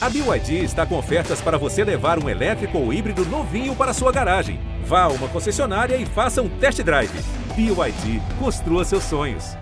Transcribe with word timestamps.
A 0.00 0.08
BYD 0.08 0.62
está 0.62 0.86
com 0.86 0.96
ofertas 0.96 1.42
para 1.42 1.58
você 1.58 1.82
levar 1.82 2.22
um 2.22 2.28
elétrico 2.28 2.78
ou 2.78 2.92
híbrido 2.92 3.24
novinho 3.24 3.74
para 3.74 3.92
sua 3.92 4.12
garagem. 4.12 4.60
Vá 4.84 5.02
a 5.02 5.08
uma 5.08 5.28
concessionária 5.28 5.96
e 5.96 6.06
faça 6.06 6.40
um 6.40 6.48
test 6.60 6.80
drive. 6.84 7.10
BYD, 7.56 8.20
construa 8.38 8.84
seus 8.84 9.02
sonhos. 9.02 9.56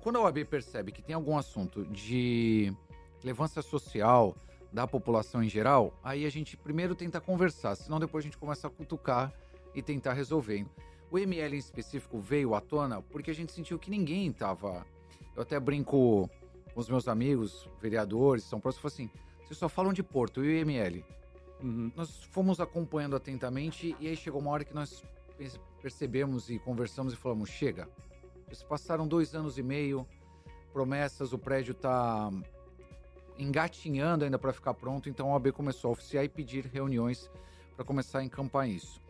Quando 0.00 0.16
a 0.16 0.22
OAB 0.22 0.46
percebe 0.46 0.92
que 0.92 1.02
tem 1.02 1.14
algum 1.14 1.36
assunto 1.36 1.84
de 1.84 2.72
relevância 3.20 3.60
social 3.60 4.34
da 4.72 4.86
população 4.86 5.42
em 5.42 5.48
geral, 5.48 5.92
aí 6.02 6.24
a 6.24 6.30
gente 6.30 6.56
primeiro 6.56 6.94
tenta 6.94 7.20
conversar, 7.20 7.74
senão 7.74 8.00
depois 8.00 8.24
a 8.24 8.26
gente 8.26 8.38
começa 8.38 8.66
a 8.66 8.70
cutucar 8.70 9.30
e 9.74 9.82
tentar 9.82 10.14
resolver. 10.14 10.64
O 11.10 11.18
ML 11.18 11.54
em 11.54 11.58
específico 11.58 12.18
veio 12.18 12.54
à 12.54 12.62
tona 12.62 13.02
porque 13.02 13.30
a 13.30 13.34
gente 13.34 13.52
sentiu 13.52 13.78
que 13.78 13.90
ninguém 13.90 14.28
estava 14.28 14.86
eu 15.36 15.42
até 15.42 15.60
brinco 15.60 16.28
com 16.72 16.80
os 16.80 16.88
meus 16.88 17.06
amigos, 17.06 17.68
vereadores, 17.80 18.44
São 18.44 18.58
Paulo, 18.58 18.76
eu 18.82 18.86
assim, 18.86 19.10
vocês 19.44 19.58
só 19.58 19.68
falam 19.68 19.92
de 19.92 20.02
Porto 20.02 20.44
e 20.44 20.48
o 20.48 20.50
IML. 20.50 21.04
Uhum. 21.62 21.92
Nós 21.94 22.24
fomos 22.24 22.60
acompanhando 22.60 23.14
atentamente 23.14 23.94
e 24.00 24.08
aí 24.08 24.16
chegou 24.16 24.40
uma 24.40 24.50
hora 24.50 24.64
que 24.64 24.74
nós 24.74 25.04
percebemos 25.80 26.50
e 26.50 26.58
conversamos 26.58 27.12
e 27.12 27.16
falamos, 27.16 27.50
chega. 27.50 27.88
Eles 28.46 28.62
passaram 28.62 29.06
dois 29.06 29.34
anos 29.34 29.58
e 29.58 29.62
meio, 29.62 30.06
promessas, 30.72 31.32
o 31.32 31.38
prédio 31.38 31.72
está 31.72 32.30
engatinhando 33.38 34.24
ainda 34.24 34.38
para 34.38 34.52
ficar 34.52 34.74
pronto, 34.74 35.08
então 35.08 35.30
a 35.30 35.34
OAB 35.34 35.52
começou 35.52 35.90
a 35.90 35.92
oficiar 35.92 36.24
e 36.24 36.28
pedir 36.28 36.66
reuniões 36.66 37.30
para 37.74 37.84
começar 37.84 38.20
a 38.20 38.24
encampar 38.24 38.68
isso. 38.68 39.00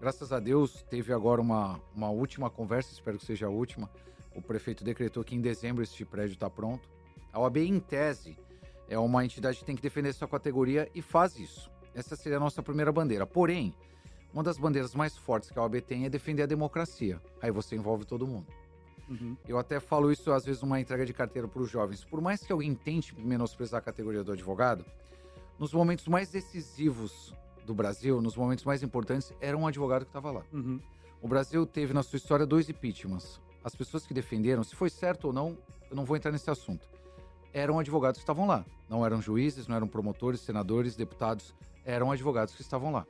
Graças 0.00 0.32
a 0.32 0.38
Deus, 0.38 0.82
teve 0.88 1.12
agora 1.12 1.40
uma, 1.40 1.80
uma 1.94 2.10
última 2.10 2.50
conversa, 2.50 2.92
espero 2.92 3.18
que 3.18 3.24
seja 3.24 3.46
a 3.46 3.50
última, 3.50 3.90
o 4.34 4.42
prefeito 4.42 4.84
decretou 4.84 5.22
que 5.24 5.34
em 5.34 5.40
dezembro 5.40 5.82
este 5.82 6.04
prédio 6.04 6.34
está 6.34 6.48
pronto. 6.48 6.88
A 7.32 7.40
OAB, 7.40 7.58
em 7.58 7.80
tese, 7.80 8.36
é 8.88 8.98
uma 8.98 9.24
entidade 9.24 9.58
que 9.58 9.64
tem 9.64 9.76
que 9.76 9.82
defender 9.82 10.12
sua 10.12 10.28
categoria 10.28 10.90
e 10.94 11.00
faz 11.00 11.38
isso. 11.38 11.70
Essa 11.94 12.16
seria 12.16 12.38
a 12.38 12.40
nossa 12.40 12.62
primeira 12.62 12.90
bandeira. 12.92 13.26
Porém, 13.26 13.74
uma 14.32 14.42
das 14.42 14.58
bandeiras 14.58 14.94
mais 14.94 15.16
fortes 15.16 15.50
que 15.50 15.58
a 15.58 15.62
OAB 15.62 15.80
tem 15.82 16.04
é 16.04 16.08
defender 16.08 16.42
a 16.42 16.46
democracia. 16.46 17.20
Aí 17.40 17.50
você 17.50 17.76
envolve 17.76 18.04
todo 18.04 18.26
mundo. 18.26 18.46
Uhum. 19.08 19.36
Eu 19.46 19.58
até 19.58 19.78
falo 19.78 20.10
isso 20.10 20.32
às 20.32 20.44
vezes 20.44 20.62
numa 20.62 20.80
entrega 20.80 21.04
de 21.04 21.12
carteira 21.12 21.46
para 21.46 21.60
os 21.60 21.70
jovens. 21.70 22.04
Por 22.04 22.20
mais 22.20 22.42
que 22.42 22.52
alguém 22.52 22.74
tente 22.74 23.18
menosprezar 23.18 23.78
a 23.78 23.82
categoria 23.82 24.24
do 24.24 24.32
advogado, 24.32 24.84
nos 25.58 25.72
momentos 25.72 26.08
mais 26.08 26.30
decisivos 26.30 27.34
do 27.66 27.74
Brasil, 27.74 28.20
nos 28.20 28.36
momentos 28.36 28.64
mais 28.64 28.82
importantes, 28.82 29.32
era 29.40 29.56
um 29.56 29.66
advogado 29.66 30.04
que 30.04 30.10
estava 30.10 30.30
lá. 30.30 30.42
Uhum. 30.52 30.80
O 31.20 31.28
Brasil 31.28 31.64
teve 31.66 31.92
na 31.92 32.02
sua 32.02 32.16
história 32.16 32.46
dois 32.46 32.68
impeachments 32.68 33.40
as 33.64 33.74
pessoas 33.74 34.06
que 34.06 34.14
defenderam, 34.14 34.64
se 34.64 34.74
foi 34.74 34.90
certo 34.90 35.26
ou 35.26 35.32
não, 35.32 35.56
eu 35.90 35.96
não 35.96 36.04
vou 36.04 36.16
entrar 36.16 36.32
nesse 36.32 36.50
assunto. 36.50 36.88
Eram 37.52 37.78
advogados 37.78 38.18
que 38.18 38.22
estavam 38.22 38.46
lá. 38.46 38.64
Não 38.88 39.04
eram 39.04 39.20
juízes, 39.20 39.66
não 39.66 39.76
eram 39.76 39.86
promotores, 39.86 40.40
senadores, 40.40 40.96
deputados. 40.96 41.54
Eram 41.84 42.10
advogados 42.10 42.54
que 42.54 42.62
estavam 42.62 42.90
lá. 42.92 43.06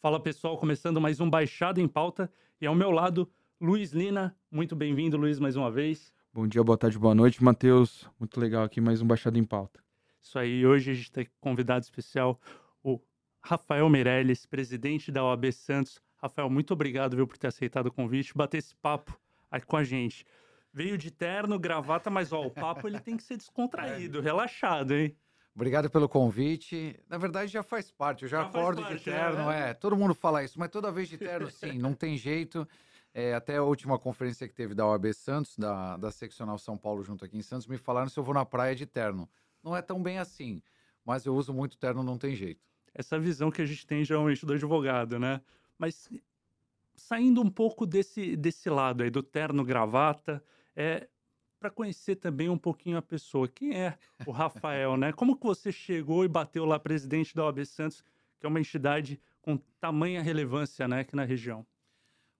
Fala 0.00 0.20
pessoal, 0.20 0.56
começando 0.58 1.00
mais 1.00 1.20
um 1.20 1.28
Baixado 1.28 1.80
em 1.80 1.88
Pauta. 1.88 2.30
E 2.60 2.66
ao 2.66 2.74
meu 2.74 2.90
lado, 2.90 3.30
Luiz 3.60 3.92
Lina. 3.92 4.36
Muito 4.50 4.76
bem-vindo, 4.76 5.16
Luiz, 5.16 5.38
mais 5.38 5.56
uma 5.56 5.70
vez. 5.70 6.12
Bom 6.32 6.46
dia, 6.46 6.62
boa 6.62 6.78
tarde, 6.78 6.98
boa 6.98 7.14
noite, 7.14 7.42
Matheus. 7.42 8.08
Muito 8.18 8.38
legal 8.38 8.64
aqui, 8.64 8.80
mais 8.80 9.00
um 9.00 9.06
Baixado 9.06 9.38
em 9.38 9.44
Pauta. 9.44 9.80
Isso 10.20 10.38
aí, 10.38 10.66
hoje 10.66 10.90
a 10.90 10.94
gente 10.94 11.10
tem 11.10 11.28
convidado 11.40 11.84
especial, 11.84 12.38
Rafael 13.40 13.88
Meirelles, 13.88 14.46
presidente 14.46 15.10
da 15.10 15.24
OAB 15.24 15.52
Santos. 15.52 16.00
Rafael, 16.16 16.50
muito 16.50 16.72
obrigado 16.72 17.16
viu, 17.16 17.26
por 17.26 17.38
ter 17.38 17.46
aceitado 17.46 17.86
o 17.86 17.92
convite, 17.92 18.34
bater 18.34 18.58
esse 18.58 18.74
papo 18.76 19.18
aqui 19.50 19.66
com 19.66 19.76
a 19.76 19.84
gente. 19.84 20.24
Veio 20.72 20.98
de 20.98 21.10
terno, 21.10 21.58
gravata, 21.58 22.10
mas 22.10 22.32
ó, 22.32 22.42
o 22.42 22.50
papo 22.50 22.86
ele 22.86 23.00
tem 23.00 23.16
que 23.16 23.22
ser 23.22 23.36
descontraído, 23.36 24.18
é. 24.18 24.22
relaxado, 24.22 24.94
hein? 24.94 25.16
Obrigado 25.54 25.90
pelo 25.90 26.08
convite. 26.08 27.00
Na 27.08 27.18
verdade, 27.18 27.50
já 27.50 27.62
faz 27.62 27.90
parte. 27.90 28.24
Eu 28.24 28.28
já, 28.28 28.42
já 28.42 28.48
acordo 28.48 28.82
parte, 28.82 28.98
de 28.98 29.04
terno, 29.04 29.50
é. 29.50 29.70
é. 29.70 29.74
Todo 29.74 29.96
mundo 29.96 30.14
fala 30.14 30.44
isso, 30.44 30.58
mas 30.58 30.68
toda 30.68 30.92
vez 30.92 31.08
de 31.08 31.18
terno, 31.18 31.50
sim, 31.50 31.78
não 31.78 31.94
tem 31.94 32.16
jeito. 32.16 32.68
É, 33.14 33.34
até 33.34 33.56
a 33.56 33.62
última 33.62 33.98
conferência 33.98 34.46
que 34.46 34.54
teve 34.54 34.74
da 34.74 34.86
OAB 34.86 35.12
Santos, 35.12 35.56
da, 35.56 35.96
da 35.96 36.10
Seccional 36.10 36.58
São 36.58 36.76
Paulo, 36.76 37.02
junto 37.02 37.24
aqui 37.24 37.36
em 37.36 37.42
Santos, 37.42 37.66
me 37.66 37.78
falaram 37.78 38.08
se 38.08 38.18
eu 38.18 38.22
vou 38.22 38.34
na 38.34 38.44
praia 38.44 38.76
de 38.76 38.86
terno. 38.86 39.28
Não 39.64 39.74
é 39.74 39.82
tão 39.82 40.00
bem 40.00 40.18
assim, 40.18 40.62
mas 41.04 41.24
eu 41.24 41.34
uso 41.34 41.52
muito 41.52 41.76
terno, 41.76 42.02
não 42.02 42.18
tem 42.18 42.36
jeito 42.36 42.68
essa 42.94 43.18
visão 43.18 43.50
que 43.50 43.62
a 43.62 43.66
gente 43.66 43.86
tem 43.86 44.04
geralmente 44.04 44.44
do 44.44 44.52
advogado, 44.52 45.18
né? 45.18 45.40
Mas 45.78 46.08
saindo 46.96 47.40
um 47.40 47.50
pouco 47.50 47.86
desse, 47.86 48.36
desse 48.36 48.68
lado 48.68 49.02
aí, 49.02 49.10
do 49.10 49.22
terno 49.22 49.64
gravata, 49.64 50.42
é 50.74 51.08
para 51.58 51.70
conhecer 51.70 52.16
também 52.16 52.48
um 52.48 52.58
pouquinho 52.58 52.96
a 52.96 53.02
pessoa. 53.02 53.48
Quem 53.48 53.74
é 53.74 53.98
o 54.26 54.30
Rafael, 54.30 54.96
né? 54.96 55.12
Como 55.12 55.36
que 55.36 55.44
você 55.44 55.72
chegou 55.72 56.24
e 56.24 56.28
bateu 56.28 56.64
lá 56.64 56.78
presidente 56.78 57.34
da 57.34 57.44
OAB 57.44 57.64
Santos, 57.64 58.04
que 58.38 58.46
é 58.46 58.48
uma 58.48 58.60
entidade 58.60 59.20
com 59.40 59.56
tamanha 59.80 60.22
relevância 60.22 60.86
né, 60.86 61.00
aqui 61.00 61.16
na 61.16 61.24
região? 61.24 61.66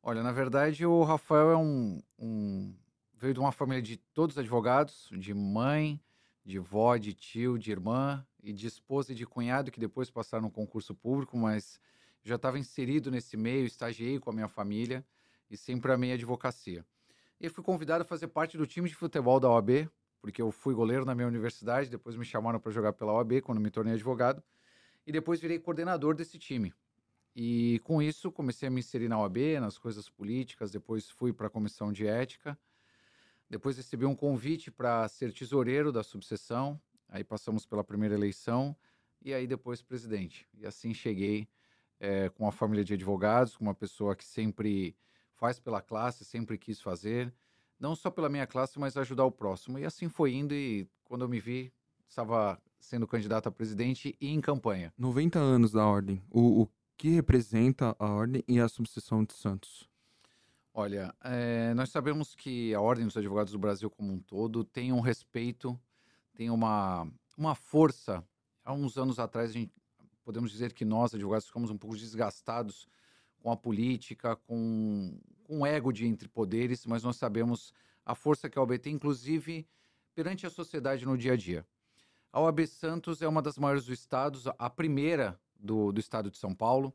Olha, 0.02 0.22
na 0.22 0.30
verdade, 0.30 0.86
o 0.86 1.02
Rafael 1.02 1.50
é 1.50 1.56
um, 1.56 2.00
um 2.18 2.74
veio 3.14 3.34
de 3.34 3.40
uma 3.40 3.50
família 3.50 3.82
de 3.82 3.96
todos 3.96 4.38
advogados, 4.38 5.08
de 5.12 5.34
mãe, 5.34 6.00
de 6.44 6.58
vó, 6.58 6.96
de 6.96 7.12
tio, 7.12 7.58
de 7.58 7.72
irmã 7.72 8.24
e 8.42 8.52
de 8.52 8.66
esposa 8.66 9.12
e 9.12 9.14
de 9.14 9.26
cunhado 9.26 9.70
que 9.70 9.80
depois 9.80 10.10
passaram 10.10 10.44
no 10.44 10.50
concurso 10.50 10.94
público, 10.94 11.36
mas 11.36 11.80
já 12.22 12.36
estava 12.36 12.58
inserido 12.58 13.10
nesse 13.10 13.36
meio, 13.36 13.66
estagiei 13.66 14.18
com 14.18 14.30
a 14.30 14.32
minha 14.32 14.48
família 14.48 15.04
e 15.50 15.56
sempre 15.56 15.92
amei 15.92 16.12
a 16.12 16.14
advocacia. 16.14 16.84
E 17.40 17.48
fui 17.48 17.62
convidado 17.62 18.02
a 18.02 18.04
fazer 18.04 18.28
parte 18.28 18.56
do 18.56 18.66
time 18.66 18.88
de 18.88 18.94
futebol 18.94 19.38
da 19.38 19.48
OAB, 19.48 19.88
porque 20.20 20.42
eu 20.42 20.50
fui 20.50 20.74
goleiro 20.74 21.04
na 21.04 21.14
minha 21.14 21.28
universidade, 21.28 21.88
depois 21.88 22.16
me 22.16 22.24
chamaram 22.24 22.58
para 22.58 22.72
jogar 22.72 22.92
pela 22.92 23.12
OAB 23.12 23.40
quando 23.42 23.60
me 23.60 23.70
tornei 23.70 23.94
advogado, 23.94 24.42
e 25.06 25.12
depois 25.12 25.40
virei 25.40 25.58
coordenador 25.58 26.14
desse 26.14 26.38
time. 26.38 26.74
E 27.34 27.80
com 27.84 28.02
isso 28.02 28.32
comecei 28.32 28.68
a 28.68 28.70
me 28.70 28.80
inserir 28.80 29.08
na 29.08 29.18
OAB, 29.20 29.60
nas 29.60 29.78
coisas 29.78 30.08
políticas, 30.08 30.70
depois 30.70 31.08
fui 31.08 31.32
para 31.32 31.46
a 31.46 31.50
comissão 31.50 31.92
de 31.92 32.06
ética 32.06 32.58
depois 33.48 33.76
recebi 33.76 34.04
um 34.04 34.14
convite 34.14 34.70
para 34.70 35.08
ser 35.08 35.32
tesoureiro 35.32 35.90
da 35.90 36.02
subseção. 36.02 36.80
Aí 37.08 37.24
passamos 37.24 37.64
pela 37.64 37.82
primeira 37.82 38.14
eleição 38.14 38.76
e 39.22 39.32
aí 39.32 39.46
depois 39.46 39.82
presidente. 39.82 40.46
E 40.54 40.66
assim 40.66 40.92
cheguei 40.92 41.48
é, 41.98 42.28
com 42.28 42.44
uma 42.44 42.52
família 42.52 42.84
de 42.84 42.94
advogados, 42.94 43.56
com 43.56 43.64
uma 43.64 43.74
pessoa 43.74 44.14
que 44.14 44.24
sempre 44.24 44.96
faz 45.34 45.58
pela 45.58 45.80
classe, 45.80 46.24
sempre 46.24 46.58
quis 46.58 46.80
fazer, 46.80 47.32
não 47.78 47.94
só 47.94 48.10
pela 48.10 48.28
minha 48.28 48.46
classe, 48.46 48.78
mas 48.78 48.96
ajudar 48.96 49.24
o 49.24 49.32
próximo. 49.32 49.78
E 49.78 49.84
assim 49.84 50.08
foi 50.08 50.34
indo 50.34 50.54
e 50.54 50.88
quando 51.04 51.22
eu 51.22 51.28
me 51.28 51.40
vi, 51.40 51.72
estava 52.08 52.60
sendo 52.80 53.06
candidato 53.06 53.48
a 53.48 53.52
presidente 53.52 54.16
e 54.20 54.28
em 54.28 54.40
campanha. 54.40 54.92
90 54.98 55.38
anos 55.38 55.72
da 55.72 55.86
Ordem. 55.86 56.22
O, 56.30 56.62
o 56.62 56.68
que 56.96 57.10
representa 57.10 57.94
a 57.98 58.06
Ordem 58.06 58.42
e 58.46 58.60
a 58.60 58.68
subseção 58.68 59.24
de 59.24 59.32
Santos? 59.34 59.88
Olha, 60.74 61.14
é, 61.24 61.74
nós 61.74 61.90
sabemos 61.90 62.34
que 62.34 62.72
a 62.74 62.80
Ordem 62.80 63.04
dos 63.04 63.16
Advogados 63.16 63.52
do 63.52 63.58
Brasil 63.58 63.90
como 63.90 64.12
um 64.12 64.18
todo 64.18 64.62
tem 64.62 64.92
um 64.92 65.00
respeito, 65.00 65.78
tem 66.38 66.50
uma, 66.50 67.04
uma 67.36 67.56
força. 67.56 68.24
Há 68.64 68.72
uns 68.72 68.96
anos 68.96 69.18
atrás, 69.18 69.52
gente, 69.52 69.72
podemos 70.24 70.52
dizer 70.52 70.72
que 70.72 70.84
nós, 70.84 71.12
advogados, 71.12 71.48
ficamos 71.48 71.68
um 71.68 71.76
pouco 71.76 71.96
desgastados 71.96 72.86
com 73.40 73.50
a 73.50 73.56
política, 73.56 74.36
com, 74.36 75.18
com 75.42 75.62
o 75.62 75.66
ego 75.66 75.92
de 75.92 76.06
entre 76.06 76.28
poderes, 76.28 76.86
mas 76.86 77.02
nós 77.02 77.16
sabemos 77.16 77.74
a 78.06 78.14
força 78.14 78.48
que 78.48 78.56
a 78.56 78.62
OAB 78.62 78.78
tem, 78.78 78.94
inclusive 78.94 79.66
perante 80.14 80.46
a 80.46 80.50
sociedade 80.50 81.04
no 81.04 81.18
dia 81.18 81.32
a 81.32 81.36
dia. 81.36 81.66
A 82.32 82.40
OAB 82.40 82.68
Santos 82.68 83.20
é 83.20 83.26
uma 83.26 83.42
das 83.42 83.58
maiores 83.58 83.86
do 83.86 83.92
estado, 83.92 84.40
a 84.56 84.70
primeira 84.70 85.40
do, 85.58 85.90
do 85.90 85.98
estado 85.98 86.30
de 86.30 86.38
São 86.38 86.54
Paulo, 86.54 86.94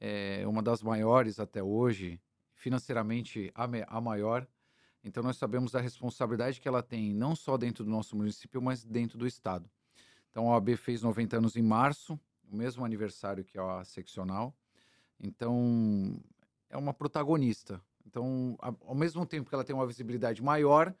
é 0.00 0.44
uma 0.44 0.60
das 0.60 0.82
maiores 0.82 1.38
até 1.38 1.62
hoje, 1.62 2.20
financeiramente 2.52 3.52
a, 3.54 3.68
a 3.86 4.00
maior. 4.00 4.44
Então, 5.04 5.22
nós 5.22 5.36
sabemos 5.36 5.72
da 5.72 5.80
responsabilidade 5.80 6.60
que 6.60 6.68
ela 6.68 6.82
tem, 6.82 7.12
não 7.12 7.34
só 7.34 7.56
dentro 7.56 7.84
do 7.84 7.90
nosso 7.90 8.16
município, 8.16 8.62
mas 8.62 8.84
dentro 8.84 9.18
do 9.18 9.26
estado. 9.26 9.68
Então, 10.30 10.48
a 10.48 10.54
OAB 10.54 10.76
fez 10.76 11.02
90 11.02 11.36
anos 11.36 11.56
em 11.56 11.62
março, 11.62 12.18
o 12.50 12.56
mesmo 12.56 12.84
aniversário 12.84 13.44
que 13.44 13.58
a 13.58 13.84
seccional. 13.84 14.54
Então, 15.18 16.20
é 16.70 16.76
uma 16.76 16.94
protagonista. 16.94 17.80
Então, 18.06 18.56
ao 18.60 18.94
mesmo 18.94 19.26
tempo 19.26 19.48
que 19.48 19.54
ela 19.54 19.64
tem 19.64 19.74
uma 19.74 19.86
visibilidade 19.86 20.42
maior, 20.42 20.94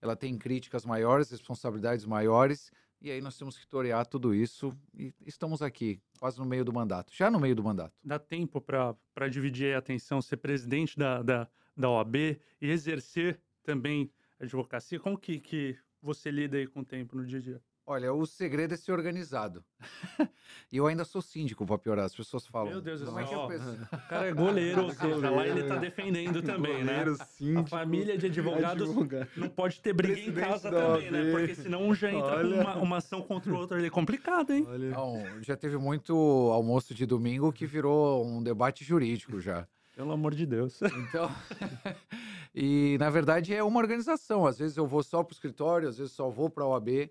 ela 0.00 0.16
tem 0.16 0.36
críticas 0.38 0.84
maiores, 0.84 1.30
responsabilidades 1.30 2.04
maiores, 2.04 2.70
e 3.00 3.10
aí 3.10 3.20
nós 3.20 3.38
temos 3.38 3.56
que 3.56 3.66
torear 3.66 4.06
tudo 4.06 4.34
isso 4.34 4.76
e 4.92 5.14
estamos 5.24 5.62
aqui, 5.62 6.00
quase 6.18 6.38
no 6.38 6.44
meio 6.44 6.64
do 6.64 6.72
mandato, 6.72 7.12
já 7.14 7.30
no 7.30 7.38
meio 7.38 7.54
do 7.54 7.62
mandato. 7.62 7.94
Dá 8.02 8.18
tempo 8.18 8.60
para 8.60 9.28
dividir 9.30 9.74
a 9.74 9.78
atenção, 9.78 10.20
ser 10.20 10.38
presidente 10.38 10.98
da, 10.98 11.22
da, 11.22 11.48
da 11.76 11.90
OAB 11.90 12.16
e 12.16 12.40
exercer 12.60 13.40
também 13.68 14.10
a 14.40 14.44
advocacia? 14.44 14.98
Como 14.98 15.18
que, 15.18 15.38
que 15.38 15.76
você 16.00 16.30
lida 16.30 16.56
aí 16.56 16.66
com 16.66 16.80
o 16.80 16.84
tempo 16.84 17.14
no 17.16 17.26
dia 17.26 17.38
a 17.38 17.42
dia? 17.42 17.60
Olha, 17.86 18.12
o 18.12 18.26
segredo 18.26 18.72
é 18.74 18.76
ser 18.76 18.92
organizado. 18.92 19.64
e 20.72 20.76
eu 20.76 20.86
ainda 20.86 21.04
sou 21.04 21.22
síndico, 21.22 21.64
pra 21.66 21.78
piorar. 21.78 22.04
As 22.04 22.14
pessoas 22.14 22.46
falam. 22.46 22.70
Meu 22.70 22.80
Deus 22.82 23.00
do 23.00 23.06
como 23.06 23.18
é 23.18 23.24
que 23.24 23.34
eu 23.34 23.46
penso? 23.46 23.70
O 23.92 23.96
cara 24.08 24.26
é 24.26 24.32
goleiro, 24.32 24.84
ou 24.84 24.90
seja, 24.90 25.30
lá 25.30 25.46
ele 25.46 25.64
tá 25.64 25.76
defendendo 25.76 26.42
também, 26.42 26.84
né? 26.84 26.98
Goleiro, 26.98 27.16
A 27.20 27.24
síndico, 27.24 27.68
família 27.68 28.16
de 28.18 28.26
advogados 28.26 28.88
advogado. 28.88 29.28
não 29.36 29.48
pode 29.48 29.80
ter 29.80 29.92
briga 29.94 30.20
em 30.20 30.32
Presidente 30.32 30.48
casa 30.48 30.70
da 30.70 30.80
também, 30.80 31.04
OAB. 31.04 31.12
né? 31.12 31.30
Porque 31.30 31.54
senão 31.54 31.88
um 31.88 31.94
já 31.94 32.10
entra 32.10 32.36
Olha. 32.36 32.56
com 32.56 32.62
uma, 32.62 32.76
uma 32.76 32.96
ação 32.98 33.22
contra 33.22 33.52
o 33.52 33.56
outro. 33.56 33.78
Ele 33.78 33.86
é 33.86 33.90
complicado, 33.90 34.52
hein? 34.52 34.66
Olha. 34.68 34.90
Não, 34.90 35.42
já 35.42 35.56
teve 35.56 35.76
muito 35.78 36.14
almoço 36.52 36.94
de 36.94 37.06
domingo 37.06 37.52
que 37.52 37.66
virou 37.66 38.26
um 38.26 38.42
debate 38.42 38.84
jurídico 38.84 39.40
já. 39.40 39.66
Pelo 39.96 40.12
amor 40.12 40.32
de 40.32 40.46
Deus. 40.46 40.80
Então, 40.82 41.28
e 42.54 42.96
na 42.98 43.10
verdade 43.10 43.54
é 43.54 43.62
uma 43.62 43.80
organização. 43.80 44.46
Às 44.46 44.58
vezes 44.58 44.76
eu 44.76 44.86
vou 44.86 45.02
só 45.02 45.22
para 45.22 45.32
o 45.32 45.34
escritório, 45.34 45.88
às 45.88 45.98
vezes 45.98 46.12
só 46.12 46.28
vou 46.28 46.50
para 46.50 46.64
a 46.64 46.68
OAB. 46.68 47.10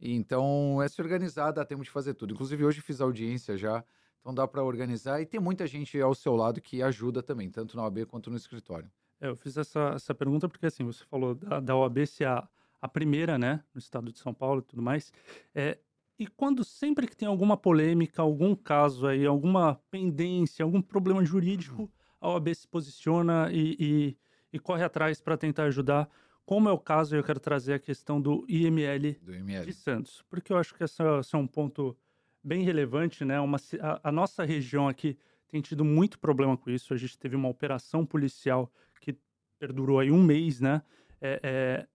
Então 0.00 0.80
é 0.82 0.88
se 0.88 1.00
organizar, 1.02 1.50
dá 1.52 1.64
tempo 1.64 1.82
de 1.82 1.90
fazer 1.90 2.14
tudo. 2.14 2.34
Inclusive 2.34 2.64
hoje 2.64 2.80
fiz 2.80 3.00
audiência 3.00 3.56
já, 3.56 3.84
então 4.20 4.32
dá 4.32 4.46
para 4.46 4.62
organizar. 4.62 5.20
E 5.20 5.26
tem 5.26 5.40
muita 5.40 5.66
gente 5.66 6.00
ao 6.00 6.14
seu 6.14 6.36
lado 6.36 6.60
que 6.60 6.82
ajuda 6.82 7.22
também, 7.22 7.50
tanto 7.50 7.76
na 7.76 7.82
OAB 7.84 8.06
quanto 8.06 8.30
no 8.30 8.36
escritório. 8.36 8.90
É, 9.20 9.28
eu 9.28 9.36
fiz 9.36 9.56
essa, 9.56 9.92
essa 9.94 10.14
pergunta 10.14 10.48
porque, 10.48 10.66
assim, 10.66 10.84
você 10.84 11.04
falou 11.04 11.34
da, 11.34 11.60
da 11.60 11.76
OAB 11.76 12.06
ser 12.06 12.26
a, 12.26 12.48
a 12.80 12.88
primeira, 12.88 13.36
né, 13.36 13.62
no 13.74 13.78
estado 13.78 14.12
de 14.12 14.18
São 14.18 14.32
Paulo 14.32 14.60
e 14.60 14.64
tudo 14.64 14.82
mais. 14.82 15.12
É, 15.54 15.78
e 16.18 16.26
quando 16.26 16.64
sempre 16.64 17.06
que 17.06 17.16
tem 17.16 17.28
alguma 17.28 17.56
polêmica, 17.56 18.22
algum 18.22 18.54
caso 18.54 19.06
aí, 19.06 19.24
alguma 19.26 19.76
pendência, 19.90 20.64
algum 20.64 20.82
problema 20.82 21.24
jurídico, 21.24 21.90
a 22.20 22.30
OAB 22.30 22.54
se 22.54 22.66
posiciona 22.66 23.48
e, 23.52 23.76
e, 23.78 24.18
e 24.52 24.58
corre 24.58 24.84
atrás 24.84 25.20
para 25.20 25.36
tentar 25.36 25.64
ajudar. 25.64 26.08
Como 26.44 26.68
é 26.68 26.72
o 26.72 26.78
caso, 26.78 27.14
eu 27.14 27.22
quero 27.22 27.38
trazer 27.38 27.74
a 27.74 27.78
questão 27.78 28.20
do 28.20 28.44
IML 28.48 29.18
Do 29.20 29.32
de 29.32 29.38
ML. 29.38 29.72
Santos, 29.72 30.24
porque 30.30 30.52
eu 30.52 30.56
acho 30.56 30.74
que 30.74 30.82
esse 30.82 31.02
é 31.02 31.36
um 31.36 31.46
ponto 31.46 31.96
bem 32.42 32.64
relevante, 32.64 33.24
né? 33.24 33.38
Uma, 33.38 33.58
a, 33.80 34.08
a 34.08 34.12
nossa 34.12 34.44
região 34.44 34.88
aqui 34.88 35.18
tem 35.48 35.60
tido 35.60 35.84
muito 35.84 36.18
problema 36.18 36.56
com 36.56 36.70
isso. 36.70 36.94
A 36.94 36.96
gente 36.96 37.18
teve 37.18 37.36
uma 37.36 37.48
operação 37.48 38.06
policial 38.06 38.72
que 39.00 39.16
perdurou 39.58 39.98
aí 39.98 40.10
um 40.10 40.22
mês, 40.22 40.60
né? 40.60 40.82
É, 41.20 41.40
é, 41.42 41.86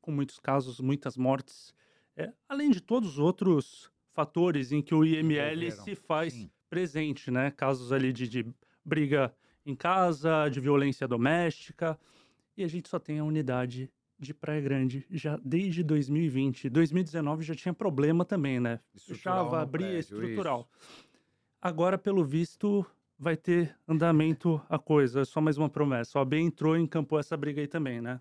com 0.00 0.10
muitos 0.10 0.38
casos, 0.38 0.80
muitas 0.80 1.16
mortes. 1.16 1.74
É, 2.16 2.32
além 2.48 2.70
de 2.70 2.80
todos 2.80 3.12
os 3.12 3.18
outros 3.18 3.90
fatores 4.12 4.72
em 4.72 4.82
que 4.82 4.94
o 4.94 5.04
IML 5.04 5.70
se 5.70 5.94
faz 5.94 6.34
sim. 6.34 6.50
presente, 6.68 7.30
né? 7.30 7.50
Casos 7.50 7.92
ali 7.92 8.12
de, 8.12 8.28
de 8.28 8.46
briga 8.84 9.34
em 9.64 9.74
casa, 9.74 10.48
de 10.48 10.60
violência 10.60 11.06
doméstica. 11.06 11.98
E 12.56 12.64
a 12.64 12.68
gente 12.68 12.88
só 12.88 12.98
tem 12.98 13.18
a 13.18 13.24
unidade 13.24 13.90
de 14.18 14.32
Praia 14.32 14.60
Grande 14.60 15.04
já 15.10 15.38
desde 15.44 15.82
2020. 15.82 16.68
2019 16.70 17.42
já 17.44 17.54
tinha 17.54 17.74
problema 17.74 18.24
também, 18.24 18.60
né? 18.60 18.78
Fechava, 18.96 19.60
abria, 19.60 19.88
prédio, 19.88 20.00
estrutural. 20.00 20.68
Agora, 21.60 21.98
pelo 21.98 22.24
visto, 22.24 22.86
vai 23.18 23.36
ter 23.36 23.76
andamento 23.86 24.60
a 24.68 24.78
coisa. 24.78 25.20
É 25.20 25.24
só 25.24 25.40
mais 25.40 25.58
uma 25.58 25.68
promessa. 25.68 26.18
O 26.18 26.22
AB 26.22 26.38
entrou 26.38 26.76
e 26.76 26.80
encampou 26.80 27.18
essa 27.18 27.36
briga 27.36 27.60
aí 27.60 27.66
também, 27.66 28.00
né? 28.00 28.20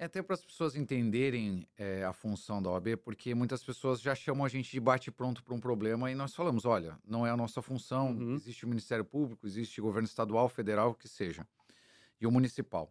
É 0.00 0.06
até 0.06 0.22
para 0.22 0.32
as 0.32 0.42
pessoas 0.42 0.74
entenderem 0.74 1.68
é, 1.76 2.02
a 2.04 2.12
função 2.14 2.62
da 2.62 2.70
OAB, 2.70 2.96
porque 3.04 3.34
muitas 3.34 3.62
pessoas 3.62 4.00
já 4.00 4.14
chamam 4.14 4.46
a 4.46 4.48
gente 4.48 4.70
de 4.70 4.80
bate-pronto 4.80 5.44
para 5.44 5.52
um 5.52 5.60
problema 5.60 6.10
e 6.10 6.14
nós 6.14 6.34
falamos: 6.34 6.64
olha, 6.64 6.98
não 7.06 7.26
é 7.26 7.30
a 7.30 7.36
nossa 7.36 7.60
função, 7.60 8.12
Uhum. 8.12 8.34
existe 8.34 8.64
o 8.64 8.68
Ministério 8.68 9.04
Público, 9.04 9.46
existe 9.46 9.78
o 9.78 9.84
governo 9.84 10.08
estadual, 10.08 10.48
federal, 10.48 10.92
o 10.92 10.94
que 10.94 11.06
seja, 11.06 11.46
e 12.18 12.26
o 12.26 12.30
municipal. 12.30 12.90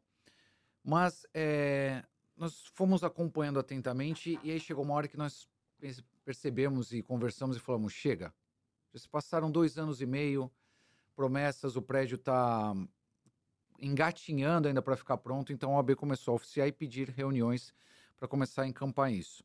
Mas 0.83 1.25
é, 1.33 2.05
nós 2.37 2.67
fomos 2.75 3.03
acompanhando 3.03 3.57
atentamente 3.57 4.39
e 4.43 4.51
aí 4.51 4.59
chegou 4.59 4.83
uma 4.83 4.93
hora 4.93 5.07
que 5.07 5.17
nós 5.17 5.49
perce- 5.79 6.03
percebemos 6.23 6.93
e 6.93 7.01
conversamos 7.01 7.57
e 7.57 7.59
falamos: 7.59 7.91
chega, 7.91 8.31
já 8.93 8.99
se 8.99 9.09
passaram 9.09 9.49
dois 9.49 9.79
anos 9.79 9.99
e 9.99 10.05
meio, 10.05 10.51
promessas, 11.15 11.75
o 11.75 11.81
prédio 11.81 12.17
está 12.17 12.71
engatinhando 13.81 14.67
ainda 14.67 14.81
para 14.81 14.95
ficar 14.95 15.17
pronto, 15.17 15.51
então 15.53 15.73
a 15.73 15.77
OAB 15.77 15.95
começou 15.95 16.33
a 16.33 16.35
oficiar 16.35 16.67
e 16.67 16.71
pedir 16.71 17.09
reuniões 17.09 17.73
para 18.17 18.27
começar 18.27 18.63
a 18.63 18.67
encampar 18.67 19.11
isso. 19.11 19.43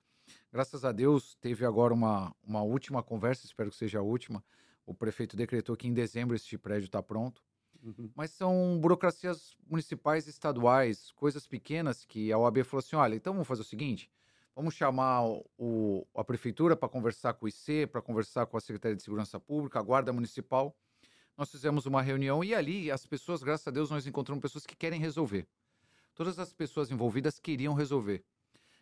Graças 0.53 0.85
a 0.85 0.93
Deus, 0.93 1.35
teve 1.41 1.65
agora 1.65 1.93
uma, 1.93 2.35
uma 2.43 2.63
última 2.63 3.03
conversa, 3.03 3.47
espero 3.47 3.71
que 3.71 3.77
seja 3.77 3.99
a 3.99 4.03
última. 4.03 4.43
O 4.87 4.95
prefeito 4.95 5.37
decretou 5.37 5.77
que 5.77 5.89
em 5.89 5.93
dezembro 5.93 6.35
este 6.35 6.57
prédio 6.59 6.87
está 6.87 7.03
pronto. 7.03 7.43
Uhum. 7.83 8.11
Mas 8.15 8.31
são 8.31 8.79
burocracias 8.81 9.57
municipais 9.67 10.27
e 10.27 10.31
estaduais, 10.31 11.11
coisas 11.13 11.47
pequenas 11.47 12.05
que 12.05 12.33
a 12.33 12.39
OAB 12.39 12.65
falou 12.65 12.83
assim: 12.83 12.97
olha, 12.97 13.15
então 13.15 13.33
vamos 13.35 13.47
fazer 13.49 13.61
o 13.61 13.65
seguinte: 13.65 14.11
vamos 14.55 14.75
chamar 14.75 15.23
o- 15.59 16.07
a 16.15 16.25
prefeitura 16.25 16.77
para 16.77 16.89
conversar 16.89 17.35
com 17.35 17.45
o 17.45 17.49
IC, 17.49 17.87
para 17.87 18.01
conversar 18.01 18.47
com 18.47 18.57
a 18.57 18.61
Secretaria 18.61 18.97
de 18.97 19.03
Segurança 19.03 19.39
Pública, 19.39 19.79
a 19.79 19.83
Guarda 19.83 20.13
Municipal. 20.13 20.75
Nós 21.37 21.51
fizemos 21.51 21.85
uma 21.87 22.01
reunião 22.01 22.45
e 22.45 22.55
ali 22.55 22.91
as 22.91 23.07
pessoas, 23.07 23.43
graças 23.43 23.67
a 23.67 23.71
Deus, 23.71 23.91
nós 23.91 24.07
encontramos 24.07 24.41
pessoas 24.41 24.65
que 24.65 24.77
querem 24.77 25.01
resolver. 25.01 25.47
Todas 26.15 26.39
as 26.39 26.53
pessoas 26.53 26.91
envolvidas 26.91 27.41
queriam 27.41 27.75
resolver. 27.75 28.25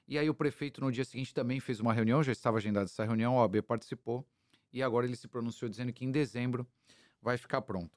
E 0.06 0.19
aí 0.19 0.28
o 0.28 0.34
prefeito 0.34 0.81
no 0.81 0.93
dia 0.93 1.04
seguinte 1.04 1.32
também 1.32 1.60
fez 1.60 1.81
uma 1.81 1.93
reunião, 1.93 2.22
já 2.22 2.32
estava 2.32 2.58
agendada 2.58 2.84
essa 2.84 3.04
reunião, 3.04 3.38
a 3.38 3.43
OAB 3.43 3.62
participou 3.62 4.26
e 4.72 4.82
agora 4.82 5.06
ele 5.06 5.16
se 5.16 5.28
pronunciou 5.28 5.69
dizendo 5.69 5.93
que 5.93 6.04
em 6.04 6.10
dezembro 6.10 6.66
vai 7.20 7.38
ficar 7.38 7.62
pronto. 7.62 7.96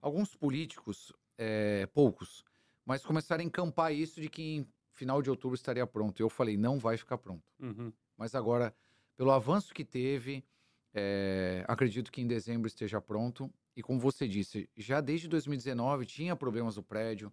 Alguns 0.00 0.34
políticos, 0.34 1.12
eh, 1.38 1.86
poucos, 1.94 2.44
mas 2.84 3.06
começaram 3.06 3.42
a 3.42 3.46
encampar 3.46 3.94
isso 3.94 4.20
de 4.20 4.28
que 4.28 4.42
em 4.42 4.68
final 4.92 5.22
de 5.22 5.30
outubro 5.30 5.54
estaria 5.54 5.86
pronto. 5.86 6.20
Eu 6.20 6.28
falei, 6.28 6.56
não 6.56 6.78
vai 6.78 6.96
ficar 6.96 7.16
pronto. 7.18 7.42
Uhum. 7.58 7.92
Mas 8.16 8.34
agora, 8.34 8.74
pelo 9.16 9.30
avanço 9.30 9.72
que 9.72 9.84
teve, 9.84 10.44
eh, 10.94 11.64
acredito 11.68 12.10
que 12.12 12.20
em 12.20 12.26
dezembro 12.26 12.68
esteja 12.68 13.00
pronto. 13.00 13.52
E 13.76 13.82
como 13.82 13.98
você 13.98 14.28
disse, 14.28 14.68
já 14.76 15.00
desde 15.00 15.28
2019 15.28 16.06
tinha 16.06 16.36
problemas 16.36 16.76
no 16.76 16.82
prédio. 16.82 17.32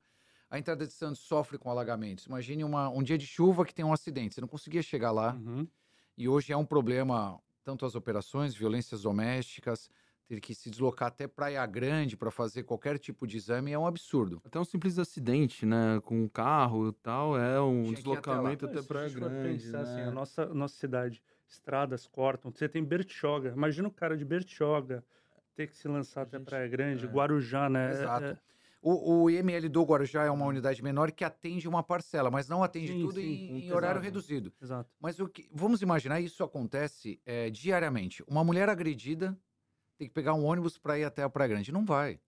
A 0.49 0.59
entrada 0.59 0.85
de 0.85 0.91
Santos 0.93 1.21
sofre 1.21 1.57
com 1.57 1.69
alagamentos. 1.69 2.25
Imagine 2.25 2.63
uma- 2.63 2.89
um 2.89 3.01
dia 3.01 3.17
de 3.17 3.25
chuva 3.25 3.63
que 3.65 3.73
tem 3.73 3.85
um 3.85 3.93
acidente. 3.93 4.35
Você 4.35 4.41
não 4.41 4.47
conseguia 4.47 4.81
chegar 4.81 5.11
lá. 5.11 5.33
Uhum. 5.35 5.67
E 6.17 6.27
hoje 6.27 6.51
é 6.51 6.57
um 6.57 6.65
problema, 6.65 7.39
tanto 7.63 7.85
as 7.85 7.95
operações, 7.95 8.53
violências 8.55 9.03
domésticas, 9.03 9.89
ter 10.27 10.39
que 10.39 10.53
se 10.55 10.69
deslocar 10.69 11.09
até 11.09 11.27
Praia 11.27 11.65
Grande 11.65 12.15
para 12.15 12.31
fazer 12.31 12.63
qualquer 12.63 12.97
tipo 12.97 13.27
de 13.27 13.37
exame 13.37 13.71
é 13.71 13.79
um 13.79 13.85
absurdo. 13.85 14.41
Até 14.45 14.59
um 14.59 14.63
simples 14.63 14.97
acidente, 14.97 15.65
né? 15.65 15.99
Com 16.03 16.23
o 16.23 16.29
carro 16.29 16.89
e 16.89 16.93
tal, 16.93 17.37
é 17.37 17.61
um 17.61 17.83
Tinha 17.83 17.93
até 17.93 17.97
deslocamento 17.97 18.65
até 18.65 18.77
se 18.77 18.85
a 18.85 18.87
Praia 18.87 19.09
Grande. 19.09 19.57
pensar 19.65 19.81
assim, 19.81 20.01
né? 20.01 20.07
a 20.07 20.11
nossa, 20.11 20.45
nossa 20.53 20.75
cidade, 20.75 21.21
estradas 21.51 22.07
cortam, 22.07 22.51
você 22.51 22.67
tem 22.69 22.83
Bertioga. 22.83 23.49
Imagina 23.49 23.87
o 23.87 23.91
cara 23.91 24.15
de 24.17 24.23
Bertioga 24.25 25.03
ter 25.55 25.67
que 25.67 25.75
se 25.75 25.87
lançar 25.87 26.21
até 26.23 26.39
Praia 26.39 26.67
Grande, 26.67 27.05
é. 27.05 27.07
Guarujá, 27.09 27.69
né? 27.69 27.89
É- 27.89 27.91
Exato. 27.91 28.25
é- 28.25 28.37
O, 28.81 29.23
o 29.23 29.29
IML 29.29 29.69
do 29.69 29.83
Guarujá 29.83 30.23
é 30.23 30.31
uma 30.31 30.45
unidade 30.45 30.81
menor 30.81 31.11
que 31.11 31.23
atende 31.23 31.67
uma 31.67 31.83
parcela, 31.83 32.31
mas 32.31 32.49
não 32.49 32.63
atende 32.63 32.93
Sim, 32.93 33.01
tudo 33.01 33.19
sim, 33.19 33.27
em, 33.51 33.67
em 33.67 33.71
horário 33.71 33.97
exato. 33.99 34.05
reduzido. 34.05 34.51
exato. 34.59 34.89
Mas 34.99 35.19
o 35.19 35.27
que 35.27 35.47
vamos 35.53 35.83
imaginar 35.83 36.19
isso 36.19 36.43
acontece 36.43 37.19
eh, 37.23 37.51
diariamente. 37.51 38.23
Uma 38.27 38.43
mulher 38.43 38.69
agredida 38.69 39.37
tem 39.99 40.07
que 40.07 40.13
pegar 40.15 40.33
um 40.33 40.43
ônibus 40.45 40.79
para 40.79 40.97
ir 40.97 41.03
até 41.03 41.21
a 41.21 41.29
Praia 41.29 41.49
Grande, 41.49 41.71
não 41.71 41.85
vai. 41.85 42.19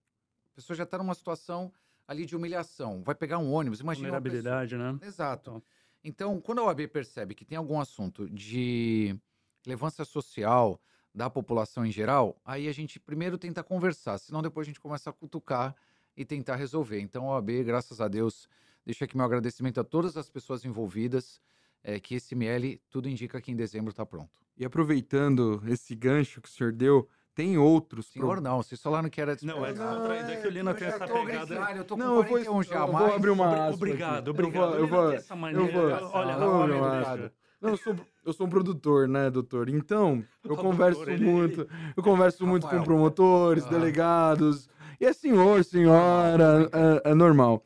A 0.52 0.54
pessoa 0.54 0.76
já 0.76 0.84
está 0.84 0.96
numa 0.96 1.14
situação 1.14 1.72
ali 2.06 2.24
de 2.24 2.36
humilhação, 2.36 3.02
vai 3.02 3.16
pegar 3.16 3.38
um 3.38 3.50
ônibus, 3.52 3.80
imagina 3.80 4.08
pessoa- 4.20 4.20
Vulnerabilidade, 4.20 4.76
né? 4.76 4.96
Exato. 5.04 5.50
Então. 5.50 5.62
Então, 6.04 6.38
quando 6.38 6.60
a 6.60 6.64
OAB 6.64 6.86
percebe 6.88 7.34
que 7.34 7.46
tem 7.46 7.56
algum 7.56 7.80
assunto 7.80 8.28
de 8.28 9.18
relevância 9.64 10.04
social 10.04 10.78
da 11.14 11.30
população 11.30 11.86
em 11.86 11.90
geral, 11.90 12.38
aí 12.44 12.68
a 12.68 12.72
gente 12.72 13.00
primeiro 13.00 13.38
tenta 13.38 13.64
conversar, 13.64 14.18
senão 14.18 14.42
depois 14.42 14.66
a 14.66 14.68
gente 14.68 14.80
começa 14.80 15.08
a 15.08 15.12
cutucar 15.12 15.74
e 16.14 16.22
tentar 16.24 16.56
resolver. 16.56 17.00
Então, 17.00 17.30
a 17.30 17.36
OAB, 17.36 17.64
graças 17.64 18.02
a 18.02 18.08
Deus, 18.08 18.46
deixa 18.84 19.06
aqui 19.06 19.16
meu 19.16 19.24
agradecimento 19.24 19.80
a 19.80 19.84
todas 19.84 20.16
as 20.18 20.28
pessoas 20.28 20.62
envolvidas, 20.66 21.40
é, 21.82 21.98
que 21.98 22.14
esse 22.14 22.34
ML 22.34 22.80
tudo 22.90 23.08
indica 23.08 23.40
que 23.40 23.50
em 23.50 23.56
dezembro 23.56 23.90
está 23.90 24.04
pronto. 24.04 24.30
E 24.58 24.64
aproveitando 24.64 25.62
esse 25.66 25.94
gancho 25.94 26.40
que 26.42 26.48
o 26.48 26.52
senhor 26.52 26.72
deu, 26.72 27.08
tem 27.34 27.58
outros 27.58 28.06
Senhor, 28.06 28.34
pro- 28.34 28.40
não, 28.40 28.62
vocês 28.62 28.80
falaram 28.80 29.08
que 29.10 29.20
era... 29.20 29.36
Não, 29.42 29.64
é 29.66 29.70
Ah, 29.70 29.72
descontraído. 29.72 30.30
É 30.30 30.36
que 30.36 30.46
o 30.46 30.50
Lina 30.50 30.70
eu 30.70 30.74
tem 30.76 30.88
essa 30.88 31.06
tô 31.06 31.14
pegada- 31.24 31.46
grisalho, 31.46 31.78
Eu 31.78 31.84
tô 31.84 31.94
com 31.96 32.00
Não, 32.00 32.08
eu 32.16 32.22
vou, 32.22 32.24
41 32.24 32.62
já, 32.62 32.74
eu 32.80 32.86
vou 32.92 33.14
abrir 33.14 33.30
uma 33.30 33.70
Obrigado, 33.70 34.30
aqui. 34.30 34.30
obrigado. 34.30 34.30
Eu 34.30 34.34
vou, 34.34 34.74
eu 34.74 34.86
vou, 34.88 35.10
eu 35.12 35.66
vou, 35.68 36.10
Olha, 36.12 36.34
Ah, 36.34 36.48
olha, 36.48 36.74
olha. 36.76 37.32
Não, 37.60 37.70
eu 37.70 37.76
sou, 37.78 37.96
eu 38.26 38.32
sou 38.32 38.46
um 38.46 38.50
produtor, 38.50 39.08
né, 39.08 39.30
doutor? 39.30 39.68
Então, 39.70 40.22
eu 40.44 40.54
converso 40.56 40.98
doutor, 41.00 41.12
ele- 41.14 41.24
muito, 41.24 41.66
eu 41.96 42.02
converso 42.02 42.46
muito 42.46 42.68
com 42.68 42.82
promotores, 42.82 43.64
Ah. 43.64 43.68
delegados, 43.70 44.68
e 45.00 45.06
é 45.06 45.12
senhor, 45.12 45.64
senhora, 45.64 46.68
é, 47.04 47.10
é 47.10 47.14
normal. 47.14 47.64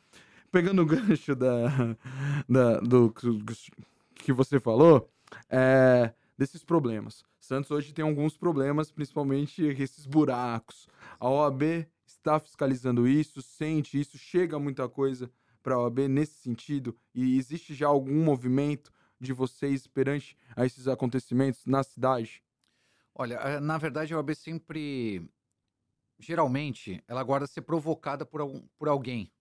Pegando 0.53 0.83
o 0.83 0.87
gancho 1.19 1.35
da, 1.35 1.97
da- 2.49 2.81
do 2.81 3.11
que- 3.11 3.45
que 4.15 4.33
você 4.33 4.61
falou, 4.61 5.09
é, 5.51 6.13
desses 6.39 6.63
problemas. 6.65 7.25
Santos 7.49 7.71
hoje 7.71 7.95
tem 7.95 8.05
alguns 8.05 8.37
problemas, 8.37 8.91
principalmente 8.91 9.63
esses 9.63 10.05
buracos. 10.05 10.87
A 11.19 11.31
OAB 11.31 11.89
está 12.07 12.39
fiscalizando 12.39 13.09
isso, 13.09 13.41
sente 13.41 13.99
isso, 13.99 14.19
chega 14.19 14.59
muita 14.59 14.87
coisa 14.87 15.31
para 15.63 15.75
a 15.75 15.81
OAB 15.81 16.01
nesse 16.11 16.35
sentido, 16.43 16.95
e 17.15 17.39
existe 17.39 17.75
já 17.75 17.87
algum 17.87 18.23
movimento 18.23 18.93
de 19.19 19.33
vocês 19.33 19.87
perante 19.87 20.37
a 20.55 20.67
esses 20.67 20.87
acontecimentos 20.87 21.65
na 21.65 21.83
cidade? 21.83 22.45
Olha, 23.15 23.59
na 23.61 23.79
verdade, 23.79 24.13
a 24.13 24.19
OAB 24.19 24.35
sempre. 24.35 25.27
Geralmente, 26.19 27.03
ela 27.09 27.23
guarda 27.23 27.47
ser 27.47 27.63
provocada 27.63 28.27
por, 28.27 28.43
algum, 28.43 28.61
por 28.77 28.89
alguém. 28.89 29.33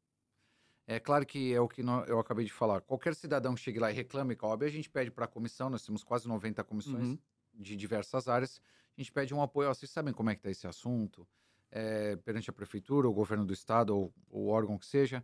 É 0.88 0.98
claro 0.98 1.26
que 1.26 1.54
é 1.54 1.60
o 1.60 1.68
que 1.68 1.82
eu 1.82 2.20
acabei 2.20 2.46
de 2.46 2.54
falar. 2.54 2.80
Qualquer 2.80 3.14
cidadão 3.16 3.54
que 3.54 3.60
chegue 3.60 3.80
lá 3.80 3.92
e 3.92 3.96
reclame 3.96 4.34
com 4.34 4.46
a 4.46 4.52
OAB, 4.52 4.64
a 4.64 4.70
gente 4.70 4.90
pede 4.90 5.12
para 5.12 5.26
a 5.26 5.28
comissão, 5.28 5.70
nós 5.70 5.86
temos 5.86 6.06
quase 6.06 6.26
90 6.26 6.64
comissões 6.64 7.10
Uhum. 7.10 7.20
De 7.58 7.76
diversas 7.76 8.28
áreas, 8.28 8.62
a 8.98 9.02
gente 9.02 9.12
pede 9.12 9.34
um 9.34 9.42
apoio. 9.42 9.70
Vocês 9.70 9.92
sabem 9.92 10.14
como 10.14 10.30
é 10.30 10.36
que 10.36 10.40
está 10.40 10.50
esse 10.50 10.68
assunto? 10.68 11.28
É, 11.70 12.16
perante 12.18 12.50
a 12.50 12.54
prefeitura, 12.54 13.08
o 13.08 13.14
governo 13.14 13.46
do 13.46 13.54
estado, 13.54 13.96
ou 13.96 14.14
o 14.30 14.48
órgão 14.48 14.78
que 14.78 14.86
seja. 14.86 15.24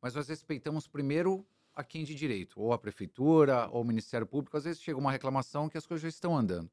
Mas 0.00 0.14
nós 0.14 0.28
respeitamos 0.28 0.86
primeiro 0.86 1.46
a 1.74 1.84
quem 1.84 2.04
de 2.04 2.14
direito, 2.14 2.60
ou 2.60 2.72
a 2.72 2.78
prefeitura, 2.78 3.68
ou 3.70 3.82
o 3.82 3.84
Ministério 3.84 4.26
Público. 4.26 4.56
Às 4.56 4.64
vezes 4.64 4.82
chega 4.82 4.98
uma 4.98 5.12
reclamação 5.12 5.68
que 5.68 5.76
as 5.76 5.86
coisas 5.86 6.02
já 6.02 6.08
estão 6.08 6.36
andando. 6.36 6.70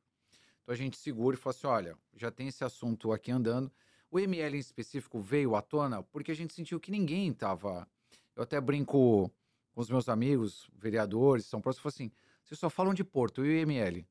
Então 0.63 0.73
a 0.73 0.77
gente 0.77 0.97
segura 0.97 1.35
e 1.35 1.39
fala 1.39 1.55
assim: 1.55 1.67
olha, 1.67 1.97
já 2.15 2.31
tem 2.31 2.47
esse 2.47 2.63
assunto 2.63 3.11
aqui 3.11 3.31
andando. 3.31 3.71
O 4.09 4.19
ML 4.19 4.55
em 4.55 4.59
específico 4.59 5.19
veio 5.19 5.55
à 5.55 5.61
tona 5.61 6.01
porque 6.03 6.31
a 6.31 6.35
gente 6.35 6.53
sentiu 6.53 6.79
que 6.79 6.91
ninguém 6.91 7.29
estava. 7.29 7.87
Eu 8.35 8.43
até 8.43 8.59
brinco 8.61 9.29
com 9.73 9.81
os 9.81 9.89
meus 9.89 10.07
amigos, 10.09 10.69
vereadores, 10.73 11.45
São 11.45 11.61
Paulo, 11.61 11.77
eu 11.77 11.81
falo 11.81 11.93
assim: 11.93 12.11
vocês 12.43 12.59
só 12.59 12.69
falam 12.69 12.93
de 12.93 13.03
Porto 13.03 13.45
e 13.45 13.49
o 13.49 13.51
IML. 13.51 14.05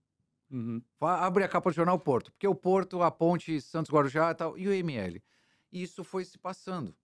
Uhum. 0.50 0.80
Abre 1.00 1.44
a 1.44 1.48
capa 1.48 1.70
do 1.70 1.74
jornal 1.74 1.98
Porto, 1.98 2.30
porque 2.32 2.46
o 2.46 2.54
Porto, 2.54 3.02
a 3.02 3.10
ponte 3.10 3.60
Santos 3.60 3.92
Guarujá 3.92 4.30
e 4.30 4.34
tal, 4.34 4.58
e 4.58 4.68
o 4.68 4.74
IML. 4.74 5.22
E 5.72 5.82
isso 5.82 6.04
foi 6.04 6.24
se 6.24 6.38
passando. 6.38 6.94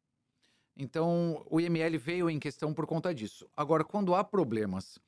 Então, 0.76 1.44
o 1.50 1.61
IML 1.61 1.99
veio 1.99 2.30
em 2.30 2.38
questão 2.38 2.72
por 2.72 2.87
conta 2.87 3.14
disso. 3.14 3.49
Agora, 3.56 3.84
quando 3.84 4.14
há 4.14 4.25
problemas 4.25 4.99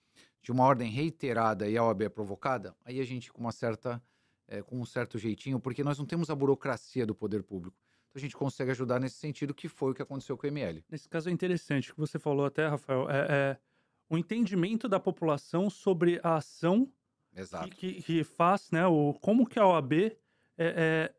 de 0.43 0.53
uma 0.53 0.65
ordem 0.65 0.91
reiterada 0.91 1.69
e 1.69 1.77
a 1.77 1.85
OAB 1.85 2.03
é 2.03 2.09
provocada, 2.09 2.77
aí 2.85 3.01
a 3.01 3.05
gente 3.05 3.33
com 3.33 3.41
uma 3.41 3.53
certa, 3.53 4.03
eh, 4.47 4.63
com 4.63 4.79
um 4.79 4.85
certo 4.85 5.17
jeitinho, 5.17 5.59
porque 5.59 5.83
nós 5.83 5.99
não 5.99 6.05
temos 6.05 6.29
a 6.29 6.35
burocracia 6.35 7.07
do 7.07 7.15
poder 7.15 7.43
público. 7.43 7.79
Então 8.11 8.21
a 8.21 8.21
gente 8.21 8.37
consegue 8.37 8.71
ajudar 8.73 9.01
nesse 9.01 9.17
sentido, 9.17 9.55
que 9.55 9.69
foi 9.69 9.93
o 9.93 9.95
que 9.95 10.03
aconteceu 10.03 10.37
com 10.37 10.47
o 10.47 10.51
IML. 10.51 10.85
Nesse 10.91 11.09
caso 11.09 11.31
é 11.31 11.33
interessante 11.33 11.91
o 11.91 11.95
que 11.95 12.01
você 12.01 12.19
falou 12.19 12.45
até, 12.45 12.67
Rafael, 12.67 13.09
é, 13.09 13.27
é 13.31 13.59
o 14.09 14.19
entendimento 14.19 14.87
da 14.87 15.01
população 15.01 15.71
sobre 15.71 16.21
a 16.23 16.37
ação 16.37 16.93
Exato. 17.37 17.69
que, 17.71 18.03
que 18.03 18.25
faz, 18.25 18.71
né, 18.71 18.87
o, 18.87 19.15
como 19.21 19.47
que 19.47 19.59
a 19.59 19.67
OAB 19.67 19.93
é, 19.95 20.13
é, 20.59 21.15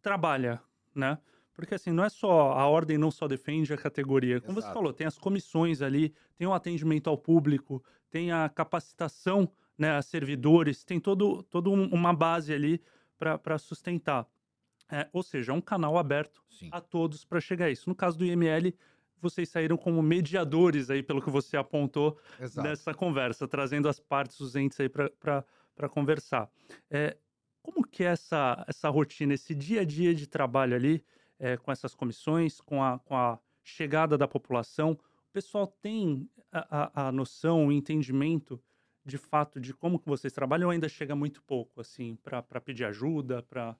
trabalha, 0.00 0.60
né? 0.94 1.18
Porque 1.54 1.74
assim, 1.74 1.90
não 1.92 2.02
é 2.02 2.08
só, 2.08 2.52
a 2.52 2.66
ordem 2.66 2.96
não 2.96 3.10
só 3.10 3.28
defende 3.28 3.72
a 3.74 3.76
categoria, 3.76 4.40
como 4.40 4.54
você 4.54 4.60
Exato. 4.66 4.74
falou, 4.74 4.92
tem 4.92 5.06
as 5.06 5.18
comissões 5.18 5.82
ali, 5.82 6.14
tem 6.36 6.46
o 6.46 6.54
atendimento 6.54 7.10
ao 7.10 7.18
público, 7.18 7.84
tem 8.10 8.32
a 8.32 8.48
capacitação, 8.48 9.50
né, 9.76 9.90
a 9.90 10.00
servidores, 10.02 10.82
tem 10.82 10.98
todo, 10.98 11.42
todo 11.42 11.70
um- 11.70 11.88
uma 11.88 12.14
base 12.14 12.52
ali 12.54 12.80
para 13.18 13.58
sustentar. 13.58 14.26
É, 14.90 15.08
ou 15.12 15.22
seja, 15.22 15.52
é 15.52 15.54
um 15.54 15.60
canal 15.60 15.96
aberto 15.96 16.42
Sim. 16.48 16.68
a 16.72 16.80
todos 16.80 17.24
para 17.24 17.40
chegar 17.40 17.66
a 17.66 17.70
isso. 17.70 17.88
No 17.88 17.94
caso 17.94 18.18
do 18.18 18.24
IML, 18.24 18.74
vocês 19.22 19.48
saíram 19.48 19.76
como 19.76 20.02
mediadores 20.02 20.90
aí, 20.90 21.02
pelo 21.02 21.22
que 21.22 21.30
você 21.30 21.56
apontou, 21.56 22.18
Exato. 22.40 22.68
nessa 22.68 22.92
conversa, 22.92 23.46
trazendo 23.46 23.88
as 23.88 24.00
partes, 24.00 24.40
os 24.40 24.56
entes 24.56 24.78
aí 24.80 24.88
para 24.88 25.88
conversar. 25.88 26.50
É, 26.90 27.16
como 27.62 27.86
que 27.86 28.02
é 28.02 28.08
essa, 28.08 28.64
essa 28.68 28.88
rotina, 28.88 29.34
esse 29.34 29.54
dia 29.54 29.82
a 29.82 29.84
dia 29.84 30.14
de 30.14 30.26
trabalho 30.26 30.74
ali, 30.74 31.04
é, 31.38 31.56
com 31.56 31.70
essas 31.70 31.94
comissões, 31.94 32.60
com 32.60 32.82
a, 32.82 32.98
com 32.98 33.16
a 33.16 33.38
chegada 33.62 34.18
da 34.18 34.26
população? 34.26 34.92
O 34.92 35.32
pessoal 35.32 35.66
tem 35.66 36.28
a, 36.50 37.04
a, 37.04 37.08
a 37.08 37.12
noção, 37.12 37.68
o 37.68 37.72
entendimento 37.72 38.60
de 39.04 39.18
fato 39.18 39.60
de 39.60 39.74
como 39.74 39.98
que 39.98 40.08
vocês 40.08 40.32
trabalham 40.32 40.68
ou 40.68 40.72
ainda 40.72 40.88
chega 40.88 41.14
muito 41.14 41.42
pouco, 41.42 41.80
assim, 41.80 42.16
para 42.16 42.60
pedir 42.60 42.84
ajuda, 42.84 43.42
para 43.42 43.76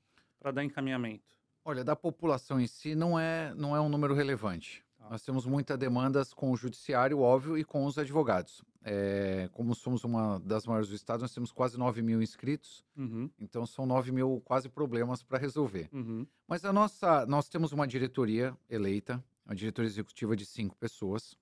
dar 0.53 0.65
encaminhamento? 0.65 1.37
Olha, 1.65 1.85
da 1.85 1.95
população 1.95 2.61
em 2.61 2.67
si 2.67 2.95
não 2.95 3.19
é, 3.19 3.55
não 3.55 3.77
é 3.77 3.81
um 3.81 3.89
número 3.89 4.15
relevante. 4.15 4.85
Nós 5.11 5.23
temos 5.23 5.45
muitas 5.47 5.77
demandas 5.79 6.33
com 6.33 6.51
o 6.51 6.57
judiciário, 6.57 7.19
óbvio, 7.21 7.59
e 7.59 7.65
com 7.65 7.85
os 7.85 7.99
advogados. 7.99 8.63
É, 8.85 9.49
como 9.53 9.75
somos 9.75 10.03
uma 10.05 10.41
das 10.41 10.67
maiores 10.67 10.89
do 10.89 10.95
estado, 10.95 11.21
nós 11.21 11.33
temos 11.33 11.53
quase 11.53 11.79
9 11.79 12.03
mil 12.03 12.21
inscritos, 12.23 12.85
Uhum, 12.97 13.31
então 13.39 13.65
são 13.67 13.87
9 13.87 14.11
mil 14.11 14.43
quase 14.45 14.69
problemas 14.69 15.23
para 15.23 15.39
resolver. 15.39 15.89
uhum, 15.93 16.27
Mas 16.49 16.65
a 16.65 16.73
nossa, 16.73 17.25
nós 17.27 17.49
temos 17.49 17.73
uma 17.73 17.87
diretoria 17.87 18.57
eleita, 18.69 19.23
uma 19.47 19.55
diretoria 19.55 19.89
executiva 19.89 20.35
de 20.35 20.45
cinco 20.45 20.77
pessoas, 20.77 21.37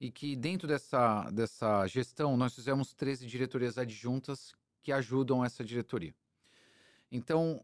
e 0.00 0.10
que 0.10 0.36
dentro 0.36 0.68
dessa, 0.68 1.28
dessa 1.30 1.86
gestão 1.86 2.36
nós 2.36 2.54
fizemos 2.54 2.94
13 2.94 3.26
diretorias 3.26 3.76
adjuntas 3.76 4.54
que 4.82 4.92
ajudam 4.92 5.44
essa 5.44 5.64
diretoria. 5.64 6.14
Então, 7.12 7.62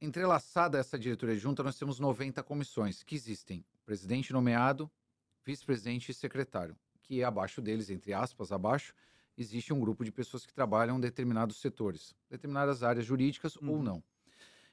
entrelaçada 0.00 0.78
a 0.78 0.80
essa 0.80 0.98
diretoria 0.98 1.34
adjunta, 1.34 1.62
nós 1.62 1.78
temos 1.78 1.98
90 1.98 2.42
comissões 2.42 3.02
que 3.02 3.14
existem: 3.14 3.64
presidente 3.84 4.32
nomeado, 4.32 4.90
vice-presidente 5.44 6.10
e 6.10 6.14
secretário, 6.14 6.76
que 7.02 7.22
abaixo 7.24 7.60
deles, 7.62 7.90
entre 7.90 8.12
aspas, 8.12 8.52
abaixo, 8.52 8.94
existe 9.36 9.72
um 9.72 9.80
grupo 9.80 10.04
de 10.04 10.12
pessoas 10.12 10.44
que 10.46 10.52
trabalham 10.52 10.96
em 10.98 11.00
determinados 11.00 11.56
setores, 11.60 12.14
determinadas 12.28 12.82
áreas 12.82 13.06
jurídicas 13.06 13.56
ou 13.66 13.76
Uhum. 13.76 13.82
não. 13.82 14.04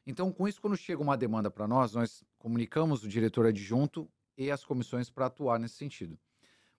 Então, 0.06 0.32
com 0.32 0.48
isso, 0.48 0.62
quando 0.62 0.76
chega 0.78 1.02
uma 1.02 1.18
demanda 1.18 1.50
para 1.50 1.68
nós, 1.68 1.94
nós 1.94 2.24
comunicamos 2.38 3.04
o 3.04 3.08
diretor 3.08 3.46
adjunto 3.46 4.10
e 4.38 4.52
as 4.52 4.66
comissões 4.66 5.10
para 5.10 5.28
atuar 5.28 5.60
nesse 5.60 5.76
sentido. 5.76 6.20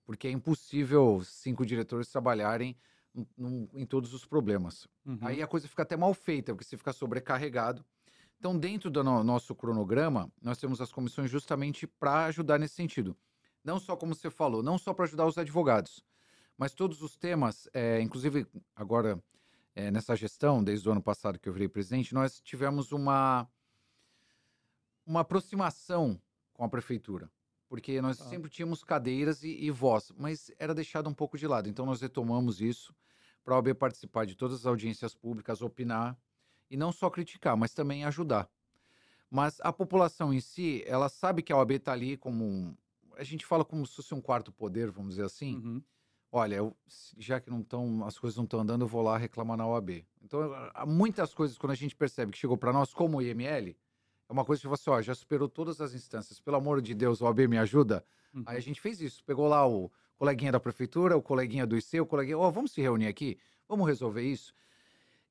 Porque 0.04 0.28
é 0.28 0.30
impossível 0.30 1.22
cinco 1.24 1.64
diretores 1.64 2.08
trabalharem 2.08 2.76
num- 3.36 3.68
em 3.74 3.86
todos 3.86 4.12
os 4.14 4.26
problemas. 4.26 4.88
uhum. 5.06 5.18
Aí 5.20 5.42
a 5.42 5.46
coisa 5.46 5.68
fica 5.68 5.82
até 5.82 5.96
mal 5.96 6.12
feita, 6.14 6.52
porque 6.54 6.64
você 6.68 6.76
fica 6.76 6.92
sobrecarregado. 6.92 7.84
Então, 8.44 8.58
dentro 8.58 8.90
do 8.90 9.02
no- 9.02 9.24
nosso 9.24 9.54
cronograma, 9.54 10.30
nós 10.42 10.58
temos 10.58 10.78
as 10.78 10.92
comissões 10.92 11.30
justamente 11.30 11.86
para 11.86 12.26
ajudar 12.26 12.58
nesse 12.58 12.74
sentido. 12.74 13.16
Não 13.64 13.80
só, 13.80 13.96
como 13.96 14.14
você 14.14 14.28
falou, 14.28 14.62
não 14.62 14.76
só 14.76 14.92
para 14.92 15.06
ajudar 15.06 15.24
os 15.24 15.38
advogados, 15.38 16.04
mas 16.58 16.74
todos 16.74 17.00
os 17.00 17.16
temas, 17.16 17.66
é, 17.72 18.02
inclusive 18.02 18.46
agora 18.76 19.18
é, 19.74 19.90
nessa 19.90 20.14
gestão, 20.14 20.62
desde 20.62 20.86
o 20.86 20.92
ano 20.92 21.02
passado 21.02 21.38
que 21.38 21.48
eu 21.48 21.54
virei 21.54 21.70
presidente, 21.70 22.12
nós 22.12 22.38
tivemos 22.38 22.92
uma, 22.92 23.48
uma 25.06 25.20
aproximação 25.20 26.20
com 26.52 26.64
a 26.64 26.68
prefeitura. 26.68 27.30
Porque 27.66 27.98
nós 28.02 28.18
Tá. 28.18 28.26
sempre 28.26 28.50
tínhamos 28.50 28.84
cadeiras 28.84 29.42
e, 29.42 29.56
e 29.58 29.70
voz, 29.70 30.12
mas 30.18 30.50
era 30.58 30.74
deixado 30.74 31.08
um 31.08 31.14
pouco 31.14 31.38
de 31.38 31.46
lado. 31.46 31.66
Então, 31.66 31.86
nós 31.86 32.02
retomamos 32.02 32.60
isso 32.60 32.94
para 33.42 33.54
a 33.54 33.56
OAB 33.56 33.72
participar 33.72 34.26
de 34.26 34.34
todas 34.34 34.58
as 34.58 34.66
audiências 34.66 35.14
públicas, 35.14 35.62
opinar 35.62 36.14
e 36.71 36.76
não 36.76 36.92
só 36.92 37.11
criticar, 37.11 37.56
mas 37.56 37.73
também 37.75 38.04
ajudar. 38.04 38.49
Mas 39.30 39.59
a 39.62 39.73
população 39.73 40.33
em 40.33 40.40
si, 40.40 40.83
ela 40.87 41.09
sabe 41.09 41.42
que 41.42 41.52
a 41.52 41.56
OAB 41.56 41.73
está 41.73 41.92
ali 41.92 42.16
como 42.16 42.44
um, 42.44 42.76
a 43.16 43.25
gente 43.25 43.44
fala 43.44 43.64
como 43.64 43.87
se 43.87 43.97
fosse 43.97 44.14
um 44.14 44.21
quarto 44.21 44.52
poder, 44.52 44.90
vamos 44.90 45.11
dizer 45.11 45.25
assim. 45.25 45.56
Uhum. 45.56 45.83
Olha, 46.30 46.56
eu- 46.56 46.76
já 47.16 47.40
que 47.40 47.49
não 47.49 47.61
estão, 47.61 48.04
as 48.04 48.18
coisas 48.18 48.37
não 48.37 48.44
estão 48.44 48.61
andando, 48.61 48.83
eu 48.83 48.88
vou 48.88 49.02
lá 49.02 49.16
reclamar 49.16 49.56
na 49.56 49.66
OAB. 49.66 50.04
Então, 50.23 50.40
há 50.75 50.85
muitas 50.85 51.33
coisas 51.33 51.56
quando 51.56 51.71
a 51.73 51.76
gente 51.76 51.94
percebe 51.94 52.33
que 52.33 52.38
chegou 52.38 52.56
para 52.56 52.73
nós 52.73 52.92
como 52.92 53.18
o 53.18 53.23
IML, 53.23 53.76
é 54.28 54.33
uma 54.33 54.44
coisa 54.44 54.61
que 54.62 54.68
você 54.68 54.90
ó, 54.90 55.00
já 55.00 55.14
superou 55.14 55.49
todas 55.49 55.80
as 55.80 55.94
instâncias. 55.94 56.40
Pelo 56.40 56.56
amor 56.56 56.80
de 56.83 56.94
Deus, 56.94 57.21
OAB 57.21 57.47
me 57.47 57.59
ajuda. 57.59 58.04
Uhum. 58.33 58.42
Aí 58.47 58.56
a 58.56 58.61
gente 58.61 58.80
fez 58.80 59.00
isso, 59.00 59.23
pegou 59.25 59.47
lá 59.47 59.66
o 59.66 59.90
coleguinha 60.16 60.50
da 60.50 60.59
prefeitura, 60.59 61.16
o 61.16 61.23
coleguinha 61.23 61.66
do 61.66 61.76
IC, 61.76 62.00
o 62.00 62.06
coleguinha, 62.06 62.38
ó, 62.38 62.50
vamos 62.50 62.73
se 62.73 62.80
reunir 62.80 63.06
aqui, 63.06 63.38
vamos 63.68 63.87
resolver 63.87 64.23
isso. 64.23 64.54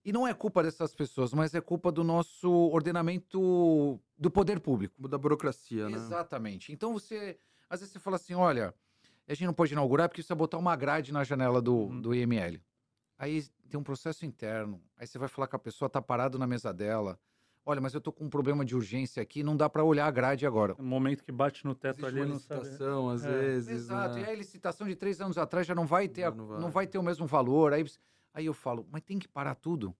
E 0.05 0.11
não 0.11 0.27
é 0.27 0.33
culpa 0.33 0.61
dessas 0.61 0.93
pessoas, 0.93 1.33
mas 1.33 1.53
é 1.55 1.61
culpa 1.61 1.91
do 1.91 2.03
nosso 2.03 2.49
ordenamento 2.51 3.99
do 4.17 4.29
poder 4.31 4.59
público. 4.59 5.07
Da 5.07 5.17
burocracia, 5.17 5.89
né? 5.89 5.95
Exatamente. 5.95 6.71
Então 6.73 6.93
você, 6.93 7.37
às 7.69 7.79
vezes 7.79 7.93
você 7.93 7.99
fala 7.99 8.17
assim, 8.17 8.33
olha, 8.33 8.73
a 9.27 9.33
gente 9.33 9.45
não 9.45 9.53
pode 9.53 9.71
inaugurar 9.73 10.09
porque 10.09 10.19
precisa 10.21 10.35
botar 10.35 10.57
uma 10.57 10.75
grade 10.75 11.11
na 11.13 11.23
janela 11.23 11.61
do, 11.61 11.73
Uhum. 11.75 12.01
do 12.01 12.13
IML. 12.13 12.59
Aí 13.17 13.43
tem 13.69 13.79
um 13.79 13.83
processo 13.83 14.25
interno, 14.25 14.81
aí 14.97 15.07
você 15.07 15.17
vai 15.17 15.29
falar 15.29 15.47
com 15.47 15.55
a 15.55 15.59
pessoa, 15.59 15.89
tá 15.89 16.01
parado 16.01 16.37
na 16.37 16.45
mesa 16.45 16.73
dela. 16.73 17.17
Olha, 17.65 17.79
mas 17.79 17.93
eu 17.93 18.01
tô 18.01 18.11
com 18.11 18.25
um 18.25 18.29
problema 18.29 18.65
de 18.65 18.75
urgência 18.75 19.23
aqui, 19.23 19.41
não 19.41 19.55
dá 19.55 19.69
para 19.69 19.85
olhar 19.85 20.05
a 20.05 20.11
grade 20.11 20.45
agora. 20.45 20.75
No 20.77 20.83
momento 20.83 21.23
que 21.23 21.31
bate 21.31 21.63
no 21.63 21.73
teto 21.73 21.99
Existe 22.01 22.05
ali, 22.07 22.19
uma 22.19 22.33
não 22.33 22.39
sabe. 22.39 22.59
licitação, 22.59 23.09
às 23.09 23.23
É. 23.23 23.29
vezes. 23.31 23.69
Exato. 23.83 24.15
né? 24.15 24.23
E 24.23 24.29
a 24.31 24.35
licitação 24.35 24.85
de 24.85 24.95
três 24.97 25.21
anos 25.21 25.37
atrás 25.37 25.65
já 25.65 25.73
não 25.73 25.85
vai 25.85 26.09
ter, 26.09 26.29
Não, 26.31 26.35
não, 26.35 26.45
não 26.55 26.61
vai. 26.63 26.71
vai. 26.71 26.87
ter 26.87 26.97
o 26.97 27.03
mesmo 27.03 27.25
valor. 27.25 27.71
Aí, 27.71 27.85
aí 28.33 28.45
eu 28.45 28.53
falo, 28.53 28.87
mas 28.91 29.01
tem 29.03 29.19
que 29.19 29.27
parar 29.27 29.55
tudo. 29.55 29.95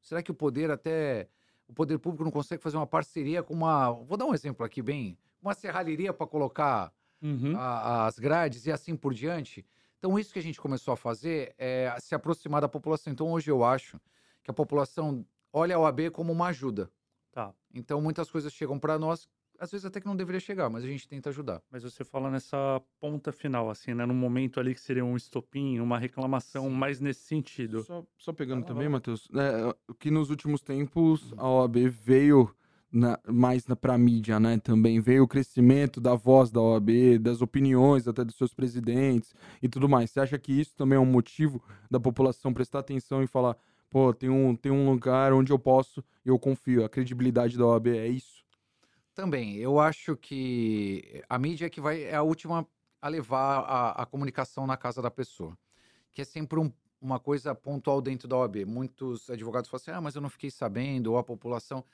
Será 0.00 0.22
que 0.22 0.30
o 0.30 0.34
poder 0.34 0.70
até 0.70 1.28
o 1.68 1.72
poder 1.72 1.98
público 1.98 2.24
não 2.24 2.30
consegue 2.30 2.62
fazer 2.62 2.76
uma 2.76 2.86
parceria 2.86 3.42
com 3.42 3.54
uma, 3.54 3.90
vou 3.92 4.16
dar 4.18 4.26
um 4.26 4.34
exemplo 4.34 4.64
aqui 4.66 4.82
bem, 4.82 5.18
uma 5.40 5.54
serralheria 5.54 6.12
para 6.12 6.26
colocar 6.26 6.92
Uhum. 7.22 7.56
a- 7.56 8.06
as 8.06 8.18
grades 8.18 8.66
e 8.66 8.72
assim 8.72 8.96
por 8.96 9.14
diante. 9.14 9.64
Então, 9.98 10.18
isso 10.18 10.32
que 10.32 10.38
a 10.38 10.42
gente 10.42 10.60
começou 10.60 10.92
a 10.92 10.96
fazer 10.96 11.54
é 11.58 11.94
se 12.00 12.14
aproximar 12.14 12.60
da 12.60 12.68
população. 12.68 13.12
Então, 13.12 13.30
hoje 13.30 13.50
eu 13.50 13.64
acho 13.64 14.00
que 14.42 14.50
a 14.50 14.54
população 14.54 15.24
olha 15.52 15.76
a 15.76 15.78
OAB 15.78 16.10
como 16.10 16.32
uma 16.32 16.48
ajuda. 16.48 16.90
Tá. 17.30 17.54
Então, 17.72 18.00
muitas 18.00 18.30
coisas 18.30 18.52
chegam 18.52 18.78
para 18.78 18.98
nós, 18.98 19.28
às 19.62 19.70
vezes 19.70 19.84
até 19.86 20.00
que 20.00 20.06
não 20.08 20.16
deveria 20.16 20.40
chegar, 20.40 20.68
mas 20.68 20.82
a 20.82 20.88
gente 20.88 21.06
tenta 21.06 21.30
ajudar. 21.30 21.62
Mas 21.70 21.84
você 21.84 22.02
fala 22.02 22.28
nessa 22.28 22.82
ponta 23.00 23.30
final, 23.30 23.70
assim, 23.70 23.94
né? 23.94 24.04
No 24.04 24.12
momento 24.12 24.58
ali 24.58 24.74
que 24.74 24.80
seria 24.80 25.04
um 25.04 25.16
estopim, 25.16 25.78
uma 25.78 26.00
reclamação 26.00 26.68
mais 26.68 26.98
nesse 26.98 27.20
sentido. 27.20 27.84
Só, 27.84 28.04
só 28.18 28.32
pegando 28.32 28.62
lá, 28.62 28.66
também, 28.66 28.86
lá. 28.88 28.90
Matheus, 28.94 29.28
é, 29.32 29.94
que 30.00 30.10
nos 30.10 30.30
últimos 30.30 30.62
tempos 30.62 31.32
a 31.36 31.48
OAB 31.48 31.88
veio 31.88 32.52
na- 32.90 33.20
mais 33.28 33.64
na, 33.68 33.76
pra 33.76 33.96
mídia, 33.96 34.40
né? 34.40 34.58
Também 34.58 35.00
veio 35.00 35.22
o 35.22 35.28
crescimento 35.28 36.00
da 36.00 36.16
voz 36.16 36.50
da 36.50 36.60
OAB, 36.60 37.18
das 37.20 37.40
opiniões 37.40 38.08
até 38.08 38.24
dos 38.24 38.34
seus 38.34 38.52
presidentes 38.52 39.32
e 39.62 39.68
tudo 39.68 39.88
mais. 39.88 40.10
Você 40.10 40.18
acha 40.18 40.36
que 40.40 40.52
isso 40.52 40.74
também 40.76 40.96
é 40.96 41.00
um 41.00 41.06
motivo 41.06 41.62
da 41.88 42.00
população 42.00 42.52
prestar 42.52 42.80
atenção 42.80 43.22
e 43.22 43.28
falar, 43.28 43.56
pô, 43.88 44.12
tem 44.12 44.28
um, 44.28 44.56
tem 44.56 44.72
um 44.72 44.90
lugar 44.90 45.32
onde 45.32 45.52
eu 45.52 45.58
posso 45.58 46.02
e 46.26 46.30
eu 46.30 46.38
confio, 46.38 46.84
a 46.84 46.88
credibilidade 46.88 47.56
da 47.56 47.64
OAB 47.64 47.96
é 47.96 48.08
isso? 48.08 48.41
Também, 49.14 49.56
eu 49.56 49.78
acho 49.78 50.16
que 50.16 51.22
a 51.28 51.38
mídia 51.38 51.66
é 51.66 51.70
que 51.70 51.80
vai 51.80 52.02
é 52.04 52.14
a 52.14 52.22
última 52.22 52.66
a 53.00 53.08
levar 53.08 53.58
a, 53.60 54.02
a 54.02 54.06
comunicação 54.06 54.66
na 54.66 54.76
casa 54.76 55.02
da 55.02 55.10
pessoa, 55.10 55.56
que 56.12 56.22
é 56.22 56.24
sempre 56.24 56.58
um- 56.60 56.72
uma 57.00 57.18
coisa 57.20 57.54
pontual 57.54 58.00
dentro 58.00 58.28
da 58.28 58.36
OAB. 58.38 58.64
Muitos 58.64 59.28
advogados 59.28 59.68
falam 59.68 59.82
assim, 59.82 59.90
ah, 59.90 60.00
mas 60.00 60.14
eu 60.14 60.22
não 60.22 60.30
fiquei 60.30 60.50
sabendo, 60.50 61.08
ou 61.12 61.18
a 61.18 61.24
população. 61.24 61.84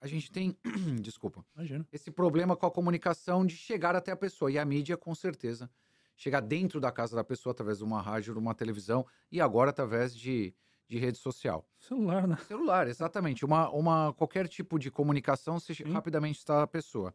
A 0.00 0.06
gente 0.06 0.30
tem, 0.30 0.56
desculpa, 1.00 1.46
Imagina. 1.54 1.86
esse 1.92 2.10
problema 2.10 2.56
com 2.56 2.66
a 2.66 2.70
comunicação 2.70 3.46
de 3.46 3.56
chegar 3.56 3.96
até 3.96 4.12
a 4.12 4.16
pessoa. 4.16 4.50
E 4.50 4.58
a 4.58 4.64
mídia, 4.64 4.96
com 4.96 5.14
certeza, 5.14 5.70
chegar 6.16 6.40
dentro 6.40 6.80
da 6.80 6.92
casa 6.92 7.16
da 7.16 7.24
pessoa 7.24 7.52
através 7.52 7.78
de 7.78 7.84
uma 7.84 8.02
rádio, 8.02 8.34
de 8.34 8.40
uma 8.40 8.54
televisão 8.54 9.06
e 9.30 9.40
agora 9.40 9.70
através 9.70 10.14
de, 10.16 10.54
de 10.88 10.98
rede 10.98 11.18
social. 11.18 11.68
Celular, 11.78 12.26
né? 12.26 12.36
Celular, 12.46 12.86
exatamente. 12.88 13.44
Uma, 13.44 13.68
uma, 13.70 14.12
qualquer 14.14 14.46
tipo 14.48 14.78
de 14.78 14.90
comunicação, 14.90 15.58
Sim. 15.58 15.74
rapidamente 15.92 16.38
está 16.38 16.62
a 16.62 16.66
pessoa. 16.66 17.14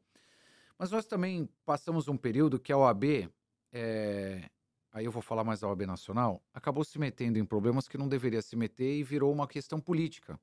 Mas 0.77 0.91
nós 0.91 1.05
também 1.05 1.47
passamos 1.65 2.07
um 2.07 2.17
período 2.17 2.59
que 2.59 2.71
a 2.71 2.77
OAB, 2.77 3.29
é, 3.71 4.49
aí 4.91 5.05
eu 5.05 5.11
vou 5.11 5.21
falar 5.21 5.43
mais 5.43 5.59
da 5.61 5.67
OAB 5.67 5.81
Nacional, 5.85 6.43
acabou 6.53 6.83
se 6.83 6.97
metendo 6.99 7.37
em 7.39 7.45
problemas 7.45 7.87
que 7.87 7.97
não 7.97 8.07
deveria 8.07 8.41
se 8.41 8.55
meter 8.55 8.97
e 8.97 9.03
virou 9.03 9.31
uma 9.31 9.47
questão 9.47 9.79
política. 9.79 10.39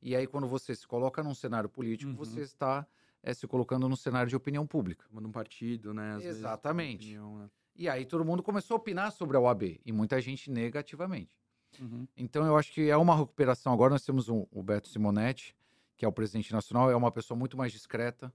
E 0.00 0.14
aí, 0.14 0.26
quando 0.28 0.46
você 0.46 0.76
se 0.76 0.86
coloca 0.86 1.22
num 1.24 1.34
cenário 1.34 1.68
político, 1.68 2.10
Uhum. 2.12 2.16
você 2.16 2.42
está 2.42 2.86
é, 3.20 3.34
se 3.34 3.48
colocando 3.48 3.88
num 3.88 3.96
cenário 3.96 4.28
de 4.28 4.36
opinião 4.36 4.64
pública. 4.64 5.04
Manda 5.10 5.26
um 5.26 5.32
partido, 5.32 5.92
né? 5.92 6.12
às 6.12 6.22
vezes, 6.22 6.38
Exatamente. 6.38 7.06
opinião, 7.06 7.38
né? 7.38 7.50
E 7.74 7.88
aí 7.88 8.04
todo 8.04 8.24
mundo 8.24 8.42
começou 8.42 8.76
a 8.76 8.78
opinar 8.78 9.10
sobre 9.12 9.36
a 9.36 9.40
OAB, 9.40 9.80
e 9.84 9.92
muita 9.92 10.20
gente 10.20 10.50
negativamente. 10.50 11.36
Uhum. 11.80 12.06
Então 12.16 12.44
eu 12.46 12.56
acho 12.56 12.72
que 12.72 12.88
é 12.88 12.96
uma 12.96 13.16
recuperação. 13.16 13.72
Agora 13.72 13.92
nós 13.92 14.04
temos 14.04 14.28
um- 14.28 14.46
o 14.50 14.62
Beto 14.62 14.88
Simonetti, 14.88 15.54
que 15.96 16.04
é 16.04 16.08
o 16.08 16.12
presidente 16.12 16.52
nacional, 16.52 16.90
é 16.90 16.96
uma 16.96 17.10
pessoa 17.12 17.36
muito 17.38 17.56
mais 17.56 17.72
discreta, 17.72 18.32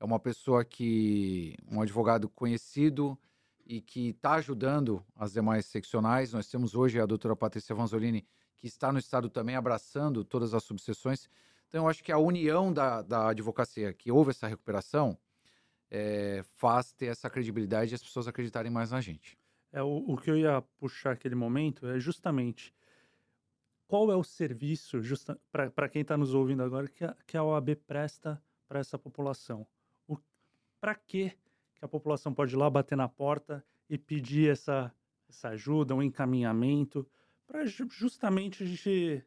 é 0.00 0.04
uma 0.04 0.18
pessoa 0.20 0.64
que. 0.64 1.56
um 1.70 1.80
advogado 1.80 2.28
conhecido 2.28 3.18
e 3.64 3.80
que 3.80 4.10
está 4.10 4.34
ajudando 4.34 5.04
as 5.16 5.32
demais 5.32 5.66
seccionais. 5.66 6.32
Nós 6.32 6.48
temos 6.48 6.74
hoje 6.74 7.00
a 7.00 7.06
doutora 7.06 7.34
Patrícia 7.34 7.74
Vanzolini, 7.74 8.26
que 8.56 8.66
está 8.66 8.92
no 8.92 8.98
Estado 8.98 9.28
também 9.28 9.56
abraçando 9.56 10.24
todas 10.24 10.54
as 10.54 10.62
subseções. 10.64 11.28
Então 11.68 11.84
eu 11.84 11.88
acho 11.88 12.02
que 12.04 12.12
a 12.12 12.18
união 12.18 12.72
da, 12.72 13.02
da 13.02 13.28
advocacia, 13.30 13.92
que 13.92 14.10
houve 14.12 14.30
essa 14.30 14.46
recuperação, 14.46 15.18
eh, 15.90 16.42
faz 16.56 16.92
ter 16.92 17.06
essa 17.06 17.28
credibilidade 17.30 17.92
e 17.92 17.96
as 17.96 18.02
pessoas 18.02 18.28
acreditarem 18.28 18.70
mais 18.70 18.90
na 18.90 19.00
gente. 19.00 19.36
É, 19.76 19.82
o, 19.82 20.04
o 20.06 20.16
que 20.16 20.30
eu 20.30 20.36
ia 20.36 20.62
puxar 20.78 21.12
aquele 21.12 21.34
momento 21.34 21.86
é 21.86 22.00
justamente 22.00 22.74
qual 23.86 24.10
é 24.10 24.16
o 24.16 24.24
serviço, 24.24 24.98
para 25.50 25.88
quem 25.88 26.02
está 26.02 26.16
nos 26.16 26.34
ouvindo 26.34 26.62
agora, 26.62 26.88
que 26.88 27.04
a, 27.04 27.16
que 27.26 27.36
a 27.36 27.44
OAB 27.44 27.76
presta 27.86 28.42
para 28.66 28.80
essa 28.80 28.98
população. 28.98 29.66
Para 30.80 30.94
que 30.94 31.36
que 31.76 31.84
a 31.84 31.88
população 31.88 32.32
pode 32.32 32.54
ir 32.54 32.56
lá 32.56 32.68
bater 32.70 32.96
na 32.96 33.08
porta 33.08 33.62
e 33.88 33.98
pedir 33.98 34.50
essa, 34.50 34.92
essa 35.28 35.50
ajuda, 35.50 35.94
um 35.94 36.02
encaminhamento, 36.02 37.06
para 37.46 37.64
justamente 37.66 38.64
a 38.64 38.66
gente 38.66 39.22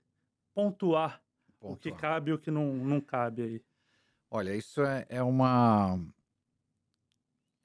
pontuar 0.53 1.21
o 1.61 1.75
que 1.75 1.91
cabe 1.91 2.31
e 2.31 2.33
o 2.33 2.39
que 2.39 2.49
não, 2.49 2.73
não 2.75 2.99
cabe 2.99 3.43
aí. 3.43 3.61
Olha, 4.31 4.55
isso 4.55 4.81
é, 4.81 5.05
é 5.09 5.23
uma. 5.23 5.99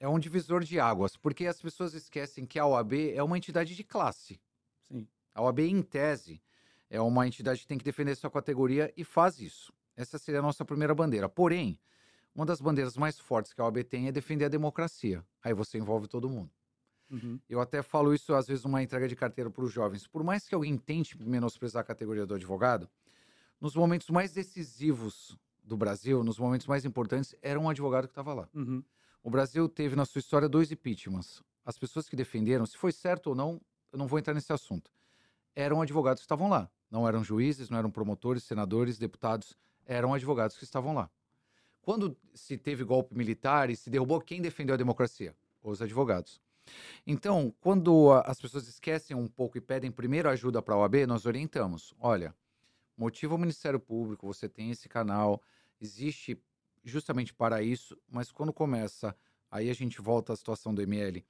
É 0.05 0.07
um 0.07 0.19
divisor 0.19 0.63
de 0.63 0.79
águas, 0.79 1.17
porque 1.17 1.47
as 1.47 1.59
pessoas 1.59 1.95
esquecem 1.95 2.45
que 2.45 2.59
a 2.59 2.65
OAB 2.67 2.93
é 3.15 3.23
uma 3.23 3.39
entidade 3.39 3.75
de 3.75 3.83
classe. 3.83 4.39
Sim. 4.83 5.07
A 5.33 5.41
OAB, 5.41 5.61
em 5.61 5.81
tese, 5.81 6.39
é 6.91 7.01
uma 7.01 7.25
entidade 7.25 7.61
que 7.61 7.65
tem 7.65 7.75
que 7.75 7.83
defender 7.83 8.13
sua 8.13 8.29
categoria 8.29 8.93
e 8.95 9.03
faz 9.03 9.39
isso. 9.39 9.73
Essa 9.97 10.19
seria 10.19 10.41
a 10.41 10.43
nossa 10.43 10.63
primeira 10.63 10.93
bandeira. 10.93 11.27
Porém, 11.27 11.79
uma 12.35 12.45
das 12.45 12.61
bandeiras 12.61 12.95
mais 12.95 13.17
fortes 13.17 13.51
que 13.51 13.59
a 13.59 13.63
OAB 13.63 13.83
tem 13.83 14.07
é 14.07 14.11
defender 14.11 14.45
a 14.45 14.47
democracia. 14.47 15.25
Aí 15.43 15.55
você 15.55 15.79
envolve 15.79 16.07
todo 16.07 16.29
mundo. 16.29 16.51
Uhum. 17.09 17.39
Eu 17.49 17.59
até 17.59 17.81
falo 17.81 18.13
isso, 18.13 18.31
às 18.35 18.45
vezes, 18.45 18.63
numa 18.63 18.83
entrega 18.83 19.07
de 19.07 19.15
carteira 19.15 19.49
para 19.49 19.63
os 19.63 19.71
jovens. 19.71 20.05
Por 20.05 20.23
mais 20.23 20.47
que 20.47 20.53
alguém 20.53 20.77
tente 20.77 21.19
menosprezar 21.19 21.81
a 21.81 21.83
categoria 21.83 22.27
do 22.27 22.35
advogado, 22.35 22.87
nos 23.59 23.75
momentos 23.75 24.11
mais 24.11 24.31
decisivos 24.31 25.35
do 25.63 25.75
Brasil, 25.75 26.23
nos 26.23 26.37
momentos 26.37 26.67
mais 26.67 26.85
importantes, 26.85 27.33
era 27.41 27.59
um 27.59 27.67
advogado 27.67 28.05
que 28.05 28.11
estava 28.11 28.35
lá. 28.35 28.47
Uhum. 28.53 28.83
O 29.25 29.29
Brasil 29.31 29.67
teve 29.67 29.95
na 29.95 30.05
sua 30.05 30.19
história 30.19 30.47
dois 30.47 30.71
impeachments. 30.71 31.41
As 31.65 31.79
pessoas 31.79 32.07
que 32.07 32.15
defenderam, 32.15 32.63
se 32.63 32.77
foi 32.77 32.91
certo 32.91 33.31
ou 33.31 33.35
não, 33.35 33.59
eu 33.91 33.97
não 33.97 34.05
vou 34.05 34.19
entrar 34.19 34.35
nesse 34.35 34.53
assunto. 34.53 34.91
Eram 35.55 35.81
advogados 35.81 36.21
que 36.21 36.25
estavam 36.25 36.47
lá. 36.47 36.69
Não 36.91 37.07
eram 37.07 37.23
juízes, 37.23 37.67
não 37.67 37.79
eram 37.79 37.89
promotores, 37.89 38.43
senadores, 38.43 38.99
deputados. 38.99 39.57
Eram 39.83 40.13
advogados 40.13 40.55
que 40.55 40.63
estavam 40.63 40.93
lá. 40.93 41.09
Quando 41.81 42.15
se 42.35 42.55
teve 42.55 42.83
golpe 42.83 43.17
militar 43.17 43.71
e 43.71 43.75
se 43.75 43.89
derrubou, 43.89 44.21
quem 44.21 44.43
defendeu 44.43 44.75
a 44.75 44.77
democracia? 44.77 45.35
Os 45.63 45.81
advogados. 45.81 46.39
Então, 47.07 47.51
quando 47.59 48.11
as 48.27 48.39
pessoas 48.39 48.67
esquecem 48.67 49.17
um 49.17 49.27
pouco 49.27 49.57
e 49.57 49.61
pedem 49.61 49.89
primeiro 49.89 50.29
ajuda 50.29 50.61
para 50.61 50.75
a 50.75 50.77
OAB, 50.77 51.07
nós 51.07 51.25
orientamos. 51.25 51.95
Olha, 51.99 52.31
motiva 52.95 53.33
o 53.33 53.39
Ministério 53.39 53.79
Público, 53.79 54.27
você 54.27 54.47
tem 54.47 54.69
esse 54.69 54.87
canal, 54.87 55.41
existe 55.81 56.39
justamente 56.85 57.33
para 57.33 57.61
isso, 57.61 57.97
mas 58.07 58.31
quando 58.31 58.53
começa, 58.53 59.15
aí 59.49 59.69
a 59.69 59.73
gente 59.73 59.99
volta 60.01 60.31
à 60.33 60.35
situação 60.35 60.73
do 60.73 60.81
ML, 60.81 61.25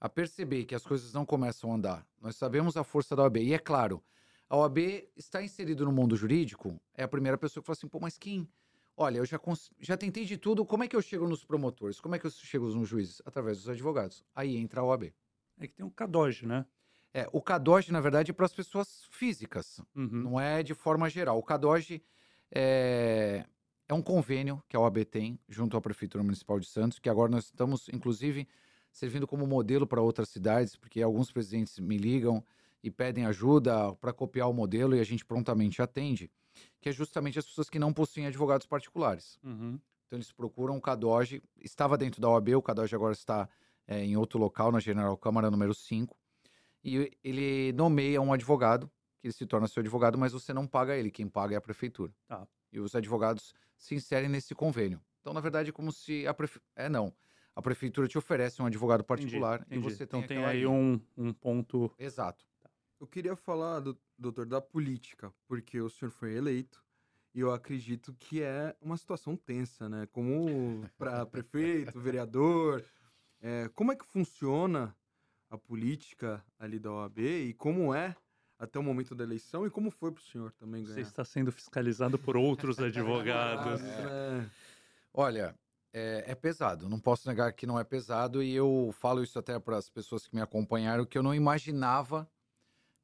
a 0.00 0.08
perceber 0.08 0.64
que 0.64 0.74
as 0.74 0.84
coisas 0.84 1.12
não 1.12 1.24
começam 1.24 1.70
a 1.70 1.74
andar. 1.76 2.06
Nós 2.20 2.36
sabemos 2.36 2.76
a 2.76 2.84
força 2.84 3.14
da 3.14 3.22
OAB, 3.22 3.36
e 3.38 3.54
é 3.54 3.58
claro, 3.58 4.02
a 4.48 4.56
OAB 4.56 4.78
está 5.16 5.42
inserido 5.42 5.84
no 5.84 5.92
mundo 5.92 6.16
jurídico, 6.16 6.80
é 6.94 7.04
a 7.04 7.08
primeira 7.08 7.38
pessoa 7.38 7.62
que 7.62 7.66
fala 7.66 7.74
assim, 7.76 7.88
pô, 7.88 8.00
mas 8.00 8.18
quem? 8.18 8.48
Olha, 8.96 9.18
eu 9.18 9.24
já, 9.24 9.38
cons- 9.38 9.70
já 9.78 9.96
tentei 9.96 10.24
de 10.24 10.36
tudo, 10.36 10.64
como 10.66 10.84
é 10.84 10.88
que 10.88 10.96
eu 10.96 11.00
chego 11.00 11.26
nos 11.26 11.44
promotores? 11.44 12.00
Como 12.00 12.14
é 12.14 12.18
que 12.18 12.26
eu 12.26 12.30
chego 12.30 12.66
nos 12.74 12.88
juízes? 12.88 13.22
Através 13.24 13.58
dos 13.58 13.68
advogados. 13.68 14.24
Aí 14.34 14.56
entra 14.56 14.80
a 14.80 14.84
OAB. 14.84 15.14
É 15.58 15.66
que 15.66 15.74
tem 15.74 15.86
um 15.86 15.90
CADOG, 15.90 16.46
né? 16.46 16.66
É, 17.14 17.26
o 17.32 17.40
CADOG, 17.40 17.90
na 17.92 18.00
verdade, 18.00 18.30
é 18.30 18.34
para 18.34 18.46
as 18.46 18.52
pessoas 18.52 19.04
físicas, 19.10 19.80
Uhum. 19.94 20.08
não 20.24 20.40
é 20.40 20.62
de 20.62 20.74
forma 20.74 21.08
geral. 21.08 21.38
O 21.38 21.42
CADOG 21.42 22.02
é, 22.52 23.46
é 23.92 23.94
um 23.94 24.02
convênio 24.02 24.62
que 24.68 24.76
a 24.76 24.80
OAB 24.80 25.04
tem 25.04 25.38
junto 25.48 25.76
à 25.76 25.80
Prefeitura 25.80 26.22
Municipal 26.22 26.60
de 26.60 26.66
Santos, 26.66 26.98
que 26.98 27.08
agora 27.08 27.30
nós 27.30 27.46
estamos, 27.46 27.88
inclusive, 27.88 28.46
servindo 28.92 29.26
como 29.26 29.46
modelo 29.46 29.86
para 29.86 30.00
outras 30.00 30.28
cidades, 30.28 30.76
porque 30.76 31.02
alguns 31.02 31.32
presidentes 31.32 31.78
me 31.78 31.96
ligam 31.96 32.44
e 32.82 32.90
pedem 32.90 33.26
ajuda 33.26 33.94
para 33.96 34.12
copiar 34.12 34.48
o 34.48 34.52
modelo 34.52 34.94
e 34.94 35.00
a 35.00 35.04
gente 35.04 35.24
prontamente 35.24 35.82
atende, 35.82 36.30
que 36.80 36.88
é 36.88 36.92
justamente 36.92 37.38
as 37.38 37.46
pessoas 37.46 37.68
que 37.68 37.78
não 37.78 37.92
possuem 37.92 38.26
advogados 38.26 38.66
particulares. 38.66 39.38
Uhum. 39.42 39.78
Então 40.06 40.16
eles 40.16 40.32
procuram 40.32 40.76
o 40.76 40.80
CADOG, 40.80 41.42
estava 41.58 41.96
dentro 41.98 42.20
da 42.20 42.28
OAB, 42.28 42.56
o 42.56 42.62
CADOG 42.62 42.94
agora 42.94 43.12
está 43.12 43.48
é, 43.86 44.04
em 44.04 44.16
outro 44.16 44.38
local, 44.38 44.72
na 44.72 44.80
General 44.80 45.16
Câmara 45.16 45.50
número 45.50 45.74
5, 45.74 46.16
e 46.82 47.10
ele 47.22 47.72
nomeia 47.72 48.20
um 48.20 48.32
advogado, 48.32 48.90
que 49.20 49.26
ele 49.26 49.34
se 49.34 49.44
torna 49.46 49.68
seu 49.68 49.80
advogado, 49.80 50.16
mas 50.16 50.32
você 50.32 50.52
não 50.52 50.66
paga 50.66 50.96
ele, 50.96 51.10
quem 51.10 51.28
paga 51.28 51.54
é 51.54 51.58
a 51.58 51.60
prefeitura. 51.60 52.12
Tá. 52.26 52.46
E 52.72 52.80
os 52.80 52.94
advogados 52.94 53.54
se 53.76 53.94
inserem 53.94 54.28
nesse 54.28 54.54
convênio. 54.54 55.00
Então, 55.20 55.32
na 55.32 55.40
verdade, 55.40 55.70
é 55.70 55.72
como 55.72 55.92
se 55.92 56.26
a 56.26 56.34
prefeitura... 56.34 56.70
É, 56.76 56.88
não. 56.88 57.14
A 57.54 57.60
prefeitura 57.60 58.06
te 58.06 58.16
oferece 58.16 58.62
um 58.62 58.66
advogado 58.66 59.00
Entendi, 59.02 59.22
particular 59.22 59.60
e 59.62 59.76
entendi. 59.76 59.82
você 59.82 60.06
tem 60.06 60.20
então 60.20 60.26
tem 60.26 60.44
aí 60.44 60.66
um, 60.66 61.00
um 61.16 61.32
ponto. 61.32 61.92
Exato. 61.98 62.46
Eu 62.98 63.06
queria 63.06 63.34
falar, 63.34 63.80
do- 63.80 63.98
doutor, 64.16 64.46
da 64.46 64.60
política, 64.60 65.32
porque 65.46 65.80
o 65.80 65.90
senhor 65.90 66.10
foi 66.10 66.34
eleito 66.34 66.84
e 67.34 67.40
eu 67.40 67.52
acredito 67.52 68.14
que 68.14 68.42
é 68.42 68.76
uma 68.80 68.96
situação 68.96 69.36
tensa, 69.36 69.88
né? 69.88 70.06
Como 70.06 70.88
para 70.96 71.24
prefeito, 71.26 71.98
vereador, 72.00 72.84
é, 73.40 73.68
como 73.74 73.92
é 73.92 73.96
que 73.96 74.04
funciona 74.04 74.96
a 75.48 75.58
política 75.58 76.44
ali 76.58 76.78
da 76.78 76.92
OAB 76.92 77.18
e 77.18 77.54
como 77.54 77.92
é 77.94 78.16
até 78.60 78.78
o 78.78 78.82
momento 78.82 79.14
da 79.14 79.24
eleição 79.24 79.66
e 79.66 79.70
como 79.70 79.90
foi 79.90 80.12
para 80.12 80.20
o 80.20 80.24
senhor 80.24 80.52
também 80.52 80.84
Você 80.84 80.92
ganhar? 80.92 81.06
está 81.06 81.24
sendo 81.24 81.50
fiscalizado 81.50 82.18
por 82.18 82.36
outros 82.36 82.78
advogados. 82.78 83.80
É. 83.80 84.46
Olha, 85.14 85.54
é, 85.92 86.24
é 86.26 86.34
pesado. 86.34 86.88
Não 86.88 87.00
posso 87.00 87.26
negar 87.26 87.50
que 87.54 87.66
não 87.66 87.80
é 87.80 87.84
pesado 87.84 88.42
e 88.42 88.54
eu 88.54 88.94
falo 89.00 89.22
isso 89.22 89.38
até 89.38 89.58
para 89.58 89.78
as 89.78 89.88
pessoas 89.88 90.26
que 90.26 90.34
me 90.34 90.42
acompanharam 90.42 91.06
que 91.06 91.16
eu 91.16 91.22
não 91.22 91.34
imaginava, 91.34 92.30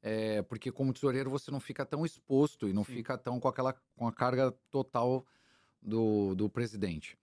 é, 0.01 0.43
porque 0.43 0.71
como 0.71 0.93
tesoureiro 0.93 1.29
você 1.29 1.49
não 1.49 1.59
fica 1.59 1.83
tão 1.83 2.05
exposto 2.05 2.69
e 2.69 2.73
não 2.73 2.83
Sim. 2.83 2.93
fica 2.93 3.17
tão 3.17 3.39
com 3.39 3.47
aquela 3.47 3.73
com 3.95 4.07
a 4.07 4.13
carga 4.13 4.51
total 4.69 5.25
do, 5.81 6.35
do 6.35 6.47
presidente. 6.47 7.17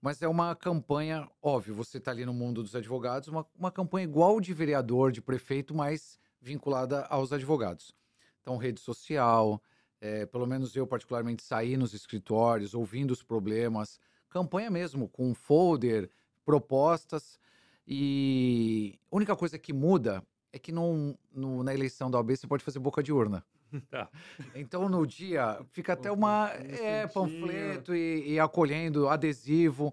Mas 0.00 0.20
é 0.20 0.28
uma 0.28 0.54
campanha, 0.54 1.28
óbvio, 1.40 1.74
você 1.74 1.98
está 1.98 2.10
ali 2.10 2.26
no 2.26 2.32
mundo 2.32 2.62
dos 2.62 2.74
advogados, 2.74 3.28
uma, 3.28 3.46
uma 3.56 3.70
campanha 3.70 4.04
igual 4.04 4.40
de 4.40 4.52
vereador, 4.52 5.10
de 5.10 5.20
prefeito, 5.20 5.74
mas 5.74 6.18
vinculada 6.40 7.04
aos 7.06 7.32
advogados. 7.32 7.94
Então, 8.40 8.56
rede 8.56 8.80
social, 8.80 9.62
é, 10.00 10.26
pelo 10.26 10.46
menos 10.46 10.74
eu 10.74 10.86
particularmente 10.86 11.42
saí 11.42 11.76
nos 11.76 11.92
escritórios, 11.92 12.74
ouvindo 12.74 13.10
os 13.10 13.22
problemas, 13.22 13.98
campanha 14.30 14.70
mesmo, 14.70 15.08
com 15.08 15.34
folder, 15.34 16.10
propostas. 16.44 17.38
E 17.86 18.98
a 19.10 19.16
única 19.16 19.34
coisa 19.34 19.58
que 19.58 19.72
muda 19.72 20.22
é 20.52 20.58
que 20.58 20.72
no, 20.72 21.18
na 21.62 21.74
eleição 21.74 22.10
da 22.10 22.18
OAB 22.18 22.36
você 22.36 22.46
pode 22.46 22.64
fazer 22.64 22.78
boca 22.78 23.02
de 23.02 23.12
urna. 23.12 23.44
Tá. 23.90 24.08
Então 24.54 24.88
no 24.88 25.06
dia 25.06 25.60
fica 25.72 25.92
até 25.92 26.10
uma 26.10 26.50
é, 26.54 27.06
panfleto 27.06 27.94
e, 27.94 28.32
e 28.32 28.40
acolhendo 28.40 29.10
adesivo, 29.10 29.92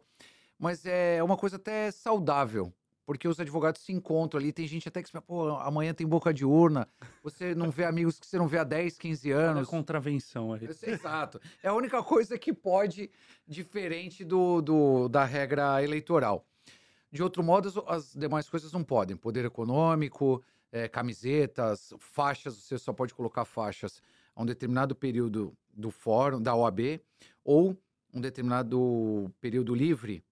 mas 0.58 0.86
é 0.86 1.22
uma 1.22 1.36
coisa 1.36 1.58
até 1.58 1.92
saudável 1.92 2.74
porque 3.06 3.28
os 3.28 3.40
advogados 3.40 3.82
se 3.82 3.94
encontram 3.94 4.40
ali. 4.40 4.52
Tem 4.52 4.68
gente 4.68 4.88
até 4.88 5.04
que 5.04 5.10
fala, 5.10 5.22
pô, 5.22 5.50
amanhã 5.58 5.94
tem 5.94 6.08
boca 6.08 6.34
de 6.34 6.44
urna. 6.44 6.88
Você 7.24 7.54
não 7.54 7.70
vê 7.70 7.86
amigos 7.86 8.20
que 8.20 8.26
você 8.26 8.38
não 8.38 8.48
vê 8.48 8.58
há 8.58 8.64
10, 8.64 8.98
15 8.98 9.32
anos. 9.32 9.68
É 9.68 9.72
contravenção 9.72 10.54
aí. 10.54 10.68
Exato. 10.84 11.40
É 11.62 11.68
a 11.68 11.74
única 11.74 12.02
coisa 12.02 12.38
que 12.38 12.52
pode, 12.52 13.10
diferente 13.48 14.24
do, 14.24 14.62
do, 14.62 15.08
da 15.08 15.24
regra 15.24 15.84
eleitoral. 15.84 16.46
De 17.12 17.22
outro 17.22 17.44
modo, 17.44 17.84
as 17.88 18.14
demais 18.14 18.50
coisas 18.50 18.72
não 18.72 18.84
podem. 18.84 19.16
Poder 19.16 19.46
econômico, 19.46 20.44
é, 20.72 20.88
camisetas, 20.88 21.94
faixas, 22.00 22.56
você 22.56 22.78
só 22.78 22.92
pode 22.92 23.14
colocar 23.14 23.46
faixas 23.46 24.02
a 24.36 24.42
um 24.42 24.46
determinado 24.46 24.94
período 24.94 25.56
do 25.74 25.92
fórum, 25.92 26.42
da 26.42 26.56
OAB, 26.56 27.00
ou 27.44 27.78
um 28.14 28.20
determinado 28.20 29.32
período 29.40 29.76
livre, 29.76 30.24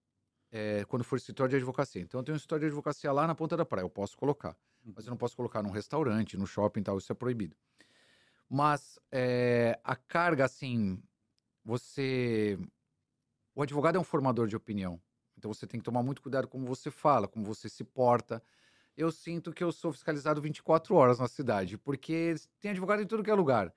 é, 0.54 0.84
quando 0.84 1.02
for 1.02 1.16
escritório 1.16 1.50
de 1.50 1.56
advocacia. 1.56 2.00
Então, 2.00 2.20
eu 2.20 2.24
tenho 2.24 2.34
um 2.34 2.36
escritório 2.36 2.60
de 2.60 2.66
advocacia 2.68 3.10
lá 3.10 3.26
na 3.26 3.34
ponta 3.34 3.56
da 3.56 3.64
praia, 3.64 3.82
eu 3.82 3.90
posso 3.90 4.16
colocar. 4.16 4.56
Mas 4.84 5.04
eu 5.04 5.10
não 5.10 5.16
posso 5.16 5.36
colocar 5.36 5.60
num 5.64 5.70
restaurante, 5.70 6.36
no 6.36 6.46
shopping 6.46 6.78
e 6.78 6.84
tal, 6.84 6.96
isso 6.96 7.10
é 7.10 7.14
proibido. 7.14 7.56
Mas 8.48 8.96
é, 9.10 9.80
a 9.82 9.96
carga, 9.96 10.44
assim, 10.44 11.02
você. 11.64 12.56
O 13.52 13.62
advogado 13.62 13.96
é 13.96 13.98
um 14.00 14.04
formador 14.04 14.46
de 14.46 14.54
opinião. 14.54 15.00
Então 15.36 15.52
você 15.52 15.66
tem 15.66 15.80
que 15.80 15.84
tomar 15.84 16.04
muito 16.04 16.22
cuidado 16.22 16.46
como 16.46 16.64
você 16.66 16.88
fala, 16.88 17.26
como 17.26 17.44
você 17.44 17.68
se 17.68 17.82
porta. 17.82 18.40
Eu 18.96 19.10
sinto 19.10 19.52
que 19.52 19.64
eu 19.64 19.72
sou 19.72 19.92
fiscalizado 19.92 20.40
24 20.40 20.94
horas 20.94 21.18
na 21.18 21.26
cidade, 21.26 21.76
porque 21.76 22.36
tem 22.60 22.70
advogado 22.70 23.02
em 23.02 23.06
tudo 23.06 23.24
que 23.24 23.30
é 23.30 23.34
lugar. 23.34 23.74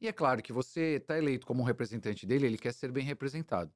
E 0.00 0.06
é 0.06 0.12
claro 0.12 0.40
que 0.42 0.52
você 0.52 0.96
está 0.96 1.18
eleito 1.18 1.44
como 1.44 1.62
um 1.62 1.66
representante 1.66 2.24
dele, 2.24 2.46
ele 2.46 2.58
quer 2.58 2.72
ser 2.72 2.92
bem 2.92 3.04
representado. 3.04 3.72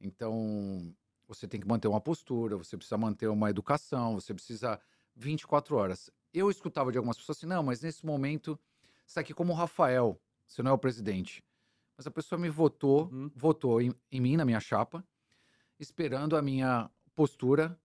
Então, 0.00 0.94
você 1.30 1.46
tem 1.46 1.60
que 1.60 1.66
manter 1.66 1.86
uma 1.86 2.00
postura, 2.00 2.56
você 2.56 2.76
precisa 2.76 2.98
manter 2.98 3.28
uma 3.28 3.48
educação, 3.48 4.14
você 4.14 4.34
precisa 4.34 4.80
24 5.14 5.76
horas. 5.76 6.10
Eu 6.34 6.50
escutava 6.50 6.90
de 6.90 6.98
algumas 6.98 7.16
pessoas 7.16 7.38
assim: 7.38 7.46
não, 7.46 7.62
mas 7.62 7.80
nesse 7.80 8.04
momento, 8.04 8.58
você 9.06 9.12
está 9.12 9.20
aqui 9.20 9.32
como 9.32 9.52
o 9.52 9.56
Rafael, 9.56 10.20
você 10.44 10.60
não 10.60 10.72
é 10.72 10.74
o 10.74 10.78
presidente. 10.78 11.44
Mas 11.96 12.04
a 12.06 12.10
pessoa 12.10 12.38
me 12.38 12.48
votou, 12.48 13.08
uhum. 13.12 13.30
votou 13.34 13.80
em, 13.80 13.94
em 14.10 14.20
mim, 14.20 14.36
na 14.36 14.44
minha 14.44 14.58
chapa, 14.58 15.04
esperando 15.78 16.36
a 16.36 16.42
minha 16.42 16.90
postura, 17.14 17.78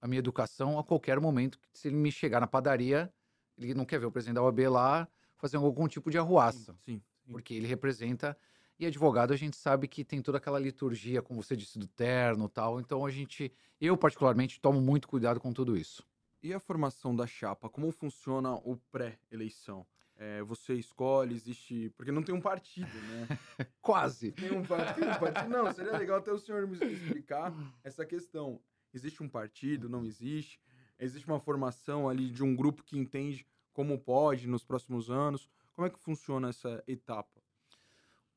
a 0.00 0.08
minha 0.08 0.20
educação 0.20 0.78
a 0.78 0.84
qualquer 0.84 1.20
momento. 1.20 1.58
Se 1.74 1.88
ele 1.88 1.96
me 1.96 2.10
chegar 2.10 2.40
na 2.40 2.46
padaria, 2.46 3.12
ele 3.58 3.74
não 3.74 3.84
quer 3.84 4.00
ver 4.00 4.06
o 4.06 4.12
presidente 4.12 4.36
da 4.36 4.42
OAB 4.42 4.60
lá 4.70 5.06
fazendo 5.36 5.66
algum 5.66 5.86
tipo 5.86 6.10
de 6.10 6.16
arruaça. 6.16 6.72
Sim, 6.86 6.94
sim, 6.94 7.02
sim. 7.26 7.32
Porque 7.32 7.52
ele 7.52 7.66
representa. 7.66 8.36
E 8.78 8.86
advogado, 8.86 9.32
a 9.32 9.36
gente 9.36 9.56
sabe 9.56 9.88
que 9.88 10.04
tem 10.04 10.22
toda 10.22 10.38
aquela 10.38 10.58
liturgia, 10.58 11.20
como 11.20 11.42
você 11.42 11.56
disse, 11.56 11.78
do 11.78 11.88
terno 11.88 12.48
tal. 12.48 12.78
Então 12.78 13.04
a 13.04 13.10
gente, 13.10 13.52
eu 13.80 13.96
particularmente, 13.96 14.60
tomo 14.60 14.80
muito 14.80 15.08
cuidado 15.08 15.40
com 15.40 15.52
tudo 15.52 15.76
isso. 15.76 16.06
E 16.40 16.52
a 16.52 16.60
formação 16.60 17.14
da 17.14 17.26
chapa? 17.26 17.68
Como 17.68 17.90
funciona 17.90 18.54
o 18.54 18.76
pré-eleição? 18.92 19.84
É, 20.16 20.42
você 20.42 20.74
escolhe, 20.74 21.34
existe. 21.34 21.90
Porque 21.96 22.12
não 22.12 22.22
tem 22.22 22.34
um 22.34 22.40
partido, 22.40 22.88
né? 22.88 23.38
Quase. 23.82 24.32
Tem 24.32 24.52
um, 24.52 24.64
partido, 24.64 25.08
um 25.08 25.18
partido. 25.18 25.48
Não, 25.48 25.72
seria 25.72 25.98
legal 25.98 26.18
até 26.18 26.30
o 26.32 26.38
senhor 26.38 26.66
me 26.68 26.76
explicar 26.76 27.52
essa 27.82 28.06
questão. 28.06 28.60
Existe 28.94 29.22
um 29.22 29.28
partido? 29.28 29.88
Não 29.88 30.04
existe? 30.04 30.60
Existe 30.98 31.26
uma 31.26 31.40
formação 31.40 32.08
ali 32.08 32.30
de 32.30 32.44
um 32.44 32.54
grupo 32.54 32.84
que 32.84 32.96
entende 32.96 33.44
como 33.72 33.98
pode 33.98 34.46
nos 34.48 34.64
próximos 34.64 35.10
anos? 35.10 35.48
Como 35.72 35.86
é 35.86 35.90
que 35.90 35.98
funciona 35.98 36.48
essa 36.48 36.82
etapa? 36.86 37.37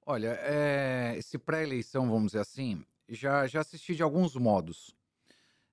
Olha, 0.06 0.38
é, 0.42 1.16
esse 1.18 1.38
pré-eleição, 1.38 2.10
vamos 2.10 2.32
dizer 2.32 2.40
assim, 2.40 2.84
já, 3.08 3.46
já 3.48 3.62
assisti 3.62 3.96
de 3.96 4.04
alguns 4.04 4.36
modos. 4.36 4.96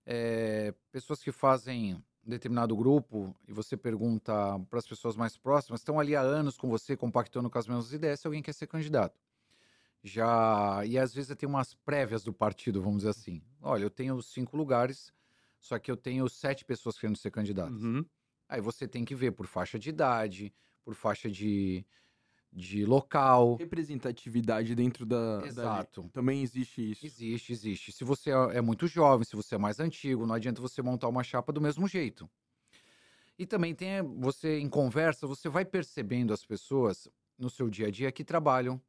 É, 0.04 0.74
pessoas 0.90 1.22
que 1.22 1.32
fazem 1.32 2.02
determinado 2.24 2.76
grupo 2.76 3.34
e 3.46 3.52
você 3.52 3.76
pergunta 3.76 4.32
para 4.68 4.78
as 4.78 4.86
pessoas 4.86 5.16
mais 5.16 5.36
próximas, 5.36 5.80
estão 5.80 5.98
ali 5.98 6.14
há 6.14 6.20
anos 6.20 6.58
com 6.58 6.68
você, 6.68 6.96
compactando 6.96 7.48
com 7.48 7.58
as 7.58 7.66
mesmas 7.66 7.92
ideias, 7.92 8.20
se 8.20 8.26
alguém 8.26 8.42
quer 8.42 8.52
ser 8.52 8.66
candidato. 8.66 9.18
Já. 10.02 10.82
E 10.84 10.98
às 10.98 11.12
vezes 11.14 11.34
tem 11.36 11.48
umas 11.48 11.74
prévias 11.74 12.22
do 12.22 12.32
partido, 12.32 12.82
vamos 12.82 12.98
dizer 12.98 13.10
assim. 13.10 13.42
Olha, 13.60 13.84
eu 13.84 13.90
tenho 13.90 14.20
cinco 14.22 14.56
lugares, 14.56 15.12
só 15.60 15.78
que 15.78 15.90
eu 15.90 15.96
tenho 15.96 16.28
sete 16.28 16.64
pessoas 16.64 16.98
querendo 16.98 17.16
ser 17.16 17.30
candidatas. 17.30 17.82
Uhum. 17.82 18.04
Aí 18.48 18.60
você 18.60 18.86
tem 18.86 19.04
que 19.04 19.14
ver 19.14 19.32
por 19.32 19.46
faixa 19.46 19.78
de 19.78 19.88
idade, 19.88 20.54
por 20.84 20.94
faixa 20.94 21.30
de, 21.30 21.84
de 22.52 22.84
local. 22.84 23.56
Representatividade 23.56 24.74
dentro 24.74 25.04
da. 25.04 25.42
Exato. 25.44 26.02
Da... 26.02 26.08
Também 26.08 26.42
existe 26.42 26.90
isso. 26.90 27.06
Existe, 27.06 27.52
existe. 27.52 27.92
Se 27.92 28.04
você 28.04 28.30
é, 28.30 28.58
é 28.58 28.60
muito 28.60 28.86
jovem, 28.86 29.24
se 29.24 29.36
você 29.36 29.54
é 29.54 29.58
mais 29.58 29.80
antigo, 29.80 30.26
não 30.26 30.34
adianta 30.34 30.60
você 30.60 30.82
montar 30.82 31.08
uma 31.08 31.22
chapa 31.22 31.52
do 31.52 31.60
mesmo 31.60 31.86
jeito. 31.86 32.28
E 33.38 33.46
também 33.46 33.74
tem 33.74 34.02
você 34.02 34.58
em 34.58 34.68
conversa, 34.68 35.26
você 35.26 35.48
vai 35.48 35.64
percebendo 35.64 36.32
as 36.32 36.44
pessoas 36.44 37.08
no 37.38 37.48
seu 37.48 37.70
dia 37.70 37.86
a 37.86 37.90
dia 37.90 38.10
que 38.10 38.24
trabalham, 38.24 38.80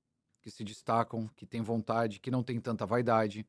que 0.42 0.50
se 0.50 0.64
destacam, 0.64 1.30
que 1.36 1.46
têm 1.46 1.62
vontade, 1.62 2.20
que 2.20 2.32
não 2.32 2.42
tem 2.42 2.60
tanta 2.60 2.86
vaidade. 2.86 3.46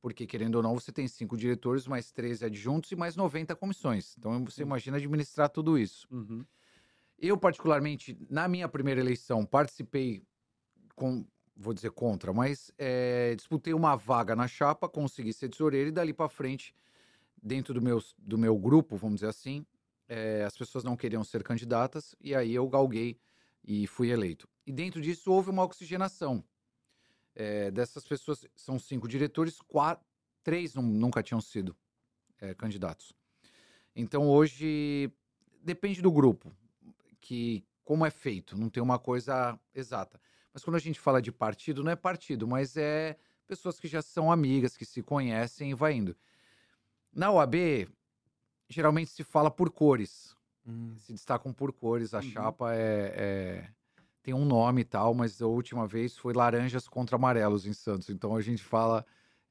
Porque, 0.00 0.26
querendo 0.26 0.56
ou 0.56 0.62
não, 0.64 0.74
você 0.74 0.90
tem 0.90 1.06
cinco 1.06 1.36
diretores, 1.36 1.86
mais 1.86 2.10
13 2.10 2.46
adjuntos 2.46 2.90
e 2.90 2.96
mais 2.96 3.14
90 3.14 3.54
comissões. 3.54 4.16
Então, 4.18 4.44
você 4.44 4.62
imagina 4.62 4.96
administrar 4.96 5.48
tudo 5.48 5.78
isso. 5.78 6.08
Uhum. 6.10 6.44
Eu, 7.22 7.38
particularmente, 7.38 8.18
na 8.28 8.48
minha 8.48 8.68
primeira 8.68 9.00
eleição, 9.00 9.46
participei 9.46 10.24
com, 10.96 11.24
vou 11.56 11.72
dizer 11.72 11.92
contra, 11.92 12.32
mas 12.32 12.72
é, 12.76 13.32
disputei 13.36 13.72
uma 13.72 13.94
vaga 13.94 14.34
na 14.34 14.48
chapa, 14.48 14.88
consegui 14.88 15.32
ser 15.32 15.48
tesoureiro 15.48 15.90
e 15.90 15.92
dali 15.92 16.12
para 16.12 16.28
frente, 16.28 16.74
dentro 17.40 17.72
do 17.72 17.80
meu, 17.80 18.02
do 18.18 18.36
meu 18.36 18.58
grupo, 18.58 18.96
vamos 18.96 19.20
dizer 19.20 19.28
assim, 19.28 19.64
é, 20.08 20.42
as 20.42 20.56
pessoas 20.56 20.82
não 20.82 20.96
queriam 20.96 21.22
ser 21.22 21.44
candidatas 21.44 22.12
e 22.20 22.34
aí 22.34 22.52
eu 22.52 22.68
galguei 22.68 23.16
e 23.62 23.86
fui 23.86 24.10
eleito. 24.10 24.48
E 24.66 24.72
dentro 24.72 25.00
disso 25.00 25.30
houve 25.30 25.48
uma 25.48 25.62
oxigenação. 25.62 26.42
É, 27.36 27.70
dessas 27.70 28.04
pessoas, 28.04 28.44
são 28.56 28.80
cinco 28.80 29.06
diretores, 29.06 29.60
quatro, 29.60 30.04
três 30.42 30.74
nunca 30.74 31.22
tinham 31.22 31.40
sido 31.40 31.76
é, 32.40 32.52
candidatos. 32.52 33.14
Então 33.94 34.28
hoje 34.28 35.08
depende 35.62 36.02
do 36.02 36.10
grupo 36.10 36.52
que 37.22 37.64
como 37.84 38.04
é 38.04 38.10
feito, 38.10 38.58
não 38.58 38.68
tem 38.68 38.82
uma 38.82 38.98
coisa 38.98 39.58
exata. 39.74 40.20
Mas 40.52 40.62
quando 40.62 40.76
a 40.76 40.80
gente 40.80 41.00
fala 41.00 41.22
de 41.22 41.32
partido, 41.32 41.82
não 41.82 41.90
é 41.90 41.96
partido, 41.96 42.46
mas 42.46 42.76
é 42.76 43.16
pessoas 43.46 43.80
que 43.80 43.88
já 43.88 44.02
são 44.02 44.30
amigas, 44.30 44.76
que 44.76 44.84
se 44.84 45.02
conhecem 45.02 45.70
e 45.70 45.74
vai 45.74 45.94
indo. 45.94 46.14
Na 47.12 47.30
OAB, 47.30 47.88
geralmente 48.68 49.10
se 49.10 49.24
fala 49.24 49.50
por 49.50 49.70
cores. 49.70 50.36
Hum. 50.66 50.94
Se 50.98 51.12
destacam 51.12 51.52
por 51.52 51.72
cores. 51.72 52.12
A 52.12 52.18
uhum. 52.18 52.22
chapa 52.22 52.74
é, 52.74 53.14
é, 53.16 53.70
tem 54.22 54.34
um 54.34 54.44
nome 54.44 54.82
e 54.82 54.84
tal, 54.84 55.14
mas 55.14 55.40
a 55.40 55.46
última 55.46 55.86
vez 55.86 56.16
foi 56.16 56.32
laranjas 56.32 56.88
contra 56.88 57.16
amarelos 57.16 57.66
em 57.66 57.72
Santos. 57.72 58.10
Então 58.10 58.36
a 58.36 58.42
gente 58.42 58.62
fala. 58.62 59.04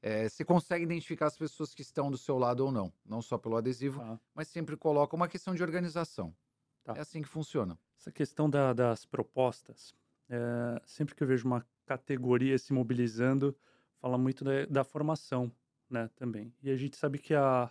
É, 0.04 0.28
você 0.28 0.44
consegue 0.44 0.82
identificar 0.82 1.26
as 1.26 1.36
pessoas 1.36 1.72
que 1.72 1.82
estão 1.82 2.10
do 2.10 2.18
seu 2.18 2.36
lado 2.36 2.64
ou 2.64 2.72
não. 2.72 2.92
Não 3.06 3.22
só 3.22 3.38
pelo 3.38 3.56
adesivo, 3.56 4.00
ah. 4.02 4.18
mas 4.34 4.48
sempre 4.48 4.76
coloca 4.76 5.14
uma 5.14 5.28
questão 5.28 5.54
de 5.54 5.62
organização. 5.62 6.34
Tá. 6.84 6.94
É 6.96 7.00
assim 7.00 7.22
que 7.22 7.28
funciona. 7.28 7.78
Essa 7.98 8.10
questão 8.10 8.50
da, 8.50 8.72
das 8.72 9.04
propostas, 9.04 9.94
é, 10.28 10.82
sempre 10.84 11.14
que 11.14 11.22
eu 11.22 11.26
vejo 11.26 11.46
uma 11.46 11.64
categoria 11.86 12.58
se 12.58 12.72
mobilizando, 12.72 13.56
fala 14.00 14.18
muito 14.18 14.44
da, 14.44 14.66
da, 14.66 14.84
formação, 14.84 15.52
né, 15.88 16.10
também. 16.16 16.52
E 16.62 16.70
a 16.70 16.76
gente 16.76 16.96
sabe 16.96 17.18
que 17.18 17.34
a, 17.34 17.70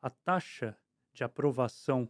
a 0.00 0.10
taxa 0.10 0.76
de 1.12 1.24
aprovação 1.24 2.08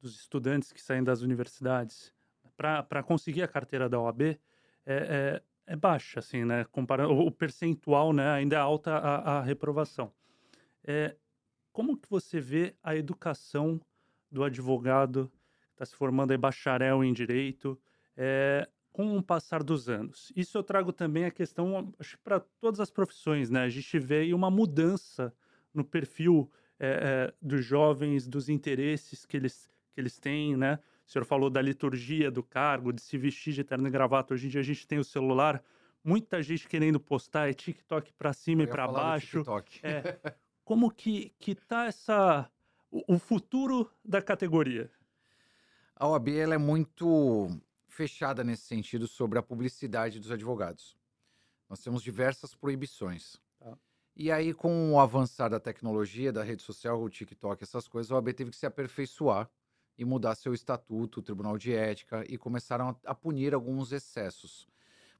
dos 0.00 0.14
estudantes 0.14 0.72
que 0.72 0.80
saem 0.80 1.02
das 1.02 1.22
universidades 1.22 2.12
para 2.56 3.02
conseguir 3.02 3.42
a 3.42 3.48
carteira 3.48 3.88
da 3.88 4.00
OAB 4.00 4.22
é, 4.22 4.38
é, 4.86 5.42
é, 5.66 5.76
baixa, 5.76 6.20
assim, 6.20 6.44
né? 6.44 6.64
Comparando, 6.64 7.12
o 7.12 7.30
percentual, 7.30 8.12
né, 8.12 8.30
ainda 8.30 8.56
é 8.56 8.58
alta 8.58 8.92
a, 8.96 9.38
a 9.38 9.42
reprovação. 9.42 10.12
É, 10.84 11.16
como 11.72 11.96
que 11.96 12.08
você 12.08 12.40
vê 12.40 12.74
a 12.82 12.94
educação 12.94 13.80
do 14.30 14.44
advogado 14.44 15.30
está 15.76 15.86
se 15.86 15.94
formando 15.94 16.32
aí 16.32 16.36
bacharel 16.36 17.04
em 17.04 17.12
direito. 17.12 17.78
É, 18.16 18.68
com 18.96 19.14
o 19.18 19.22
passar 19.22 19.62
dos 19.62 19.90
anos. 19.90 20.32
Isso 20.34 20.56
eu 20.56 20.62
trago 20.62 20.90
também 20.90 21.26
a 21.26 21.30
questão, 21.30 21.92
acho 21.98 22.16
que 22.16 22.22
para 22.22 22.40
todas 22.40 22.80
as 22.80 22.90
profissões, 22.90 23.50
né? 23.50 23.60
A 23.60 23.68
gente 23.68 23.98
vê 23.98 24.32
uma 24.32 24.50
mudança 24.50 25.34
no 25.74 25.84
perfil 25.84 26.50
é, 26.80 26.88
é, 26.88 27.34
dos 27.42 27.62
jovens, 27.62 28.26
dos 28.26 28.48
interesses 28.48 29.26
que 29.26 29.36
eles, 29.36 29.68
que 29.92 30.00
eles 30.00 30.18
têm, 30.18 30.56
né? 30.56 30.78
O 31.06 31.10
senhor 31.10 31.26
falou 31.26 31.50
da 31.50 31.60
liturgia 31.60 32.30
do 32.30 32.42
cargo, 32.42 32.90
de 32.90 33.02
se 33.02 33.18
vestir 33.18 33.52
de 33.52 33.62
terno 33.62 33.86
e 33.86 33.90
gravata. 33.90 34.32
Hoje 34.32 34.46
em 34.46 34.48
dia 34.48 34.62
a 34.62 34.64
gente 34.64 34.86
tem 34.86 34.98
o 34.98 35.04
celular, 35.04 35.62
muita 36.02 36.42
gente 36.42 36.66
querendo 36.66 36.98
postar, 36.98 37.50
é 37.50 37.52
TikTok 37.52 38.14
para 38.14 38.32
cima 38.32 38.62
e 38.62 38.66
para 38.66 38.88
baixo. 38.88 39.40
TikTok. 39.40 39.80
É. 39.82 40.18
Como 40.64 40.90
que, 40.90 41.34
que 41.38 41.54
tá 41.54 41.84
essa 41.84 42.50
o, 42.90 43.14
o 43.14 43.18
futuro 43.18 43.90
da 44.02 44.22
categoria? 44.22 44.90
A 45.98 46.06
OAB 46.06 46.28
ela 46.28 46.54
é 46.54 46.58
muito 46.58 47.48
fechada 47.88 48.44
nesse 48.44 48.64
sentido 48.64 49.08
sobre 49.08 49.38
a 49.38 49.42
publicidade 49.42 50.20
dos 50.20 50.30
advogados. 50.30 50.94
Nós 51.70 51.80
temos 51.80 52.02
diversas 52.02 52.54
proibições. 52.54 53.40
Tá. 53.58 53.78
E 54.14 54.30
aí, 54.30 54.52
com 54.52 54.92
o 54.92 55.00
avançar 55.00 55.48
da 55.48 55.58
tecnologia, 55.58 56.30
da 56.30 56.42
rede 56.42 56.62
social, 56.62 57.02
o 57.02 57.08
TikTok, 57.08 57.62
essas 57.62 57.88
coisas, 57.88 58.12
a 58.12 58.16
OAB 58.16 58.34
teve 58.34 58.50
que 58.50 58.56
se 58.56 58.66
aperfeiçoar 58.66 59.50
e 59.96 60.04
mudar 60.04 60.34
seu 60.34 60.52
estatuto, 60.52 61.20
o 61.20 61.22
Tribunal 61.22 61.56
de 61.56 61.72
Ética, 61.74 62.22
e 62.28 62.36
começaram 62.36 62.94
a, 63.02 63.14
punir 63.14 63.54
alguns 63.54 63.90
excessos. 63.90 64.68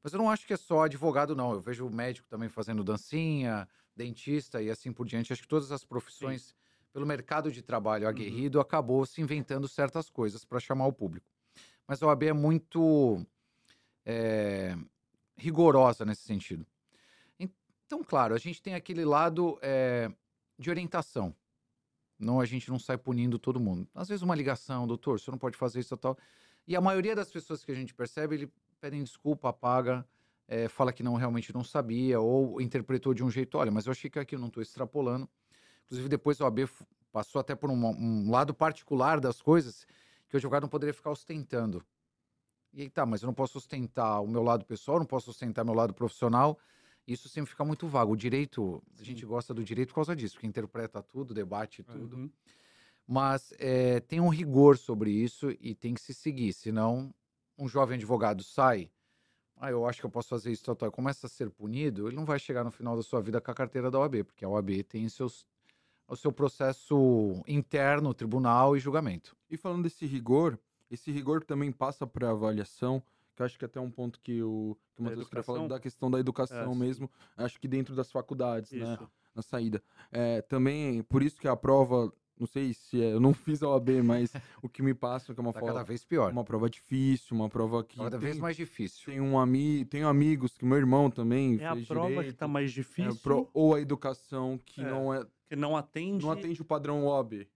Mas 0.03 0.13
eu 0.13 0.19
não 0.19 0.31
acho 0.31 0.47
que 0.47 0.53
é 0.53 0.59
só 0.59 0.85
advogado, 0.85 1.35
não. 1.35 1.53
Eu 1.53 1.61
vejo 1.61 1.87
o 1.87 1.91
médico 1.91 2.29
também 2.29 2.51
fazendo 2.51 2.85
dancinha, 2.85 3.67
dentista 3.97 4.61
e 4.61 4.71
assim 4.71 4.93
por 4.93 5.07
diante. 5.07 5.33
Acho 5.33 5.43
que 5.43 5.49
todas 5.49 5.73
as 5.73 5.85
profissões, 5.85 6.55
pelo 6.97 7.05
mercado 7.05 7.53
de 7.53 7.61
trabalho 7.61 8.09
aguerrido, 8.09 8.59
acabou 8.59 9.05
se 9.05 9.21
inventando 9.21 9.69
certas 9.69 10.09
coisas 10.09 10.47
para 10.47 10.59
chamar 10.59 10.87
o 10.87 10.93
público. 10.95 11.31
Mas 11.87 12.03
a 12.03 12.07
OAB 12.07 12.23
é 12.23 12.33
muito 12.33 13.23
é, 14.03 14.75
rigorosa 15.37 16.07
nesse 16.07 16.23
sentido. 16.23 16.67
Então, 17.39 18.03
claro, 18.03 18.35
a 18.35 18.39
gente 18.39 18.63
tem 18.63 18.75
aquele 18.75 19.05
lado 19.05 19.59
é, 19.61 20.11
de 20.59 20.71
orientação. 20.71 21.37
Não, 22.19 22.41
a 22.41 22.47
gente 22.47 22.71
não 22.71 22.79
sai 22.79 22.97
punindo 22.97 23.39
todo 23.39 23.61
mundo. 23.61 23.87
Às 23.95 24.09
vezes 24.09 24.23
uma 24.23 24.35
ligação, 24.35 24.87
doutor, 24.87 25.21
você 25.21 25.31
não 25.31 25.37
pode 25.37 25.59
fazer 25.59 25.81
isso 25.81 25.93
e 25.93 25.99
tal. 25.99 26.17
E 26.67 26.75
a 26.75 26.81
maioria 26.81 27.15
das 27.15 27.31
pessoas 27.31 27.63
que 27.63 27.71
a 27.71 27.75
gente 27.75 27.93
percebe, 27.93 28.37
ele 28.37 28.53
pedem 28.81 29.03
desculpa, 29.03 29.51
apaga, 29.51 30.03
é, 30.49 30.67
fala 30.67 30.95
que 30.95 31.03
não 31.03 31.17
realmente 31.17 31.53
não 31.53 31.63
sabia 31.63 32.19
ou 32.19 32.59
interpretou 32.59 33.13
de 33.13 33.23
um 33.23 33.31
jeito. 33.31 33.59
Olha, 33.59 33.71
mas 33.71 33.85
eu 33.85 33.93
achei 33.93 34.09
que 34.09 34.19
aqui 34.19 34.35
eu 34.35 34.41
não 34.41 34.49
estou 34.49 34.63
extrapolando. 34.63 35.29
Inclusive 35.87 36.09
depois 36.09 36.41
a 36.41 36.45
OAB 36.45 36.69
passou 37.13 37.41
até 37.41 37.55
por 37.55 37.71
um, 37.71 37.87
um 37.87 38.31
lado 38.31 38.53
particular 38.53 39.21
das 39.21 39.41
coisas 39.41 39.87
que 40.29 40.37
o 40.37 40.39
advogado 40.39 40.63
não 40.63 40.69
poderia 40.69 40.93
ficar 40.93 41.11
ostentando. 41.11 41.85
E 42.73 42.83
aí 42.83 42.91
tá, 42.91 43.07
mas 43.07 43.23
eu 43.23 43.27
não 43.27 43.35
posso 43.35 43.55
sustentar 43.55 44.21
o 44.21 44.27
meu 44.27 44.43
lado 44.43 44.65
pessoal, 44.65 44.99
não 44.99 45.07
posso 45.07 45.27
sustentar 45.27 45.65
meu 45.65 45.75
lado 45.75 45.95
profissional. 45.95 46.59
Isso 47.07 47.29
sempre 47.29 47.51
fica 47.51 47.65
muito 47.65 47.87
vago. 47.87 48.13
O 48.13 48.17
direito, 48.17 48.83
a 48.99 49.03
gente 49.03 49.25
gosta 49.25 49.55
do 49.55 49.63
direito 49.63 49.91
por 49.91 49.97
causa 49.97 50.15
disso, 50.15 50.35
porque 50.35 50.47
interpreta 50.47 51.01
tudo, 51.01 51.33
debate 51.33 51.83
tudo. 51.83 52.17
Uhum. 52.17 52.31
Mas 53.07 53.55
é, 53.59 54.01
tem 54.01 54.21
um 54.21 54.29
rigor 54.29 54.77
sobre 54.77 55.11
isso 55.11 55.51
e 55.61 55.75
tem 55.75 55.95
que 55.95 56.01
se 56.01 56.13
seguir. 56.13 56.53
Senão, 56.53 57.15
um 57.57 57.69
jovem 57.69 57.97
advogado 57.97 58.43
sai, 58.43 58.91
ah, 59.57 59.71
eu 59.71 59.87
acho 59.87 60.01
que 60.01 60.07
eu 60.07 60.11
posso 60.11 60.29
fazer 60.29 60.51
isso, 60.51 60.65
tal, 60.65 60.77
tal, 60.77 60.93
começa 60.93 61.27
a 61.27 61.31
ser 61.31 61.49
punido, 61.49 62.09
ele 62.09 62.17
não 62.17 62.27
vai 62.27 62.39
chegar 62.39 62.63
no 62.63 62.71
final 62.71 62.97
da 62.97 63.03
sua 63.03 63.23
vida 63.23 63.41
com 63.41 63.51
a 63.51 63.55
carteira 63.55 63.91
da 63.91 63.99
OAB, 63.99 64.25
porque 64.25 64.45
a 64.45 64.49
OAB 64.49 64.83
tem 64.83 65.09
seus, 65.09 65.47
o 66.09 66.17
seu 66.17 66.33
processo 66.33 67.43
interno, 67.47 68.15
tribunal 68.15 68.77
e 68.77 68.81
julgamento. 68.81 69.37
E 69.51 69.57
falando 69.57 69.83
desse 69.85 70.07
rigor, 70.07 70.59
esse 70.91 71.11
rigor 71.11 71.45
também 71.45 71.73
passa 71.73 72.07
para 72.07 72.31
avaliação, 72.31 73.03
que 73.35 73.43
eu 73.43 73.47
acho 73.47 73.59
que 73.59 73.65
até 73.65 73.81
um 73.81 73.91
ponto 73.91 74.21
que 74.21 74.43
o, 74.43 74.77
que 74.95 75.03
o 75.03 75.05
Da 75.05 75.11
Matheus 75.11 75.29
queria 75.29 75.43
falar 75.43 75.67
da 75.69 75.81
questão 75.81 76.11
da 76.11 76.19
educação 76.19 76.73
É, 76.73 76.75
mesmo, 76.77 77.11
acho 77.37 77.61
que 77.61 77.69
dentro 77.69 77.95
das 77.95 78.11
faculdades, 78.11 78.73
né, 78.73 78.95
Isso. 78.95 79.11
na 79.35 79.43
saída. 79.43 79.83
É, 80.11 80.41
também, 80.43 81.03
por 81.03 81.23
isso 81.23 81.39
que 81.39 81.47
a 81.49 81.55
prova, 81.57 82.11
não 82.39 82.47
sei 82.47 82.73
se 82.73 83.03
é, 83.03 83.13
eu 83.13 83.21
não 83.21 83.35
fiz 83.35 83.63
a 83.63 83.69
OAB, 83.69 84.03
mas 84.03 84.33
o 84.63 84.69
que 84.71 84.83
me 84.83 84.95
passa 84.95 85.35
que 85.35 85.41
é 85.41 85.43
uma, 85.43 85.53
Tá 85.53 85.59
prova, 85.59 85.75
cada 85.75 85.85
vez 85.85 86.03
pior, 86.05 86.33
uma 86.33 86.45
prova 86.45 86.71
difícil, 86.71 87.37
uma 87.37 87.49
prova 87.51 87.85
que 87.85 87.99
cada 87.99 88.17
vez 88.17 88.33
tem, 88.35 88.41
mais 88.41 88.57
difícil. 88.57 89.05
tem 89.07 89.21
um 89.21 89.39
ami, 89.39 89.85
tenho 89.85 90.09
amigos 90.09 90.57
que 90.57 90.65
meu 90.65 90.79
irmão 90.79 91.11
também 91.11 91.59
É 91.61 91.67
a 91.67 91.75
fez 91.75 91.87
prova 91.89 92.07
que 92.09 92.15
direito, 92.15 92.33
está 92.35 92.49
mais 92.49 92.71
é, 92.71 92.75
difícil, 92.75 93.21
pro- 93.21 93.51
ou 93.53 93.75
a 93.75 93.81
educação 93.81 94.59
que 94.65 94.81
É. 94.81 94.85
não 94.91 95.13
é 95.13 95.27
que 95.49 95.57
não 95.57 95.77
atende. 95.77 96.25
não 96.25 96.33
atende 96.33 96.61
o 96.63 96.65
padrão 96.65 97.05
OAB. 97.07 97.49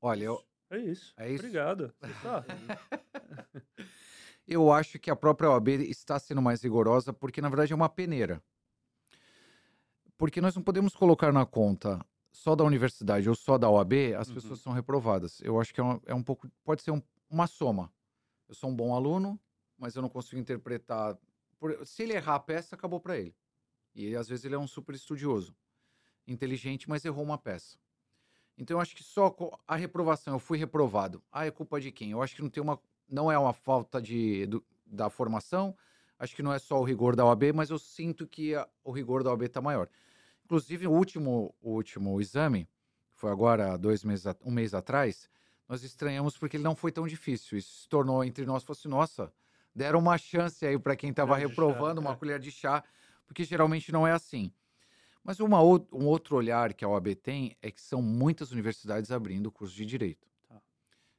Olha, 0.00 0.24
eu, 0.24 0.44
É 0.70 0.78
isso. 0.78 1.12
É 1.16 1.28
isso. 1.30 1.44
Obrigado. 1.44 1.92
Tá- 2.22 2.44
Eu 4.46 4.72
acho 4.72 4.98
que 4.98 5.10
a 5.10 5.14
própria 5.16 5.50
OAB 5.50 5.68
está 5.68 6.18
sendo 6.18 6.42
mais 6.42 6.62
rigorosa 6.62 7.12
porque, 7.12 7.40
na 7.40 7.48
verdade, 7.48 7.72
é 7.72 7.76
uma 7.76 7.88
peneira. 7.88 8.42
Porque 10.18 10.40
nós 10.40 10.54
não 10.54 10.62
podemos 10.62 10.94
colocar 10.94 11.32
na 11.32 11.46
conta 11.46 12.04
só 12.32 12.56
da 12.56 12.64
universidade 12.64 13.28
ou 13.28 13.34
só 13.34 13.56
da 13.58 13.68
OAB, 13.70 14.14
as 14.18 14.28
Uhum. 14.28 14.34
pessoas 14.34 14.60
são 14.60 14.72
reprovadas. 14.72 15.40
Eu 15.42 15.60
acho 15.60 15.72
que 15.72 15.80
é, 15.80 15.82
uma- 15.82 16.00
é 16.06 16.14
um 16.14 16.22
pouco. 16.22 16.50
Pode 16.64 16.82
ser 16.82 16.90
um- 16.90 17.02
uma 17.30 17.46
soma. 17.46 17.92
Eu 18.48 18.54
sou 18.54 18.68
um 18.70 18.74
bom 18.74 18.94
aluno, 18.94 19.38
mas 19.78 19.94
eu 19.94 20.02
não 20.02 20.08
consigo 20.08 20.40
interpretar. 20.40 21.16
por- 21.58 21.86
se 21.86 22.02
ele 22.02 22.12
errar 22.14 22.34
a 22.34 22.40
peça, 22.40 22.74
acabou 22.74 22.98
para 22.98 23.16
ele. 23.16 23.32
E 23.94 24.16
às 24.16 24.26
vezes 24.28 24.44
ele 24.44 24.56
é 24.56 24.58
um 24.58 24.66
super 24.66 24.96
estudioso, 24.96 25.54
inteligente, 26.26 26.88
mas 26.88 27.04
errou 27.04 27.24
uma 27.24 27.38
peça. 27.38 27.76
Então 28.56 28.76
eu 28.76 28.80
acho 28.80 28.94
que 28.94 29.02
só 29.02 29.34
a 29.66 29.76
reprovação, 29.76 30.34
eu 30.34 30.38
fui 30.38 30.58
reprovado. 30.58 31.22
Ah, 31.32 31.46
é 31.46 31.50
culpa 31.50 31.80
de 31.80 31.90
quem? 31.90 32.10
Eu 32.10 32.22
acho 32.22 32.36
que 32.36 32.42
não 32.42 32.50
tem 32.50 32.62
uma 32.62 32.78
não 33.08 33.30
é 33.30 33.38
uma 33.38 33.52
falta 33.52 34.00
de, 34.00 34.46
do- 34.46 34.64
da 34.86 35.10
formação, 35.10 35.76
acho 36.18 36.34
que 36.34 36.42
não 36.42 36.52
é 36.52 36.58
só 36.58 36.80
o 36.80 36.84
rigor 36.84 37.14
da 37.14 37.24
OAB, 37.26 37.52
mas 37.52 37.68
eu 37.68 37.78
sinto 37.78 38.26
que 38.26 38.54
a- 38.54 38.66
o 38.82 38.90
rigor 38.90 39.22
da 39.22 39.30
OAB 39.30 39.42
está 39.44 39.60
maior. 39.60 39.88
Inclusive, 40.44 40.86
o 40.86 40.92
último, 40.92 41.54
o 41.60 41.70
último 41.72 42.20
exame, 42.20 42.64
que 43.10 43.18
foi 43.18 43.30
agora 43.30 43.76
dois 43.76 44.04
meses, 44.04 44.24
um 44.42 44.50
mês 44.50 44.74
atrás, 44.74 45.28
nós 45.68 45.82
estranhamos 45.82 46.36
porque 46.38 46.56
ele 46.56 46.64
não 46.64 46.74
foi 46.76 46.92
tão 46.92 47.06
difícil. 47.06 47.58
Isso 47.58 47.82
se 47.82 47.88
tornou 47.88 48.24
entre 48.24 48.44
nós, 48.46 48.64
fosse, 48.64 48.88
nossa, 48.88 49.32
deram 49.74 49.98
uma 49.98 50.18
chance 50.18 50.64
aí 50.66 50.78
para 50.78 50.96
quem 50.96 51.10
estava 51.10 51.36
de 51.36 51.42
chá, 51.42 51.48
reprovando, 51.48 52.00
uma 52.00 52.12
é. 52.12 52.16
colher 52.16 52.38
de 52.40 52.50
chá, 52.50 52.84
porque 53.26 53.44
geralmente 53.44 53.90
não 53.92 54.06
é 54.06 54.12
assim. 54.12 54.52
Mas 55.24 55.38
uma, 55.40 55.62
um 55.62 56.06
outro 56.06 56.36
olhar 56.36 56.74
que 56.74 56.84
a 56.84 56.88
OAB 56.88 57.14
tem 57.14 57.56
é 57.62 57.70
que 57.70 57.80
são 57.80 58.02
muitas 58.02 58.50
universidades 58.50 59.10
abrindo 59.10 59.52
curso 59.52 59.74
de 59.74 59.86
direito. 59.86 60.26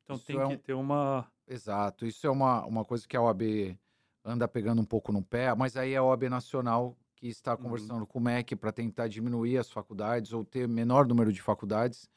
Então 0.03 0.15
Isso 0.17 0.25
tem 0.27 0.37
é 0.39 0.45
que 0.47 0.53
um- 0.53 0.57
ter 0.57 0.73
uma. 0.73 1.31
Exato, 1.47 2.05
isso 2.05 2.25
é 2.25 2.29
uma, 2.29 2.65
uma 2.65 2.85
coisa 2.85 3.07
que 3.07 3.17
a 3.17 3.21
OAB 3.21 3.77
anda 4.23 4.47
pegando 4.47 4.81
um 4.81 4.85
pouco 4.85 5.11
no 5.11 5.21
pé, 5.21 5.53
mas 5.53 5.75
aí 5.75 5.93
é 5.93 5.97
a 5.97 6.03
OAB 6.03 6.29
Nacional 6.29 6.97
que 7.15 7.27
está 7.27 7.55
Uhum. 7.57 7.63
conversando 7.63 8.07
com 8.07 8.19
o 8.19 8.21
MEC 8.21 8.55
para 8.55 8.71
tentar 8.71 9.07
diminuir 9.07 9.57
as 9.57 9.69
faculdades 9.69 10.31
ou 10.33 10.43
ter 10.45 10.67
menor 10.67 11.05
número 11.07 11.31
de 11.33 11.41
faculdades. 11.41 12.09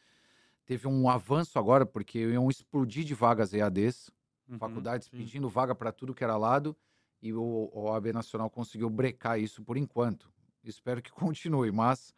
Teve 0.64 0.88
um 0.88 1.08
avanço 1.08 1.58
agora, 1.58 1.86
porque 1.86 2.18
iam 2.20 2.48
explodir 2.50 3.04
de 3.04 3.14
vagas 3.14 3.52
EADs, 3.54 4.10
Uhum, 4.48 4.58
faculdades 4.58 5.08
sim. 5.08 5.16
pedindo 5.18 5.48
vaga 5.48 5.74
para 5.74 5.92
tudo 5.92 6.14
que 6.14 6.24
era 6.24 6.36
lado, 6.36 6.76
e 7.22 7.32
o, 7.32 7.42
o 7.72 7.84
OAB 7.84 8.12
Nacional 8.12 8.50
conseguiu 8.50 8.90
brecar 8.90 9.40
isso 9.40 9.62
por 9.62 9.76
enquanto. 9.76 10.30
Espero 10.70 11.02
que 11.02 11.10
continue, 11.12 11.70
mas 11.70 12.14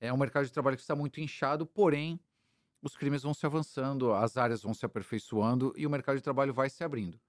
é 0.00 0.12
um 0.12 0.16
mercado 0.16 0.46
de 0.46 0.52
trabalho 0.52 0.76
que 0.76 0.82
está 0.82 0.94
muito 0.94 1.20
inchado, 1.20 1.66
porém 1.66 2.20
os 2.80 2.96
crimes 2.96 3.22
vão 3.22 3.34
se 3.34 3.44
avançando, 3.44 4.12
as 4.12 4.36
áreas 4.36 4.62
vão 4.62 4.72
se 4.72 4.86
aperfeiçoando 4.86 5.72
e 5.76 5.86
o 5.86 5.90
mercado 5.90 6.16
de 6.16 6.22
trabalho 6.22 6.54
vai 6.54 6.70
se 6.70 6.84
abrindo. 6.84 7.20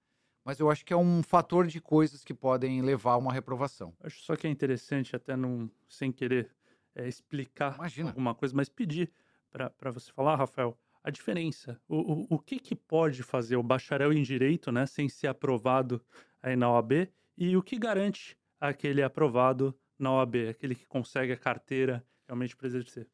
Mas 0.44 0.60
eu 0.60 0.70
acho 0.70 0.86
que 0.86 0.94
é 0.94 0.98
um 0.98 1.22
fator 1.22 1.68
de 1.68 1.82
coisas 1.82 2.24
que 2.24 2.34
podem 2.34 2.82
levar 2.82 3.14
a 3.14 3.18
uma 3.18 3.34
reprovação. 3.34 3.94
Acho 4.00 4.20
só 4.22 4.36
que 4.36 4.48
é 4.48 4.50
interessante, 4.50 5.16
até 5.16 5.36
não, 5.36 5.70
sem 5.88 6.12
querer 6.12 6.52
é, 6.96 7.08
explicar 7.08 7.76
Imagina. 7.76 8.10
alguma 8.10 8.34
coisa, 8.34 8.56
mas 8.56 8.70
pedir 8.70 9.12
para 9.52 9.92
você 9.92 10.12
falar, 10.12 10.36
Rafael, 10.36 10.78
a 11.04 11.10
diferença. 11.10 11.80
O, 11.88 11.98
o, 11.98 12.28
o 12.36 12.40
que, 12.40 12.60
que 12.60 12.76
pode 12.76 13.24
fazer 13.24 13.56
o 13.58 13.64
bacharel 13.64 14.14
em 14.14 14.22
direito, 14.22 14.72
né, 14.72 14.86
sem 14.86 15.10
ser 15.10 15.28
aprovado 15.28 16.04
aí 16.42 16.56
na 16.56 16.72
OAB, 16.72 17.10
e 17.38 17.58
o 17.58 17.64
que 17.64 17.78
garante 17.78 18.38
aquele 18.60 19.02
aprovado 19.02 19.78
na 20.00 20.12
OAB, 20.12 20.48
aquele 20.50 20.74
que 20.74 20.86
consegue 20.86 21.34
a 21.34 21.38
carteira 21.38 22.04
realmente 22.28 22.56
para 22.56 22.68
exercer. 22.68 23.08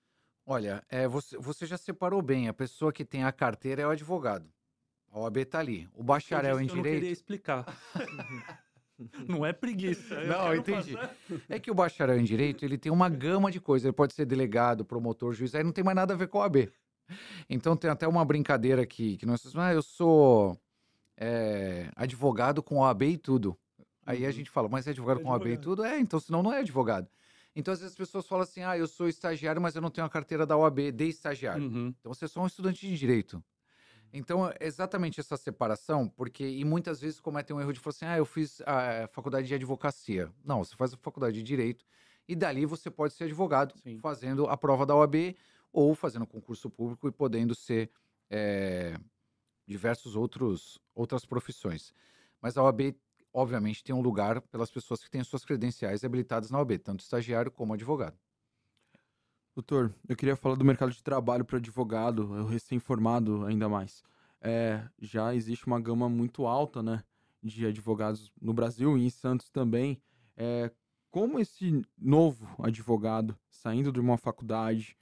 Olha, 0.45 0.84
é, 0.89 1.08
você, 1.08 1.38
você 1.38 1.65
já 1.65 1.78
separou 1.78 2.21
bem. 2.21 2.48
A 2.48 2.54
pessoa 2.54 2.93
que 2.93 3.04
tem 3.04 3.24
a 3.24 3.32
carteira 3.32 3.82
é 3.82 3.88
o 3.88 3.89
advogado. 3.89 4.48
A 5.12 5.19
OAB 5.19 5.38
está 5.38 5.60
ali. 5.60 5.89
O 5.93 6.02
Eu 6.02 6.04
bacharel 6.04 6.62
em 6.62 6.67
que 6.67 6.74
eu 6.74 6.76
não 6.78 6.84
queria 6.84 7.00
direito. 7.00 7.13
explicar. 7.17 7.65
não 9.28 9.45
é 9.45 9.52
preguiça. 9.52 10.13
eu 10.13 10.28
Não, 10.28 10.43
quero 10.43 10.56
entendi. 10.58 10.93
passar- 10.93 11.15
É 11.50 11.60
que 11.60 11.71
o 11.71 11.76
bacharel 11.76 12.19
em 12.19 12.24
direito 12.24 12.63
ele 12.63 12.78
tem 12.78 12.91
uma 12.91 13.10
gama 13.10 13.50
de 13.52 13.60
coisas. 13.60 13.86
Ele 13.86 13.93
pode 13.93 14.13
ser 14.13 14.26
delegado, 14.26 14.86
promotor, 14.86 15.34
juiz, 15.34 15.56
aí 15.56 15.63
não 15.63 15.71
tem 15.71 15.84
mais 15.84 15.95
nada 15.95 16.13
a 16.13 16.17
ver 16.17 16.28
com 16.28 16.38
a 16.39 16.41
OAB. 16.43 16.71
Então 17.50 17.76
tem 17.76 17.89
até 17.89 18.08
uma 18.08 18.26
brincadeira 18.26 18.82
aqui 18.82 19.17
que 19.17 19.26
nós 19.26 19.56
ah, 19.56 19.74
eu 19.74 19.82
sou 19.82 20.60
é, 21.17 21.89
advogado 21.95 22.62
com 22.63 22.78
OAB 22.80 23.04
e 23.04 23.17
tudo. 23.17 23.58
Aí 24.05 24.25
a 24.25 24.29
Uhum. 24.29 24.31
gente 24.31 24.49
fala, 24.49 24.69
mas 24.69 24.87
é 24.87 24.91
advogado 24.91 25.19
É 25.19 25.21
com 25.21 25.29
OAB 25.29 25.47
e 25.53 25.57
advogado. 25.57 25.57
tudo? 25.57 25.83
É, 25.83 25.99
então 25.99 26.19
senão 26.19 26.43
não 26.43 26.53
é 26.53 26.59
advogado. 26.59 27.09
Então 27.55 27.73
às 27.73 27.79
vezes 27.79 27.93
as 27.93 27.97
pessoas 27.97 28.27
falam 28.27 28.43
assim, 28.43 28.61
ah, 28.63 28.77
eu 28.77 28.87
sou 28.87 29.07
estagiário, 29.07 29.61
mas 29.61 29.75
eu 29.75 29.81
não 29.81 29.89
tenho 29.89 30.05
a 30.05 30.09
carteira 30.09 30.45
da 30.45 30.57
OAB 30.57 30.91
de 30.91 31.05
estagiário. 31.07 31.63
Uhum. 31.63 31.95
Então 31.99 32.13
você 32.13 32.25
é 32.25 32.27
só 32.27 32.41
um 32.41 32.47
estudante 32.47 32.87
de 32.87 32.97
direito. 32.97 33.43
Então, 34.13 34.47
é 34.47 34.55
exatamente 34.61 35.19
essa 35.19 35.35
separação, 35.35 36.07
porque 36.07 36.47
e 36.47 36.63
muitas 36.63 37.01
vezes 37.01 37.19
cometem 37.19 37.55
um 37.55 37.59
erro 37.59 37.73
de 37.73 37.79
falar 37.79 37.91
assim: 37.91 38.05
ah, 38.05 38.17
eu 38.17 38.25
fiz 38.25 38.61
a 38.65 39.07
faculdade 39.11 39.47
de 39.47 39.53
advocacia. 39.55 40.31
Não, 40.43 40.63
você 40.63 40.75
faz 40.75 40.93
a 40.93 40.97
faculdade 40.97 41.35
de 41.37 41.43
direito 41.43 41.85
e 42.27 42.35
dali 42.35 42.65
você 42.65 42.89
pode 42.89 43.13
ser 43.13 43.25
advogado 43.25 43.75
Sim. 43.83 43.99
fazendo 43.99 44.47
a 44.47 44.55
prova 44.57 44.85
da 44.85 44.95
OAB 44.95 45.35
ou 45.71 45.93
fazendo 45.95 46.25
concurso 46.25 46.69
público 46.69 47.07
e 47.07 47.11
podendo 47.11 47.53
ser 47.53 47.91
é, 48.29 48.97
diversos 49.67 50.15
outros 50.15 50.79
outras 50.93 51.25
profissões. 51.25 51.93
Mas 52.41 52.57
a 52.57 52.63
OAB, 52.63 52.95
obviamente, 53.36 53.84
tem 53.84 53.93
um 53.93 54.02
lugar 54.02 54.39
pelas 54.39 54.71
pessoas 54.71 55.04
que 55.04 55.10
têm 55.10 55.21
suas 55.21 55.43
credenciais 55.43 56.06
habilitadas 56.06 56.50
na 56.50 56.58
OAB, 56.58 56.80
tanto 56.80 57.02
estagiário 57.02 57.52
como 57.52 57.74
advogado. 57.74 58.17
Doutor, 59.54 59.93
eu 60.08 60.15
queria 60.15 60.38
falar 60.38 60.56
do 60.56 60.63
mercado 60.63 60.93
de 60.93 61.04
trabalho 61.04 61.43
para 61.43 61.58
advogado, 61.58 62.34
eu 62.38 62.45
recém-formado 62.45 63.45
ainda 63.45 63.67
mais. 63.67 64.02
É, 64.39 64.88
já 65.02 65.36
existe 65.36 65.67
uma 65.67 65.82
gama 65.82 66.08
muito 66.08 66.48
alta, 66.48 66.82
né, 66.82 67.04
de 67.43 67.65
advogados 67.65 68.32
no 68.41 68.54
Brasil 68.54 68.98
e 68.98 69.06
em 69.06 69.10
Santos 69.10 69.50
também. 69.50 70.02
É, 70.38 70.71
como 71.12 71.38
esse 71.38 71.82
novo 71.98 72.48
advogado, 72.63 73.38
saindo 73.50 73.91
de 73.91 74.00
uma 74.00 74.17
faculdade, 74.17 74.98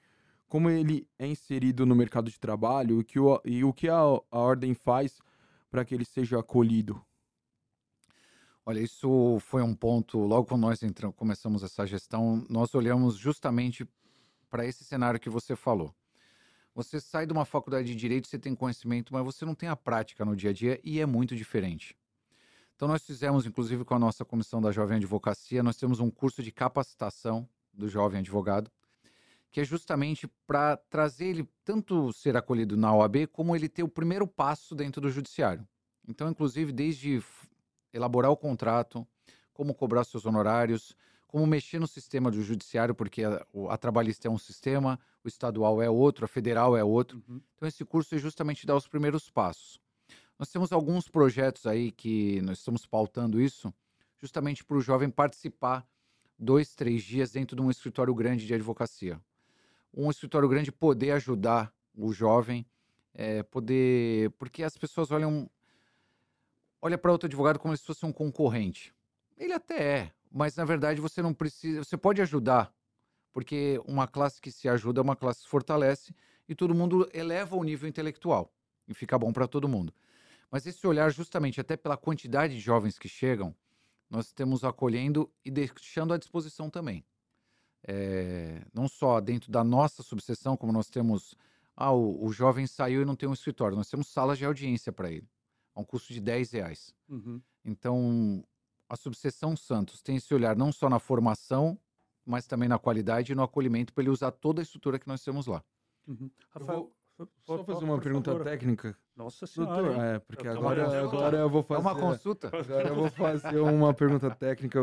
como 0.48 0.72
ele 0.72 1.08
é 1.19 1.28
inserido 1.28 1.86
no 1.86 1.96
mercado 1.96 2.32
de 2.32 2.39
trabalho 2.39 3.00
e, 3.00 3.04
que 3.04 3.19
o, 3.19 3.39
e 3.46 3.63
o 3.63 3.72
que 3.72 3.89
a, 3.89 4.00
a 4.00 4.39
ordem 4.39 4.74
faz 4.74 5.19
para 5.69 5.86
que 5.86 5.93
ele 5.93 6.06
seja 6.06 6.39
acolhido? 6.39 7.00
Olha, 8.65 8.80
isso 8.80 9.39
foi 9.41 9.62
um 9.62 9.76
ponto, 9.76 10.19
logo 10.19 10.47
quando 10.47 10.62
nós 10.62 10.82
entramos, 10.84 11.17
começamos 11.17 11.63
essa 11.63 11.86
gestão, 11.86 12.45
nós 12.49 12.73
olhamos 12.73 13.17
justamente 13.17 13.86
para 14.49 14.65
esse 14.65 14.86
cenário 14.86 15.19
que 15.19 15.30
você 15.30 15.54
falou. 15.54 15.93
Você 16.73 17.02
sai 17.02 17.26
de 17.26 17.34
uma 17.34 17.43
faculdade 17.43 17.88
de 17.88 17.95
direito, 17.95 18.26
você 18.26 18.39
tem 18.39 18.56
conhecimento, 18.56 19.13
mas 19.13 19.23
você 19.23 19.43
não 19.43 19.54
tem 19.54 19.67
a 19.67 19.76
prática 19.76 20.23
no 20.23 20.34
dia 20.34 20.52
a 20.52 20.54
dia 20.54 20.80
e 20.82 21.02
é 21.02 21.06
muito 21.06 21.36
diferente. 21.36 21.93
Então 22.73 22.88
nós 22.88 23.04
fizemos, 23.04 23.45
inclusive 23.45 23.84
com 23.84 23.95
a 23.95 23.99
nossa 23.99 24.23
comissão 24.23 24.62
da 24.62 24.71
Jovem 24.71 24.95
Advocacia, 24.95 25.62
nós 25.62 25.76
temos 25.76 25.99
um 25.99 26.10
curso 26.10 26.41
de 26.41 26.52
capacitação 26.52 27.47
do 27.73 27.89
jovem 27.89 28.19
advogado, 28.19 28.71
que 29.52 29.60
é 29.60 29.65
justamente 29.65 30.26
para 30.47 30.78
trazer 30.78 31.26
ele 31.26 31.49
tanto 31.65 32.13
ser 32.13 32.38
acolhido 32.38 32.78
na 32.78 32.95
OAB, 32.95 33.28
como 33.28 33.56
ele 33.56 33.67
ter 33.67 33.84
o 33.84 33.89
primeiro 33.89 34.26
passo 34.26 34.73
dentro 34.73 35.02
do 35.02 35.12
judiciário. 35.12 35.67
Então, 36.08 36.30
inclusive, 36.30 36.71
desde 36.71 37.21
elaborar 37.93 38.32
o 38.32 38.38
contrato, 38.38 39.08
como 39.53 39.73
cobrar 39.73 40.03
seus 40.03 40.25
honorários, 40.25 40.95
como 41.27 41.47
mexer 41.47 41.79
no 41.79 41.88
sistema 41.88 42.29
do 42.29 42.41
judiciário, 42.41 42.93
porque 42.93 43.23
a, 43.23 43.45
a, 43.69 43.77
trabalhista 43.77 44.27
é 44.27 44.32
um 44.32 44.38
sistema, 44.38 44.99
o 45.23 45.27
estadual 45.27 45.82
é 45.82 45.89
outro, 45.89 46.25
a 46.25 46.27
federal 46.27 46.75
é 46.75 46.84
outro. 46.84 47.23
Uhum. 47.27 47.41
Então, 47.56 47.67
esse 47.67 47.84
curso 47.86 48.13
é 48.13 48.17
justamente 48.17 48.67
dar 48.67 48.75
os 48.75 48.88
primeiros 48.88 49.29
passos. 49.29 49.79
Nós 50.38 50.51
temos 50.51 50.71
alguns 50.71 51.08
projetos 51.08 51.65
aí 51.65 51.91
que 51.91 52.41
nós 52.41 52.60
estamos 52.60 52.86
pautando 52.86 53.41
isso, 53.41 53.73
justamente 54.19 54.63
para 54.63 54.77
o 54.77 54.82
jovem 54.82 55.10
participar 55.10 55.88
dois, 56.38 56.75
três 56.75 57.03
dias 57.03 57.32
dentro 57.32 57.56
de 57.56 57.62
um 57.62 57.71
escritório 57.71 58.13
grande 58.13 58.45
de 58.45 58.53
advocacia. 58.53 59.19
Um 59.93 60.10
escritório 60.10 60.49
grande 60.49 60.71
poder 60.71 61.12
ajudar 61.12 61.73
o 61.95 62.12
jovem, 62.12 62.65
é, 63.13 63.43
poder. 63.43 64.32
Porque 64.32 64.63
as 64.63 64.77
pessoas 64.77 65.12
olham. 65.12 65.49
Olha 66.86 66.98
para 66.98 67.13
outro 67.13 67.28
advogado 67.28 67.60
como 67.60 67.76
se 67.78 67.86
fosse 67.86 68.06
um 68.06 68.12
concorrente. 68.12 68.93
Ele 69.38 69.54
até 69.54 69.82
é, 69.82 70.12
mas 70.30 70.58
na 70.58 70.65
verdade 70.65 71.00
você 71.00 71.22
não 71.22 71.34
precisa, 71.34 71.82
você 71.82 71.96
pode 71.96 72.22
ajudar, 72.22 72.76
porque 73.32 73.82
uma 73.88 74.06
classe 74.06 74.41
que 74.41 74.52
se 74.52 74.67
ajuda 74.67 75.00
é 75.00 75.02
uma 75.02 75.15
classe 75.15 75.39
que 75.39 75.46
se 75.46 75.50
fortalece 75.50 76.13
e 76.46 76.54
todo 76.54 76.76
mundo 76.76 77.10
eleva 77.13 77.56
o 77.56 77.63
nível 77.63 77.88
intelectual 77.88 78.54
e 78.86 78.93
fica 78.93 79.17
bom 79.17 79.32
para 79.32 79.48
todo 79.48 79.65
mundo. 79.65 79.93
Mas 80.52 80.65
esse 80.65 80.86
olhar, 80.86 81.10
justamente 81.10 81.62
até 81.62 81.78
pela 81.78 81.96
quantidade 81.96 82.54
de 82.54 82.60
jovens 82.60 83.00
que 83.00 83.08
chegam, 83.08 83.56
nós 84.10 84.34
temos 84.34 84.65
acolhendo 84.65 85.32
e 85.46 85.50
deixando 85.50 86.13
à 86.13 86.17
disposição 86.17 86.69
também. 86.69 87.06
É, 87.88 88.62
não 88.74 88.89
só 88.89 89.22
dentro 89.22 89.50
da 89.50 89.63
nossa 89.63 90.04
subseção, 90.04 90.58
como 90.58 90.74
nós 90.74 90.89
temos. 90.89 91.34
Ah, 91.78 91.93
o, 91.93 92.26
o, 92.26 92.34
jovem 92.34 92.67
saiu 92.67 93.04
e 93.04 93.06
não 93.06 93.15
tem 93.15 93.30
um 93.30 93.34
escritório. 93.34 93.78
Nós 93.78 93.89
temos 93.89 94.10
salas 94.10 94.38
de 94.38 94.43
audiência 94.43 94.91
para 94.91 95.10
ele, 95.10 95.30
a 95.75 95.81
um 95.81 95.83
custo 95.83 96.13
de 96.13 96.21
10 96.21 96.51
reais. 96.51 96.93
Uhum. 97.09 97.41
Então, 97.65 98.43
a 98.89 98.95
subseção 98.95 99.55
Santos 99.55 100.01
tem 100.01 100.17
esse 100.17 100.33
olhar 100.33 100.55
não 100.55 100.71
só 100.71 100.89
na 100.89 100.99
formação, 100.99 101.77
mas 102.25 102.47
também 102.47 102.69
na 102.69 102.77
qualidade 102.77 103.31
e 103.31 103.36
no 103.36 103.43
acolhimento 103.43 103.93
para 103.93 104.03
ele 104.03 104.09
usar 104.09 104.31
toda 104.31 104.62
a 104.62 104.63
estrutura 104.63 104.99
que 104.99 105.07
nós 105.07 105.23
temos 105.23 105.47
lá. 105.47 105.63
Uhum. 106.07 106.29
Rafael, 106.49 106.91
vou, 107.17 107.29
só 107.43 107.63
fazer 107.63 107.86
uma 107.86 107.99
pergunta 107.99 108.31
favor. 108.31 108.43
técnica. 108.43 108.97
Nossa 109.15 109.45
senhora. 109.45 109.83
Doutor, 109.83 110.03
é, 110.03 110.19
porque 110.19 110.47
agora, 110.47 111.01
agora 111.01 111.38
eu 111.38 111.49
vou 111.49 111.63
fazer. 111.63 111.79
É 111.79 111.81
uma 111.81 111.99
consulta? 111.99 112.47
Agora 112.47 112.88
eu 112.89 112.95
vou 112.95 113.09
fazer 113.09 113.59
uma 113.59 113.93
pergunta 113.93 114.29
técnica. 114.31 114.79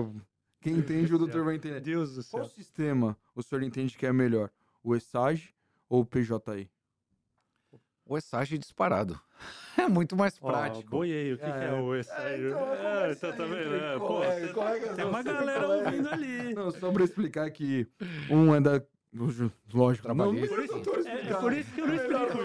Quem 0.61 0.75
entende, 0.75 1.15
o 1.15 1.19
doutor 1.19 1.45
vai 1.45 1.57
entender. 1.57 1.81
Deus 1.81 2.15
do 2.15 2.23
céu. 2.23 2.41
Qual 2.41 2.49
sistema 2.49 3.17
o 3.35 3.43
senhor 3.43 3.63
entende 3.63 3.97
que 3.97 4.07
é 4.07 4.13
melhor? 4.13 4.51
O 4.83 4.95
ESAGE 4.95 5.55
ou 5.89 6.03
o 6.03 6.05
PJI? 6.05 6.71
O 8.11 8.19
ESAGE 8.19 8.59
disparado. 8.59 9.19
É 9.79 9.89
muito 9.89 10.15
mais 10.15 10.39
prático. 10.39 10.85
Oh, 10.89 10.91
boiei, 10.91 11.33
o 11.33 11.39
que 11.39 11.45
é, 11.45 11.53
que 11.53 11.65
é 11.65 11.73
o 11.73 11.95
ESAGE? 11.95 12.23
É, 12.23 12.49
então, 12.49 12.75
é, 12.75 13.13
então 13.13 13.33
tá 13.33 13.45
vendo? 13.45 13.75
É, 13.75 13.99
pô, 13.99 14.23
é, 14.23 14.95
tem 14.95 15.05
uma 15.07 15.23
galera 15.23 15.69
ouvindo 15.69 16.09
ali. 16.11 16.55
Não, 16.55 16.71
só 16.73 16.93
pra 16.93 17.05
explicar 17.05 17.51
que 17.51 17.87
um 18.29 18.55
é 18.55 18.61
da 18.61 18.83
Lógico, 19.73 20.03
trabalhista. 20.03 20.55
Por 20.55 20.65
isso, 20.65 21.09
é, 21.09 21.31
é, 21.31 21.35
por 21.35 21.53
isso 21.53 21.73
que 21.73 21.81
eu 21.81 21.87
não 21.87 21.95
explico. 21.95 22.39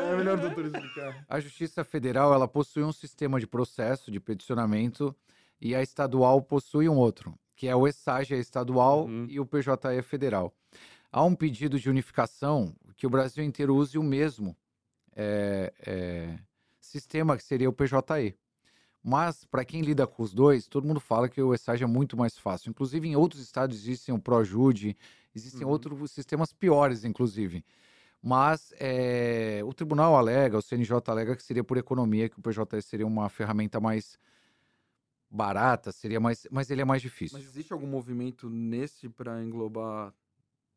É 0.00 0.16
melhor 0.16 0.38
o 0.38 0.40
doutor 0.40 0.64
explicar. 0.66 1.24
A 1.28 1.40
Justiça 1.40 1.84
Federal 1.84 2.32
ela 2.32 2.48
possui 2.48 2.84
um 2.84 2.92
sistema 2.92 3.38
de 3.38 3.46
processo 3.46 4.10
de 4.10 4.18
peticionamento 4.18 5.14
e 5.60 5.74
a 5.74 5.82
estadual 5.82 6.40
possui 6.40 6.88
um 6.88 6.96
outro, 6.96 7.34
que 7.54 7.68
é 7.68 7.76
o 7.76 7.86
ESAG 7.86 8.32
estadual 8.34 9.04
uhum. 9.04 9.26
e 9.28 9.38
o 9.38 9.44
PJE 9.44 10.00
federal. 10.02 10.54
Há 11.10 11.22
um 11.22 11.34
pedido 11.34 11.78
de 11.78 11.90
unificação 11.90 12.74
que 12.96 13.06
o 13.06 13.10
Brasil 13.10 13.44
inteiro 13.44 13.76
use 13.76 13.98
o 13.98 14.02
mesmo 14.02 14.56
é, 15.14 15.72
é, 15.86 16.38
sistema 16.80 17.36
que 17.36 17.42
seria 17.42 17.68
o 17.68 17.72
PJE. 17.72 18.36
Mas, 19.04 19.44
para 19.44 19.64
quem 19.64 19.82
lida 19.82 20.06
com 20.06 20.22
os 20.22 20.32
dois, 20.32 20.68
todo 20.68 20.86
mundo 20.86 21.00
fala 21.00 21.28
que 21.28 21.42
o 21.42 21.52
ESAG 21.52 21.82
é 21.82 21.86
muito 21.86 22.16
mais 22.16 22.38
fácil. 22.38 22.70
Inclusive, 22.70 23.08
em 23.08 23.16
outros 23.16 23.42
estados 23.42 23.76
existem 23.76 24.14
o 24.14 24.18
ProJude, 24.18 24.96
existem 25.34 25.64
uhum. 25.64 25.70
outros 25.70 26.12
sistemas 26.12 26.52
piores, 26.52 27.04
inclusive. 27.04 27.64
Mas 28.22 28.72
é, 28.78 29.60
o 29.64 29.72
tribunal 29.72 30.16
alega, 30.16 30.56
o 30.56 30.62
CNJ 30.62 30.92
alega 31.08 31.34
que 31.34 31.42
seria 31.42 31.64
por 31.64 31.76
economia, 31.76 32.28
que 32.28 32.38
o 32.38 32.42
PJE 32.42 32.80
seria 32.80 33.06
uma 33.06 33.28
ferramenta 33.28 33.80
mais 33.80 34.16
barata, 35.28 35.90
seria 35.90 36.20
mais, 36.20 36.46
mas 36.48 36.70
ele 36.70 36.82
é 36.82 36.84
mais 36.84 37.02
difícil. 37.02 37.36
Mas 37.36 37.48
existe 37.48 37.72
algum 37.72 37.86
movimento 37.86 38.48
nesse 38.48 39.08
para 39.08 39.42
englobar 39.42 40.14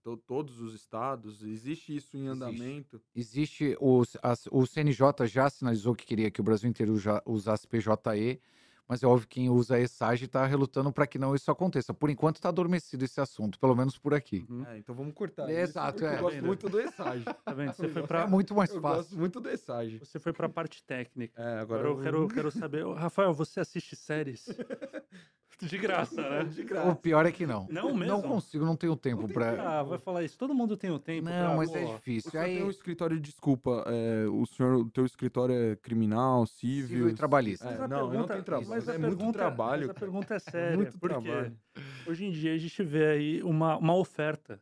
to 0.06 0.18
todos 0.18 0.60
os 0.60 0.76
estados? 0.76 1.42
Existe 1.42 1.96
isso 1.96 2.16
em 2.16 2.28
andamento? 2.28 3.02
Existe. 3.16 3.64
existe 3.64 3.78
o, 3.82 4.04
as, 4.22 4.48
o 4.52 4.64
CNJ 4.68 5.26
já 5.26 5.50
sinalizou 5.50 5.96
que 5.96 6.06
queria 6.06 6.30
que 6.30 6.40
o 6.40 6.44
Brasil 6.44 6.70
inteiro 6.70 6.96
já 7.00 7.24
usasse 7.26 7.68
PJE 7.68 8.40
mas 8.88 9.02
é 9.02 9.08
óbvio 9.08 9.28
que 9.28 9.40
quem 9.40 9.50
usa 9.50 9.80
ESAG 9.80 10.26
está 10.26 10.46
relutando 10.46 10.94
para 10.94 11.08
que 11.08 11.18
não 11.18 11.34
isso 11.34 11.50
aconteça. 11.50 11.92
Por 11.92 12.08
enquanto 12.08 12.36
está 12.36 12.50
adormecido 12.50 13.04
esse 13.04 13.20
assunto, 13.20 13.60
pelo 13.60 13.76
menos 13.76 13.98
por 13.98 14.14
aqui. 14.14 14.46
Uhum. 14.48 14.64
É, 14.68 14.78
então 14.78 14.94
vamos 14.94 15.16
cortar. 15.16 15.50
É, 15.50 15.62
exato, 15.62 16.06
é. 16.06 16.18
Eu 16.18 16.22
gosto 16.22 16.46
muito 16.46 16.70
do 16.70 16.80
ESAG. 16.80 17.26
Tá 17.44 17.54
vendo? 17.54 17.74
Você 17.74 17.90
foi 17.90 18.04
pra... 18.04 18.22
É 18.22 18.28
muito 18.28 18.54
mais 18.54 18.70
eu 18.70 18.80
fácil. 18.80 18.98
Eu 18.98 19.02
gosto 19.02 19.18
muito 19.18 19.40
do 19.40 19.50
ESAG. 19.50 19.98
Você 20.00 20.20
foi 20.20 20.34
para 20.34 20.46
a 20.46 20.50
parte 20.50 20.84
técnica. 20.84 21.42
É, 21.42 21.60
agora, 21.60 21.82
agora 21.82 21.88
eu, 21.88 21.98
quero, 22.00 22.28
quero 22.28 22.52
saber. 22.52 22.86
Rafael, 22.94 23.34
você 23.34 23.60
assiste 23.60 23.96
séries? 23.96 24.46
De 25.62 25.78
graça, 25.78 26.22
né? 26.22 26.44
De 26.44 26.64
graça. 26.64 26.90
O 26.90 26.96
pior 26.96 27.26
é 27.26 27.32
que 27.32 27.46
não. 27.46 27.68
Não 27.70 27.94
mesmo? 27.94 28.14
Não 28.14 28.22
consigo, 28.22 28.66
não 28.66 28.76
tenho 28.76 28.96
tempo 28.96 29.28
para. 29.28 29.80
Ah, 29.80 29.84
vai 29.84 29.98
falar 29.98 30.24
isso. 30.24 30.38
Todo 30.38 30.54
mundo 30.54 30.76
tem 30.76 30.92
o 30.92 31.00
tempo. 31.00 31.30
Não, 31.30 31.32
pra... 31.32 31.56
mas 31.56 31.74
é 31.74 31.86
difícil. 31.86 32.32
Você 32.32 32.38
Aí... 32.38 32.58
tem 32.58 32.64
um 32.64 32.70
escritório, 32.70 33.20
desculpa, 33.20 33.84
é, 33.88 34.26
o 34.28 34.46
senhor, 34.46 34.76
o 34.76 34.90
teu 34.90 35.06
escritório 35.06 35.56
é 35.56 35.76
criminal, 35.78 36.46
civil... 36.46 36.88
Civil 36.88 37.10
e 37.10 37.14
trabalhista. 37.14 37.68
É, 37.68 37.88
não, 37.88 37.88
pergunta, 37.88 38.18
não 38.18 38.28
tem 38.28 38.44
trabalho. 38.44 38.70
Mas 38.70 38.88
é 38.88 38.92
pergunta, 38.92 39.24
muito 39.24 39.34
trabalho. 39.34 39.88
Mas 39.88 39.90
a 39.90 40.00
pergunta 40.00 40.36
é 40.36 40.40
séria. 40.40 40.76
muito 40.76 41.00
porque 41.00 41.22
trabalho. 41.22 41.58
hoje 42.06 42.26
em 42.26 42.32
dia 42.32 42.54
a 42.54 42.58
gente 42.58 42.84
vê 42.84 43.06
aí 43.06 43.44
uma, 43.44 43.78
uma 43.78 43.96
oferta 43.96 44.62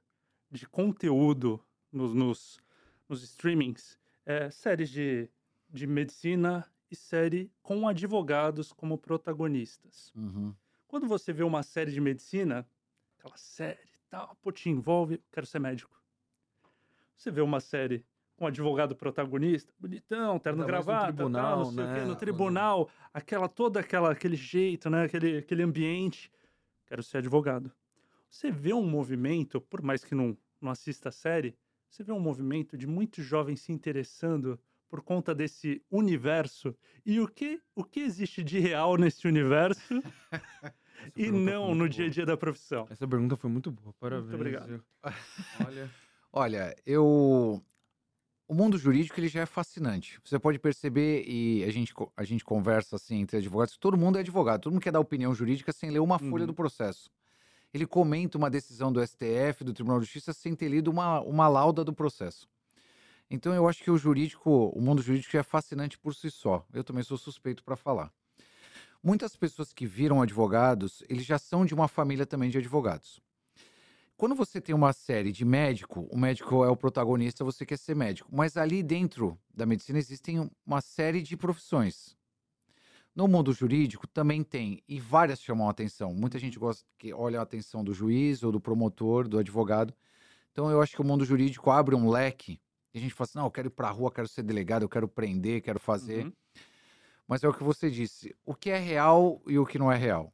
de 0.51 0.67
conteúdo 0.67 1.59
nos, 1.91 2.13
nos, 2.13 2.59
nos 3.09 3.23
streamings, 3.23 3.97
é, 4.25 4.49
séries 4.51 4.89
de, 4.89 5.29
de 5.69 5.87
medicina 5.87 6.65
e 6.89 6.95
série 6.95 7.51
com 7.61 7.87
advogados 7.87 8.71
como 8.71 8.97
protagonistas. 8.97 10.11
Uhum. 10.15 10.53
Quando 10.93 11.07
você 11.07 11.33
vê 11.33 11.41
uma 11.41 11.63
série 11.63 11.91
de 11.91 11.99
medicina, 11.99 12.69
aquela 13.17 13.35
série 13.35 13.79
tal, 14.11 14.37
pô, 14.43 14.51
te 14.51 14.69
envolve, 14.69 15.19
quero 15.31 15.43
ser 15.43 15.57
médico. 15.57 15.99
Você 17.17 17.31
vê 17.31 17.41
uma 17.41 17.59
série 17.59 18.05
com 18.35 18.45
um 18.45 18.47
advogado 18.47 18.95
protagonista, 18.95 19.73
bonitão, 19.79 20.37
terno 20.37 20.63
gravata, 20.63 21.07
no 21.07 21.13
tribunal, 21.15 21.41
tal, 21.41 21.57
não 21.57 21.71
sei 21.71 21.83
né? 21.83 21.91
o 21.91 21.95
quê, 21.95 22.05
no 22.05 22.15
tribunal, 22.15 22.89
aquela 23.11 23.49
toda 23.49 23.79
aquela 23.79 24.11
aquele 24.11 24.35
jeito, 24.35 24.87
né, 24.87 25.05
aquele 25.05 25.39
aquele 25.39 25.63
ambiente, 25.63 26.31
quero 26.85 27.01
ser 27.01 27.17
advogado. 27.17 27.71
Você 28.29 28.51
vê 28.51 28.71
um 28.71 28.85
movimento, 28.87 29.59
por 29.59 29.81
mais 29.81 30.03
que 30.03 30.13
não 30.13 30.37
não 30.61 30.69
assista 30.69 31.09
a 31.09 31.11
série, 31.11 31.57
você 31.89 32.03
vê 32.03 32.11
um 32.11 32.19
movimento 32.19 32.77
de 32.77 32.85
muitos 32.85 33.25
jovens 33.25 33.61
se 33.61 33.71
interessando 33.71 34.59
por 34.87 35.01
conta 35.01 35.33
desse 35.33 35.83
universo 35.89 36.77
e 37.03 37.19
o 37.19 37.27
que, 37.27 37.59
o 37.73 37.83
que 37.83 38.01
existe 38.01 38.43
de 38.43 38.59
real 38.59 38.95
nesse 38.95 39.27
universo 39.27 39.81
e 41.15 41.31
não 41.31 41.69
no 41.69 41.75
muito 41.75 41.93
dia 41.93 42.05
a 42.05 42.09
dia 42.09 42.25
da 42.25 42.37
profissão. 42.37 42.87
Essa 42.89 43.07
pergunta 43.07 43.35
foi 43.35 43.49
muito 43.49 43.71
boa, 43.71 43.93
parabéns. 43.99 44.33
obrigado. 44.33 44.67
viu? 44.67 44.83
Olha, 45.67 45.89
Olha, 46.31 46.75
eu. 46.85 47.61
O 48.47 48.53
mundo 48.53 48.77
jurídico 48.77 49.19
ele 49.19 49.27
já 49.29 49.41
é 49.41 49.45
fascinante. 49.45 50.19
Você 50.23 50.37
pode 50.37 50.59
perceber, 50.59 51.23
e 51.27 51.63
a 51.63 51.71
gente, 51.71 51.93
a 52.15 52.23
gente 52.23 52.43
conversa 52.43 52.97
assim 52.97 53.21
entre 53.21 53.37
advogados, 53.37 53.73
que 53.75 53.79
todo 53.79 53.97
mundo 53.97 54.17
é 54.17 54.21
advogado, 54.21 54.61
todo 54.61 54.73
mundo 54.73 54.81
quer 54.81 54.91
dar 54.91 54.99
opinião 54.99 55.33
jurídica 55.33 55.71
sem 55.71 55.89
ler 55.89 55.99
uma 55.99 56.19
folha 56.19 56.41
Uhum. 56.41 56.47
do 56.47 56.53
processo. 56.53 57.09
Ele 57.73 57.87
comenta 57.87 58.37
uma 58.37 58.49
decisão 58.49 58.91
do 58.91 59.01
STF, 59.01 59.63
do 59.63 59.73
Tribunal 59.73 59.99
de 59.99 60.05
Justiça, 60.05 60.33
sem 60.33 60.53
ter 60.55 60.67
lido 60.67 60.91
uma, 60.91 61.21
uma 61.21 61.47
lauda 61.47 61.83
do 61.83 61.93
processo. 61.93 62.47
Então 63.31 63.53
eu 63.53 63.67
acho 63.67 63.81
que 63.81 63.89
o 63.89 63.97
jurídico, 63.97 64.49
o 64.75 64.81
mundo 64.81 65.01
jurídico 65.01 65.35
é 65.37 65.41
fascinante 65.41 65.97
por 65.97 66.13
si 66.13 66.29
só. 66.29 66.63
Eu 66.73 66.83
também 66.83 67.03
sou 67.03 67.17
suspeito 67.17 67.63
para 67.63 67.75
falar. 67.75 68.11
Muitas 69.03 69.35
pessoas 69.35 69.73
que 69.73 69.85
viram 69.85 70.21
advogados, 70.21 71.03
eles 71.09 71.25
já 71.25 71.37
são 71.37 71.65
de 71.65 71.73
uma 71.73 71.89
família 71.89 72.25
também 72.25 72.49
de 72.49 72.57
advogados. 72.57 73.19
Quando 74.15 74.33
você 74.33 74.61
tem 74.61 74.73
uma 74.73 74.93
série 74.93 75.29
de 75.29 75.43
médico, 75.43 76.07
o 76.09 76.17
médico 76.17 76.63
é 76.63 76.69
o 76.69 76.77
protagonista, 76.77 77.43
você 77.43 77.65
quer 77.65 77.77
ser 77.77 77.97
médico. 77.97 78.29
Mas 78.31 78.55
ali 78.55 78.81
dentro 78.81 79.37
da 79.53 79.65
medicina 79.65 79.99
existem 79.99 80.49
uma 80.65 80.79
série 80.79 81.21
de 81.21 81.35
profissões. 81.35 82.15
No 83.13 83.27
mundo 83.27 83.51
jurídico 83.51 84.07
também 84.07 84.41
tem, 84.41 84.81
e 84.87 85.01
várias 85.01 85.41
chamam 85.41 85.67
a 85.67 85.71
atenção. 85.71 86.13
Muita 86.13 86.39
gente 86.39 86.57
gosta 86.57 86.85
que 86.97 87.13
olha 87.13 87.39
a 87.39 87.43
atenção 87.43 87.83
do 87.83 87.93
juiz 87.93 88.41
ou 88.41 88.53
do 88.53 88.61
promotor, 88.61 89.27
do 89.27 89.37
advogado. 89.37 89.93
Então 90.53 90.71
eu 90.71 90.81
acho 90.81 90.95
que 90.95 91.01
o 91.01 91.05
mundo 91.05 91.25
jurídico 91.25 91.69
abre 91.69 91.93
um 91.93 92.09
leque. 92.09 92.57
E 92.93 92.99
a 92.99 93.01
gente 93.01 93.13
fala 93.13 93.25
assim: 93.25 93.37
não, 93.37 93.45
eu 93.45 93.51
quero 93.51 93.67
ir 93.67 93.71
para 93.71 93.89
a 93.89 93.91
rua, 93.91 94.09
quero 94.09 94.29
ser 94.29 94.43
delegado, 94.43 94.83
eu 94.83 94.89
quero 94.89 95.09
prender, 95.09 95.61
quero 95.61 95.79
fazer. 95.79 96.25
Uhum. 96.25 96.33
Mas 97.27 97.43
é 97.43 97.47
o 97.47 97.53
que 97.53 97.63
você 97.63 97.89
disse: 97.89 98.35
o 98.45 98.53
que 98.53 98.69
é 98.69 98.77
real 98.77 99.41
e 99.47 99.57
o 99.57 99.65
que 99.65 99.79
não 99.79 99.91
é 99.91 99.97
real. 99.97 100.33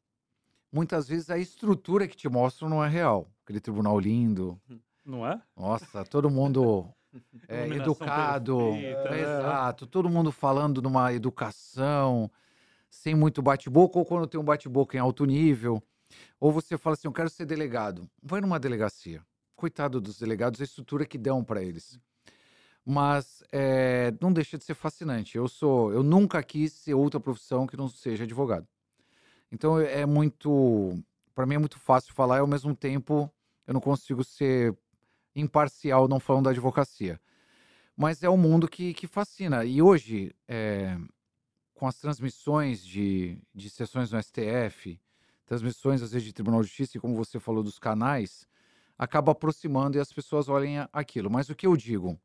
Muitas 0.72 1.08
vezes 1.08 1.30
a 1.30 1.38
estrutura 1.38 2.08
que 2.08 2.16
te 2.16 2.30
mostram 2.30 2.70
não 2.70 2.84
é 2.84 2.88
real. 2.88 3.32
Aquele 3.44 3.60
tribunal 3.60 4.00
lindo, 4.00 4.60
Não 5.04 5.26
é? 5.26 5.42
nossa, 5.58 6.04
todo 6.06 6.30
mundo 6.30 6.88
é, 7.48 7.68
educado, 7.70 8.60
é, 8.60 9.10
né? 9.10 9.22
exato, 9.22 9.88
todo 9.88 10.10
mundo 10.10 10.32
falando 10.32 10.82
numa 10.82 11.12
educação, 11.12 12.30
sem 12.90 13.16
muito 13.16 13.42
bate-boca, 13.42 13.98
ou 13.98 14.06
quando 14.06 14.28
tem 14.28 14.40
um 14.40 14.44
bate-boca 14.44 14.96
em 14.96 15.00
alto 15.00 15.26
nível. 15.26 15.82
Ou 16.40 16.52
você 16.52 16.78
fala 16.78 16.94
assim, 16.94 17.08
eu 17.08 17.14
quero 17.14 17.30
ser 17.30 17.46
delegado. 17.46 18.10
Vai 18.22 18.42
numa 18.42 18.60
delegacia. 18.60 19.24
Coitado 19.56 20.00
dos 20.00 20.20
delegados, 20.20 20.62
a 20.62 20.64
estrutura 20.64 21.06
que 21.06 21.18
dão 21.18 21.44
para 21.44 21.62
eles. 21.64 22.00
Mas 22.92 23.44
é, 23.52 24.12
não 24.20 24.34
deixa 24.34 24.58
de 24.58 24.64
ser 24.64 24.74
fascinante. 24.74 25.38
Eu 25.38 25.48
sou, 25.48 25.94
eu 25.94 26.02
nunca 26.02 26.42
quis 26.42 26.74
ser 26.74 26.96
outra 26.96 27.20
profissão 27.20 27.68
que 27.68 27.78
não 27.78 27.88
seja 27.88 28.24
advogado. 28.24 28.68
Então 29.52 29.80
é 29.80 30.08
muito, 30.08 30.98
para 31.36 31.46
mim 31.46 31.54
é 31.54 31.60
muito 31.60 31.78
fácil 31.78 32.16
falar 32.16 32.38
e 32.38 32.40
ao 32.40 32.48
mesmo 32.48 32.76
tempo 32.76 33.32
eu 33.68 33.76
não 33.76 33.80
consigo 33.80 34.24
ser 34.24 34.76
imparcial 35.36 36.08
não 36.08 36.20
falando 36.20 36.46
da 36.46 36.50
advocacia. 36.50 37.22
Mas 37.96 38.24
é 38.24 38.30
um 38.30 38.38
mundo 38.38 38.68
que, 38.68 38.92
que 38.96 39.06
fascina. 39.06 39.64
E 39.64 39.84
hoje, 39.84 40.34
é, 40.48 40.98
com 41.76 41.86
as 41.86 42.00
transmissões 42.00 42.84
de, 42.84 43.38
de 43.54 43.70
sessões 43.70 44.12
no 44.12 44.20
STF, 44.20 45.00
transmissões 45.46 46.02
às 46.02 46.14
vezes 46.14 46.26
de 46.26 46.34
Tribunal 46.34 46.62
de 46.62 46.68
Justiça, 46.68 46.98
e 46.98 47.00
como 47.00 47.16
você 47.16 47.40
falou 47.40 47.62
dos 47.62 47.78
canais, 47.78 48.48
acaba 48.98 49.32
aproximando 49.32 49.96
e 49.96 50.02
as 50.02 50.12
pessoas 50.12 50.50
olhem 50.50 50.78
aquilo. 50.92 51.30
Mas 51.30 51.50
o 51.50 51.56
que 51.56 51.68
eu 51.68 51.78
digo? 51.78 52.20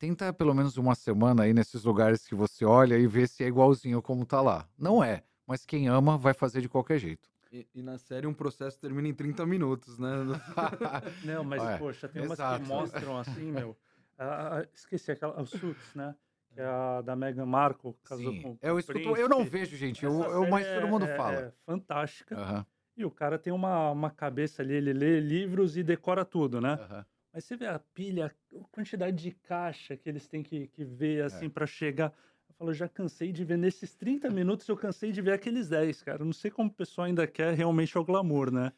Tenta 0.00 0.32
pelo 0.32 0.54
menos 0.54 0.78
uma 0.78 0.94
semana 0.94 1.42
aí 1.42 1.52
nesses 1.52 1.84
lugares 1.84 2.26
que 2.26 2.34
você 2.34 2.64
olha 2.64 2.98
e 2.98 3.06
ver 3.06 3.28
se 3.28 3.44
é 3.44 3.48
igualzinho 3.48 4.00
como 4.00 4.24
tá 4.24 4.40
lá. 4.40 4.66
Não 4.78 5.04
é, 5.04 5.22
mas 5.46 5.66
quem 5.66 5.88
ama 5.88 6.16
vai 6.16 6.32
fazer 6.32 6.62
de 6.62 6.70
qualquer 6.70 6.98
jeito. 6.98 7.28
e, 7.52 7.68
e 7.74 7.82
na 7.82 7.98
série 7.98 8.26
um 8.26 8.32
processo 8.32 8.80
termina 8.80 9.08
em 9.08 9.14
30 9.14 9.44
minutos, 9.44 9.98
né? 9.98 10.08
Não, 11.22 11.44
mas, 11.44 11.62
É, 11.62 11.76
poxa, 11.78 12.08
tem 12.08 12.22
umas 12.22 12.38
exato. 12.38 12.62
que 12.62 12.66
mostram 12.66 13.18
assim, 13.18 13.52
meu. 13.52 13.76
ah, 14.18 14.66
esqueci 14.72 15.12
aquela, 15.12 15.38
o 15.38 15.44
Suits, 15.46 15.94
né? 15.94 16.14
Que 16.54 16.60
é 16.60 16.64
a 16.64 17.02
da 17.02 17.14
Meghan 17.14 17.44
Markle, 17.44 17.94
casou 18.02 18.32
Sim, 18.32 18.42
com 18.42 18.58
eu, 18.62 18.74
o 18.76 18.78
escuto, 18.78 19.16
eu 19.16 19.28
não 19.28 19.44
vejo, 19.44 19.76
gente, 19.76 20.02
eu, 20.04 20.22
eu- 20.22 20.46
mas 20.46 20.66
série 20.66 20.80
todo 20.80 20.88
mundo 20.88 21.04
é- 21.04 21.16
fala. 21.16 21.40
É 21.40 21.52
fantástica. 21.66 22.36
Aham, 22.36 22.66
E 22.96 23.04
o 23.04 23.10
cara 23.10 23.38
tem 23.38 23.52
uma, 23.52 23.90
uma 23.90 24.10
cabeça 24.10 24.62
ali, 24.62 24.74
ele 24.74 24.92
lê 24.92 25.20
livros 25.20 25.76
e 25.76 25.82
decora 25.82 26.24
tudo, 26.24 26.60
né? 26.60 26.72
aham. 26.72 27.04
Mas 27.32 27.44
você 27.44 27.56
vê 27.56 27.66
a 27.66 27.78
pilha, 27.78 28.34
a 28.54 28.64
quantidade 28.72 29.22
de 29.22 29.30
caixa 29.30 29.96
que 29.96 30.08
eles 30.08 30.26
têm 30.26 30.42
que, 30.42 30.66
que 30.68 30.84
ver, 30.84 31.24
assim, 31.24 31.48
pra 31.48 31.66
chegar. 31.66 32.12
Eu 32.48 32.54
falo, 32.54 32.74
já 32.74 32.88
cansei 32.88 33.30
de 33.32 33.44
ver, 33.44 33.56
nesses 33.56 33.94
30 33.94 34.28
minutos 34.30 34.66
eu 34.68 34.76
cansei 34.76 35.12
de 35.12 35.22
ver 35.22 35.32
aqueles 35.32 35.68
10, 35.68 36.02
cara. 36.02 36.22
Eu 36.22 36.26
não 36.26 36.32
sei 36.32 36.50
como 36.50 36.68
o 36.68 36.72
pessoal 36.72 37.06
ainda 37.06 37.26
quer 37.26 37.54
realmente 37.54 37.96
o 37.96 38.04
glamour, 38.04 38.50
né? 38.50 38.72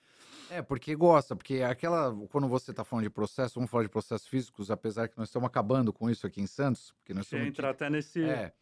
É, 0.51 0.61
porque 0.61 0.95
gosta, 0.95 1.35
porque 1.35 1.63
aquela. 1.63 2.15
Quando 2.29 2.47
você 2.47 2.73
está 2.73 2.85
falando 2.85 3.05
de 3.05 3.11
processo, 3.11 3.55
vamos 3.55 3.71
falar 3.71 3.85
de 3.85 3.89
processos 3.89 4.29
físicos, 4.29 4.71
apesar 4.71 5.09
que 5.09 5.17
nós 5.17 5.29
estamos 5.29 5.47
acabando 5.47 5.93
com 5.93 6.11
isso 6.11 6.27
aqui 6.27 6.43
em 6.43 6.47
Santos, 6.47 6.93
porque 6.99 7.15
nós 7.15 7.27
Você 7.27 7.37
somos. 7.37 7.49
entra 7.49 7.71
até 7.71 7.89
nesse. 7.89 8.23
É. 8.23 8.53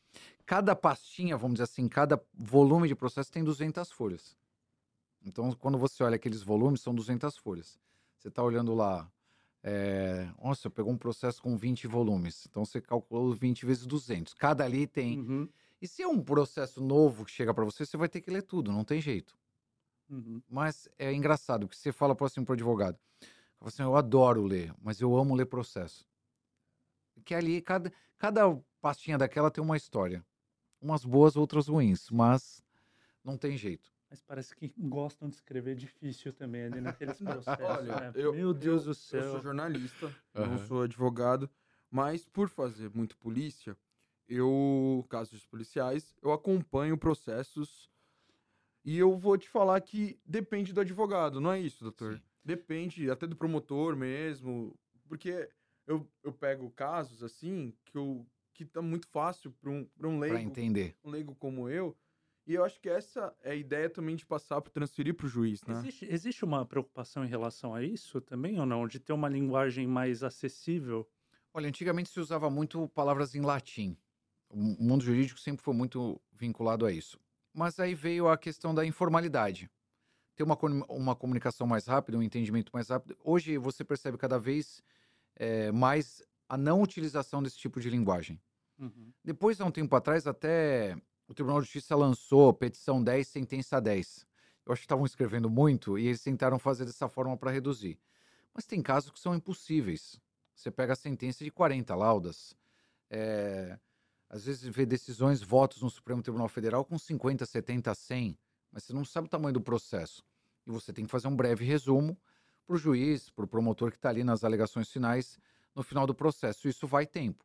Cada 0.47 0.77
pastinha, 0.77 1.37
vamos 1.37 1.55
dizer 1.55 1.65
assim, 1.65 1.89
cada 1.89 2.23
volume 2.33 2.87
de 2.87 2.95
processo 2.95 3.31
tem 3.31 3.43
200 3.43 3.91
folhas. 3.91 4.37
Então, 5.25 5.53
quando 5.53 5.77
você 5.77 6.03
olha 6.03 6.17
aqueles 6.17 6.43
volumes, 6.43 6.81
são 6.81 6.95
200 6.95 7.37
folhas. 7.37 7.79
Você 8.17 8.29
está 8.29 8.43
olhando 8.43 8.75
lá. 8.75 9.11
É... 9.63 10.29
Nossa, 10.43 10.71
pegou 10.71 10.93
um 10.93 10.99
processo 10.99 11.43
com 11.43 11.57
20 11.57 11.87
volumes. 11.87 12.47
Então, 12.49 12.65
você 12.65 12.81
calculou 12.81 13.33
20 13.35 13.67
vezes 13.67 13.87
200. 13.87 14.35
Cada 14.35 14.65
ali 14.65 14.87
tem. 14.87 15.19
Uhum, 15.19 15.49
E 15.81 15.89
se 15.89 16.03
é 16.03 16.09
um 16.09 16.23
processo 16.23 16.81
novo 16.83 17.25
que 17.25 17.31
chega 17.31 17.53
para 17.55 17.65
você, 17.65 17.85
você 17.87 17.97
vai 17.97 18.09
ter 18.09 18.21
que 18.21 18.31
ler 18.31 18.43
tudo, 18.43 18.73
não 18.73 18.85
tem 18.85 19.01
jeito. 19.01 19.37
uhum. 20.09 20.43
Mas 20.49 20.89
é 20.99 21.13
engraçado, 21.13 21.67
porque 21.67 21.81
você 21.81 21.93
fala 21.93 22.15
para 22.15 22.27
assim, 22.27 22.45
pro 22.45 22.55
advogado, 22.55 22.99
fala 23.59 23.69
assim, 23.69 23.83
eu 23.83 23.97
adoro 23.97 24.43
ler, 24.45 24.75
mas 24.83 25.01
eu 25.01 25.17
amo 25.17 25.35
ler 25.35 25.47
processo. 25.47 26.07
Que 27.25 27.35
ali, 27.35 27.61
cada, 27.61 27.93
cada 28.19 28.43
pastinha 28.81 29.19
daquela 29.19 29.51
tem 29.51 29.63
uma 29.63 29.77
história. 29.77 30.25
Umas 30.81 31.05
boas, 31.05 31.37
outras 31.37 31.69
ruins, 31.69 32.11
mas 32.11 32.63
não 33.25 33.37
tem 33.37 33.57
jeito. 33.57 33.93
Mas 34.11 34.21
parece 34.21 34.55
que 34.57 34.69
gostam 34.89 35.29
de 35.29 35.37
escrever 35.37 35.77
difícil 35.77 36.33
também 36.33 36.65
ali 36.65 36.81
naqueles 36.81 37.19
processos, 37.21 37.65
Olha, 37.65 38.01
né? 38.01 38.13
eu- 38.15 38.33
Meu 38.33 38.53
Deus 38.53 38.85
do 38.85 38.91
Eu 38.91 38.95
céu. 38.95 39.31
sou 39.31 39.41
jornalista, 39.41 40.07
Aham. 40.35 40.49
não 40.49 40.59
sou 40.67 40.83
advogado, 40.83 41.49
mas 41.91 42.29
por 42.29 42.49
fazer 42.49 42.91
muito 42.95 43.17
polícia, 43.17 43.77
eu, 44.29 45.05
casos 45.09 45.47
policiais, 45.47 46.17
eu 46.23 46.33
acompanho 46.33 46.99
processos 46.99 47.89
e 48.85 48.97
eu 48.99 49.17
vou 49.17 49.37
te 49.37 49.49
falar 49.49 49.81
que 49.81 50.19
depende 50.25 50.73
do 50.73 50.81
advogado, 50.81 51.41
não 51.41 51.53
é 51.53 51.61
isso, 51.61 51.85
doutor? 51.85 52.15
Sim. 52.15 52.23
Depende 52.45 53.11
até 53.11 53.27
do 53.27 53.37
promotor 53.37 53.95
mesmo, 53.97 54.79
porque 55.09 55.49
eu, 55.87 56.11
eu 56.23 56.33
pego 56.33 56.71
casos 56.71 57.23
assim 57.23 57.77
que, 57.85 57.97
eu, 57.97 58.27
que 58.55 58.65
tá 58.65 58.81
muito 58.81 59.07
fácil 59.07 59.53
para 59.53 59.71
um, 59.71 59.85
pra 59.85 60.09
um 60.09 60.19
Para 60.19 60.29
leigo 60.31 60.51
entender. 60.51 60.97
um 61.05 61.11
leigo 61.11 61.35
como 61.35 61.69
eu. 61.69 61.97
E 62.51 62.55
eu 62.55 62.65
acho 62.65 62.81
que 62.81 62.89
essa 62.89 63.33
é 63.45 63.53
a 63.53 63.55
ideia 63.55 63.89
também 63.89 64.17
de 64.17 64.27
passar 64.27 64.61
para 64.61 64.73
transferir 64.73 65.15
para 65.15 65.25
o 65.25 65.29
juiz, 65.29 65.63
né? 65.63 65.73
Existe, 65.79 66.05
existe 66.11 66.45
uma 66.45 66.67
preocupação 66.67 67.25
em 67.25 67.29
relação 67.29 67.73
a 67.73 67.81
isso 67.81 68.21
também 68.21 68.59
ou 68.59 68.67
não? 68.67 68.89
De 68.89 68.99
ter 68.99 69.13
uma 69.13 69.29
linguagem 69.29 69.87
mais 69.87 70.25
acessível? 70.25 71.09
Olha, 71.55 71.69
antigamente 71.69 72.09
se 72.09 72.19
usava 72.19 72.51
muito 72.51 72.89
palavras 72.89 73.37
em 73.37 73.41
latim. 73.41 73.97
O 74.49 74.57
mundo 74.57 75.05
jurídico 75.05 75.39
sempre 75.39 75.63
foi 75.63 75.73
muito 75.73 76.21
vinculado 76.33 76.85
a 76.85 76.91
isso. 76.91 77.21
Mas 77.55 77.79
aí 77.79 77.95
veio 77.95 78.27
a 78.27 78.37
questão 78.37 78.75
da 78.75 78.85
informalidade. 78.85 79.71
Ter 80.35 80.43
uma, 80.43 80.59
uma 80.89 81.15
comunicação 81.15 81.69
mais 81.69 81.87
rápida, 81.87 82.19
um 82.19 82.23
entendimento 82.23 82.73
mais 82.73 82.89
rápido. 82.89 83.17
Hoje 83.23 83.59
você 83.59 83.85
percebe 83.85 84.19
cada 84.19 84.41
vez 84.41 84.83
eh, 85.37 85.71
mais 85.71 86.21
a 86.49 86.57
não 86.57 86.83
utilização 86.83 87.45
desse 87.45 87.59
tipo 87.59 87.79
de 87.79 87.89
linguagem. 87.89 88.41
Uhum. 88.77 89.13
Depois, 89.23 89.61
há 89.61 89.65
um 89.65 89.71
tempo 89.71 89.95
atrás, 89.95 90.27
até 90.27 90.97
o 91.31 91.35
Tribunal 91.35 91.61
de 91.61 91.67
Justiça 91.67 91.95
lançou 91.95 92.53
petição 92.53 93.01
10, 93.01 93.29
sentença 93.29 93.81
10. 93.81 94.27
Eu 94.67 94.73
acho 94.73 94.81
que 94.81 94.87
estavam 94.87 95.07
escrevendo 95.07 95.49
muito 95.49 95.97
e 95.97 96.09
eles 96.09 96.21
tentaram 96.21 96.59
fazer 96.59 96.85
dessa 96.85 97.09
forma 97.09 97.37
para 97.37 97.53
reduzir. 97.53 98.01
Mas 98.53 98.67
tem 98.67 98.83
casos 98.83 99.13
que 99.13 99.21
são 99.21 99.33
impossíveis. 99.33 100.21
Você 100.53 100.73
pega 100.73 100.93
a 100.93 100.97
sentença 100.97 101.45
de 101.45 101.53
40 101.53 101.95
laudas. 101.95 102.57
é, 103.09 103.79
às 104.29 104.45
vezes 104.45 104.63
vê 104.75 104.85
decisões, 104.85 105.41
votos 105.41 105.83
no 105.83 105.91
Supremo 105.91 106.21
Tribunal 106.21 106.49
Federal 106.49 106.85
com 106.85 106.99
50, 106.99 107.47
70, 107.47 107.95
100, 107.95 108.37
mas 108.73 108.83
você 108.83 108.93
não 108.93 109.05
sabe 109.05 109.27
o 109.27 109.31
tamanho 109.31 109.55
do 109.55 109.61
processo. 109.61 110.25
E 110.67 110.71
você 110.71 110.93
tem 110.93 111.05
que 111.05 111.11
fazer 111.13 111.29
um 111.29 111.37
breve 111.37 111.65
resumo 111.65 112.19
para 112.67 112.75
o 112.75 112.79
juiz, 112.79 113.31
para 113.31 113.45
o 113.45 113.49
promotor 113.49 113.93
que 113.93 113.97
está 113.97 114.09
ali 114.09 114.25
nas 114.25 114.43
alegações 114.43 114.91
finais 114.91 115.39
no 115.77 115.85
final 115.85 116.09
do 116.09 116.15
processo. 116.15 116.69
Isso 116.69 116.89
vai 116.89 117.07
tempo. 117.07 117.45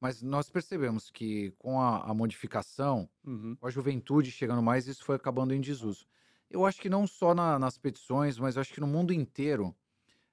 Mas 0.00 0.22
nós 0.22 0.50
percebemos 0.50 1.10
que 1.10 1.52
com 1.52 1.80
a, 1.80 2.10
a 2.10 2.14
modificação, 2.14 3.08
Uhum. 3.24 3.58
com 3.60 3.66
a 3.66 3.70
juventude 3.70 4.30
chegando 4.30 4.62
mais, 4.62 4.88
isso 4.88 5.04
foi 5.04 5.16
acabando 5.16 5.54
em 5.54 5.60
desuso. 5.60 6.06
Eu 6.50 6.66
acho 6.66 6.80
que 6.80 6.88
não 6.90 7.06
só 7.06 7.34
na- 7.34 7.58
nas 7.58 7.78
petições, 7.78 8.38
mas 8.38 8.58
acho 8.58 8.72
que 8.74 8.80
no 8.80 8.86
mundo 8.86 9.12
inteiro 9.12 9.76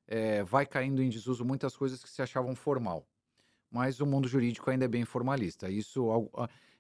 eh, 0.08 0.44
vai 0.44 0.66
caindo 0.68 1.04
em 1.04 1.10
desuso 1.10 1.46
muitas 1.46 1.78
coisas 1.78 2.04
que 2.04 2.10
se 2.10 2.22
achavam 2.22 2.56
formal. 2.56 3.11
Mas 3.72 4.00
o 4.00 4.06
mundo 4.06 4.28
jurídico 4.28 4.70
ainda 4.70 4.86
é 4.86 4.88
bem 4.88 5.06
formalista. 5.06 5.70
Isso, 5.70 6.08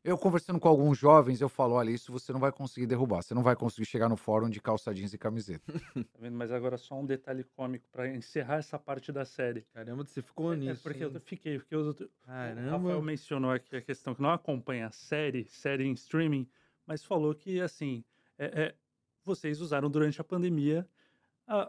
eu 0.03 0.17
conversando 0.17 0.59
com 0.59 0.67
alguns 0.67 0.97
jovens, 0.97 1.41
eu 1.41 1.47
falo, 1.49 1.75
olha, 1.75 1.91
isso 1.91 2.11
você 2.11 2.33
não 2.33 2.39
vai 2.39 2.51
conseguir 2.51 2.87
derrubar, 2.87 3.21
você 3.21 3.33
não 3.33 3.43
vai 3.43 3.55
conseguir 3.55 3.85
chegar 3.85 4.09
no 4.09 4.17
fórum 4.17 4.49
de 4.49 4.59
calça 4.59 4.93
jeans 4.93 5.13
e 5.13 5.17
camiseta. 5.17 5.63
tá 5.93 6.19
vendo? 6.19 6.35
Mas 6.37 6.51
agora 6.51 6.77
só 6.77 6.99
um 6.99 7.05
detalhe 7.05 7.43
cômico 7.43 7.87
para 7.91 8.07
encerrar 8.07 8.55
essa 8.57 8.79
parte 8.79 9.11
da 9.11 9.23
série. 9.25 9.61
Caramba, 9.73 10.03
você 10.03 10.21
ficou 10.21 10.53
É, 10.53 10.57
nisso. 10.57 10.71
é 10.71 10.91
porque 10.91 11.03
hein? 11.03 11.11
eu 11.13 11.21
fiquei, 11.21 11.59
porque 11.59 11.75
eu, 11.75 11.89
o 11.91 12.09
Caramba. 12.25 12.77
Rafael 12.77 13.01
mencionou 13.01 13.51
aqui 13.51 13.75
a 13.75 13.81
questão 13.81 14.15
que 14.15 14.21
não 14.21 14.31
acompanha 14.31 14.87
a 14.87 14.91
série, 14.91 15.45
série 15.45 15.85
em 15.85 15.93
streaming, 15.93 16.47
mas 16.85 17.03
falou 17.03 17.33
que, 17.35 17.61
assim, 17.61 18.03
é, 18.39 18.45
é, 18.63 18.75
vocês 19.23 19.61
usaram 19.61 19.89
durante 19.89 20.19
a 20.19 20.23
pandemia 20.23 20.87
a- 21.47 21.67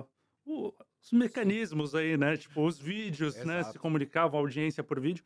a- 0.00 0.04
o- 0.44 0.72
os 1.02 1.12
mecanismos 1.12 1.94
aí, 1.94 2.16
né? 2.16 2.36
Tipo, 2.36 2.64
os 2.66 2.78
vídeos, 2.78 3.36
né? 3.44 3.64
Se 3.64 3.78
comunicavam, 3.78 4.38
audiência 4.38 4.82
por 4.84 5.00
vídeo. 5.00 5.24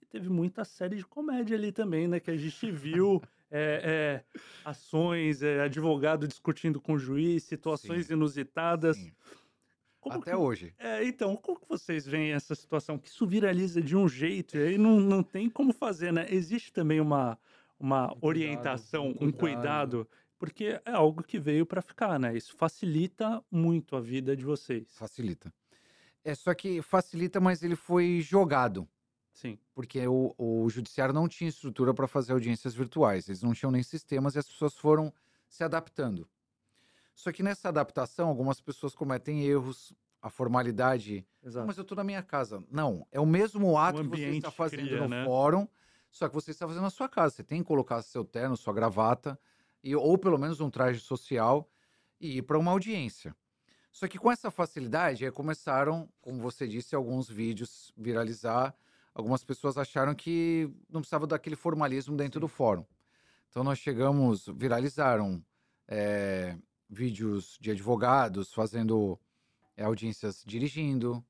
E 0.00 0.06
teve 0.06 0.28
muita 0.30 0.64
série 0.64 0.96
de 0.96 1.04
comédia 1.04 1.56
ali 1.56 1.70
também, 1.72 2.08
né? 2.08 2.18
Que 2.20 2.30
a 2.30 2.36
gente 2.36 2.70
viu 2.70 3.22
é, 3.50 4.22
é, 4.24 4.40
ações, 4.64 5.42
é, 5.42 5.60
advogado 5.60 6.26
discutindo 6.26 6.80
com 6.80 6.94
o 6.94 6.98
juiz, 6.98 7.42
situações 7.44 8.06
Sim. 8.06 8.14
inusitadas. 8.14 8.96
Sim. 8.96 9.12
Como 10.00 10.16
Até 10.18 10.30
que- 10.30 10.36
hoje. 10.36 10.74
é, 10.78 11.04
então, 11.04 11.36
como 11.36 11.58
que 11.58 11.68
vocês 11.68 12.06
veem 12.06 12.32
essa 12.32 12.54
situação? 12.54 12.96
Que 12.98 13.08
isso 13.08 13.26
viraliza 13.26 13.82
de 13.82 13.96
um 13.96 14.08
jeito 14.08 14.56
e 14.56 14.62
aí 14.62 14.78
não, 14.78 14.98
não 15.00 15.22
tem 15.22 15.50
como 15.50 15.72
fazer, 15.72 16.12
né? 16.12 16.26
Existe 16.30 16.72
também 16.72 17.00
uma, 17.00 17.36
uma 17.78 18.06
cuidado, 18.08 18.24
orientação, 18.26 19.06
um 19.08 19.10
um 19.10 19.14
cuidado. 19.32 19.38
cuidado, 19.38 20.08
porque 20.38 20.80
é 20.84 20.90
algo 20.92 21.22
que 21.22 21.38
veio 21.38 21.66
para 21.66 21.82
ficar, 21.82 22.18
né? 22.18 22.36
Isso 22.36 22.54
facilita 22.56 23.42
muito 23.50 23.96
a 23.96 24.00
vida 24.00 24.36
de 24.36 24.44
vocês. 24.44 24.86
Facilita. 24.92 25.52
É 26.24 26.34
só 26.34 26.54
que 26.54 26.80
facilita, 26.82 27.40
mas 27.40 27.62
ele 27.62 27.76
foi 27.76 28.20
jogado. 28.20 28.88
Sim. 29.32 29.56
porque 29.72 30.04
o, 30.08 30.34
o 30.36 30.68
judiciário 30.68 31.14
não 31.14 31.28
tinha 31.28 31.48
estrutura 31.48 31.94
para 31.94 32.08
fazer 32.08 32.32
audiências 32.32 32.74
virtuais, 32.74 33.28
eles 33.28 33.40
não 33.40 33.54
tinham 33.54 33.70
nem 33.70 33.84
sistemas 33.84 34.34
e 34.34 34.40
as 34.40 34.48
pessoas 34.48 34.74
foram 34.74 35.14
se 35.48 35.62
adaptando. 35.62 36.28
Só 37.14 37.30
que 37.30 37.40
nessa 37.40 37.68
adaptação, 37.68 38.28
algumas 38.28 38.60
pessoas 38.60 38.96
cometem 38.96 39.44
erros, 39.44 39.92
a 40.20 40.28
formalidade. 40.28 41.24
"Ah, 41.40 41.46
Exato. 41.46 41.66
mas 41.68 41.76
eu 41.78 41.82
estou 41.82 41.94
na 41.94 42.02
minha 42.02 42.20
casa. 42.20 42.64
Não, 42.68 43.06
é 43.12 43.20
o 43.20 43.26
mesmo 43.26 43.78
ato 43.78 44.02
que 44.02 44.08
você 44.08 44.28
está 44.30 44.50
fazendo 44.50 44.86
cria, 44.88 45.00
no 45.02 45.08
né? 45.08 45.24
fórum, 45.24 45.68
só 46.10 46.28
que 46.28 46.34
você 46.34 46.50
está 46.50 46.66
fazendo 46.66 46.82
na 46.82 46.90
sua 46.90 47.08
casa. 47.08 47.36
Você 47.36 47.44
tem 47.44 47.60
que 47.62 47.68
colocar 47.68 48.02
seu 48.02 48.24
terno, 48.24 48.56
sua 48.56 48.72
gravata, 48.74 49.38
e, 49.82 49.94
ou 49.94 50.16
pelo 50.18 50.38
menos 50.38 50.60
um 50.60 50.70
traje 50.70 51.00
social, 51.00 51.70
e 52.20 52.38
ir 52.38 52.42
para 52.42 52.58
uma 52.58 52.72
audiência. 52.72 53.34
Só 53.92 54.06
que 54.06 54.18
com 54.18 54.30
essa 54.30 54.50
facilidade, 54.50 55.24
aí 55.24 55.30
começaram, 55.30 56.08
como 56.20 56.40
você 56.40 56.66
disse, 56.66 56.94
alguns 56.94 57.28
vídeos 57.28 57.92
viralizar. 57.96 58.74
Algumas 59.14 59.42
pessoas 59.42 59.76
acharam 59.76 60.14
que 60.14 60.70
não 60.88 61.00
precisava 61.00 61.26
daquele 61.26 61.56
formalismo 61.56 62.16
dentro 62.16 62.40
do 62.40 62.48
fórum. 62.48 62.84
Então 63.50 63.64
nós 63.64 63.78
chegamos, 63.78 64.46
viralizaram 64.54 65.42
eh, 65.88 66.56
vídeos 66.88 67.58
de 67.60 67.70
advogados 67.70 68.52
fazendo 68.52 69.18
eh, 69.76 69.84
audiências 69.84 70.44
dirigindo, 70.46 71.24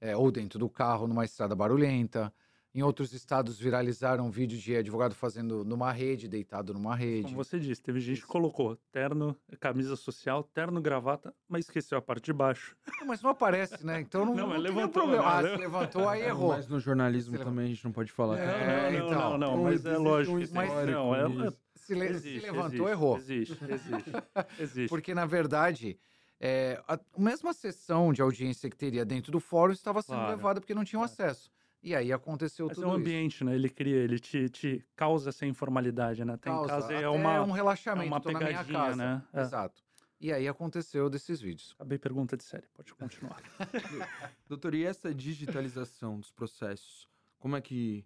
eh, 0.00 0.16
ou 0.16 0.32
dentro 0.32 0.58
do 0.58 0.68
carro, 0.68 1.06
numa 1.06 1.24
estrada 1.24 1.54
barulhenta. 1.54 2.32
Em 2.78 2.82
outros 2.84 3.12
estados 3.12 3.58
viralizaram 3.58 4.30
vídeo 4.30 4.56
de 4.56 4.76
advogado 4.76 5.12
fazendo 5.12 5.64
numa 5.64 5.90
rede, 5.90 6.28
deitado 6.28 6.72
numa 6.72 6.94
rede. 6.94 7.22
Como 7.24 7.34
você 7.34 7.58
disse, 7.58 7.82
teve 7.82 7.98
gente 7.98 8.20
que 8.20 8.26
colocou 8.28 8.76
terno, 8.92 9.34
camisa 9.58 9.96
social, 9.96 10.44
terno, 10.44 10.80
gravata, 10.80 11.34
mas 11.48 11.64
esqueceu 11.64 11.98
a 11.98 12.00
parte 12.00 12.26
de 12.26 12.32
baixo. 12.32 12.76
Não, 13.00 13.08
Mas 13.08 13.20
não 13.20 13.30
aparece, 13.30 13.84
né? 13.84 14.00
Então 14.00 14.24
não, 14.24 14.30
Não, 14.36 14.42
não, 14.46 14.48
mas 14.50 14.62
levantou, 14.62 14.90
problema. 15.02 15.42
né? 15.42 15.48
Ah, 15.50 15.56
se 15.56 15.60
levantou, 15.60 16.08
aí 16.08 16.22
errou. 16.30 16.50
Mas 16.50 16.68
no 16.68 16.78
jornalismo 16.78 17.36
Você 17.36 17.42
também 17.42 17.64
a 17.64 17.68
gente 17.68 17.84
não 17.84 17.90
pode 17.90 18.12
falar. 18.12 18.36
Não, 18.36 18.42
é- 18.44 18.94
é, 18.94 19.00
não, 19.00 19.06
então. 19.08 19.18
não, 19.30 19.38
não, 19.38 19.48
Então, 19.54 19.62
mas 19.64 19.84
é 19.84 19.98
lógico 19.98 20.36
um 20.36 20.38
histórico 20.38 20.86
Não, 20.86 21.16
é, 21.16 21.48
é. 21.48 21.52
Se, 21.74 21.94
le- 21.96 22.06
se 22.06 22.14
existe, 22.14 22.40
levantou, 22.46 22.68
existe, 22.70 22.90
errou. 22.90 23.16
Existe, 23.16 23.58
existe, 23.64 24.12
existe. 24.60 24.88
Porque, 24.88 25.12
na 25.14 25.26
verdade, 25.26 25.98
é, 26.38 26.80
a 26.86 26.94
a 26.94 27.00
mesma 27.20 27.52
sessão 27.52 28.12
de 28.12 28.22
audiência 28.22 28.70
que 28.70 28.76
teria 28.76 29.04
dentro 29.04 29.32
do 29.32 29.40
fórum 29.40 29.72
estava 29.72 30.00
sendo 30.00 30.14
Claro. 30.18 30.36
levada 30.36 30.60
porque 30.60 30.74
não 30.76 30.84
tinham 30.84 31.02
acesso. 31.02 31.50
E 31.82 31.94
aí 31.94 32.12
aconteceu 32.12 32.66
Mas 32.66 32.72
é 32.76 32.80
tudo 32.80 32.86
um 32.88 32.90
isso. 32.90 33.00
ambiente, 33.00 33.44
né? 33.44 33.54
Ele 33.54 33.68
cria, 33.68 33.96
ele 33.96 34.18
te, 34.18 34.48
te 34.48 34.84
causa 34.96 35.28
essa 35.30 35.46
informalidade, 35.46 36.24
né? 36.24 36.36
Tá 36.36 36.50
em 36.50 36.54
Causa, 36.54 36.68
casa 36.68 36.92
é 36.92 37.08
uma. 37.08 37.42
um 37.42 37.52
relaxamento, 37.52 38.06
é 38.06 38.10
uma 38.10 38.20
tô 38.20 38.30
na 38.32 38.38
minha 38.40 38.50
pegadinha, 38.50 38.78
casa. 38.78 38.96
né? 38.96 39.22
É. 39.32 39.40
Exato. 39.42 39.82
E 40.20 40.32
aí 40.32 40.48
aconteceu 40.48 41.08
desses 41.08 41.40
vídeos. 41.40 41.72
Acabei 41.76 41.96
pergunta 41.96 42.36
de 42.36 42.42
série, 42.42 42.66
pode 42.74 42.92
continuar. 42.94 43.40
Doutor, 44.48 44.74
e 44.74 44.84
essa 44.84 45.14
digitalização 45.14 46.18
dos 46.18 46.30
processos? 46.32 47.08
Como 47.38 47.56
é 47.56 47.60
que. 47.60 48.04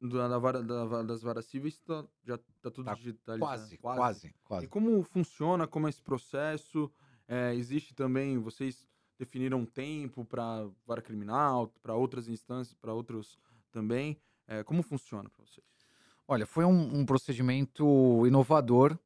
Da, 0.00 0.28
da 0.28 0.38
vara- 0.38 0.62
da 0.62 1.02
das 1.02 1.20
varas 1.20 1.44
cíveis 1.44 1.78
tá- 1.80 2.06
já 2.24 2.38
tá 2.62 2.70
tudo 2.70 2.86
Tá 2.86 2.94
digitalizado? 2.94 3.38
Quase, 3.38 3.76
quase, 3.76 4.34
quase. 4.42 4.64
E 4.64 4.68
como 4.68 5.02
funciona, 5.02 5.66
como 5.66 5.86
é 5.86 5.90
esse 5.90 6.00
processo? 6.00 6.90
É, 7.28 7.54
existe 7.54 7.94
também, 7.94 8.38
vocês 8.38 8.88
definiram 9.20 9.58
um 9.58 9.66
tempo 9.66 10.24
para 10.24 10.66
vara 10.86 11.02
criminal, 11.02 11.72
para 11.82 11.94
outras 11.94 12.26
instâncias, 12.26 12.74
para 12.74 12.92
outros 12.94 13.38
também. 13.70 14.18
É, 14.48 14.64
como 14.64 14.82
funciona 14.82 15.28
para 15.28 15.44
vocês? 15.44 15.66
Olha, 16.26 16.46
foi 16.46 16.64
um, 16.64 17.00
um 17.00 17.04
procedimento 17.06 18.26
inovador 18.26 18.98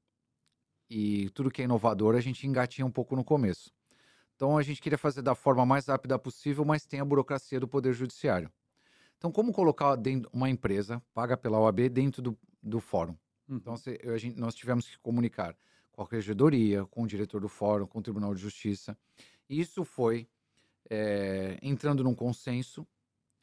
e 0.89 1.29
tudo 1.31 1.51
que 1.51 1.61
é 1.63 1.65
inovador 1.65 2.15
a 2.15 2.21
gente 2.21 2.47
engatinha 2.47 2.87
um 2.87 2.91
pouco 2.91 3.17
no 3.17 3.25
começo. 3.25 3.73
Então 4.37 4.57
a 4.57 4.63
gente 4.63 4.81
queria 4.81 4.99
fazer 4.99 5.21
da 5.21 5.35
forma 5.35 5.67
mais 5.67 5.87
rápida 5.87 6.19
possível, 6.19 6.65
mas 6.65 6.87
tem 6.87 7.01
a 7.01 7.05
burocracia 7.05 7.59
do 7.59 7.67
Poder 7.69 7.93
Judiciário. 7.93 8.51
Então, 9.19 9.33
como 9.33 9.53
colocar 9.53 9.97
dentro 9.97 10.31
uma 10.33 10.49
empresa 10.49 11.03
paga 11.13 11.37
pela 11.37 11.59
OAB 11.59 11.89
dentro 11.89 12.21
do, 12.23 12.39
do 12.63 12.79
fórum? 12.79 13.17
Então, 13.49 13.77
se- 13.77 14.01
a 14.05 14.17
gente- 14.19 14.39
nós 14.39 14.55
tivemos 14.55 14.87
que 14.89 14.99
comunicar 14.99 15.57
com 15.91 16.03
a 16.03 16.07
regedoria, 16.11 16.85
com 16.87 17.05
o 17.05 17.07
diretor 17.07 17.41
do 17.41 17.49
fórum, 17.49 17.87
com 17.87 18.01
o 18.01 18.03
Tribunal 18.03 18.35
de 18.35 18.41
Justiça. 18.41 18.97
Isso 19.49 19.85
foi 19.85 20.29
eh, 20.91 21.59
entrando 21.63 22.03
num 22.03 22.15
consenso. 22.15 22.87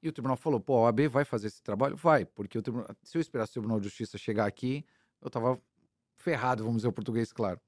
E 0.01 0.09
o 0.09 0.11
tribunal 0.11 0.37
falou: 0.37 0.59
pô, 0.59 0.77
a 0.77 0.81
OAB 0.83 1.07
vai 1.07 1.25
fazer 1.25 1.47
esse 1.47 1.61
trabalho? 1.61 1.95
Vai, 1.95 2.25
porque 2.25 2.57
o 2.57 2.61
tribunal, 2.61 2.87
se 3.03 3.17
eu 3.17 3.21
esperasse 3.21 3.51
o 3.51 3.53
Tribunal 3.53 3.79
de 3.79 3.85
Justiça 3.85 4.17
chegar 4.17 4.45
aqui, 4.45 4.85
eu 5.21 5.27
estava 5.27 5.61
ferrado, 6.15 6.63
vamos 6.63 6.77
dizer 6.77 6.87
o 6.87 6.93
português 6.93 7.31
claro. 7.31 7.59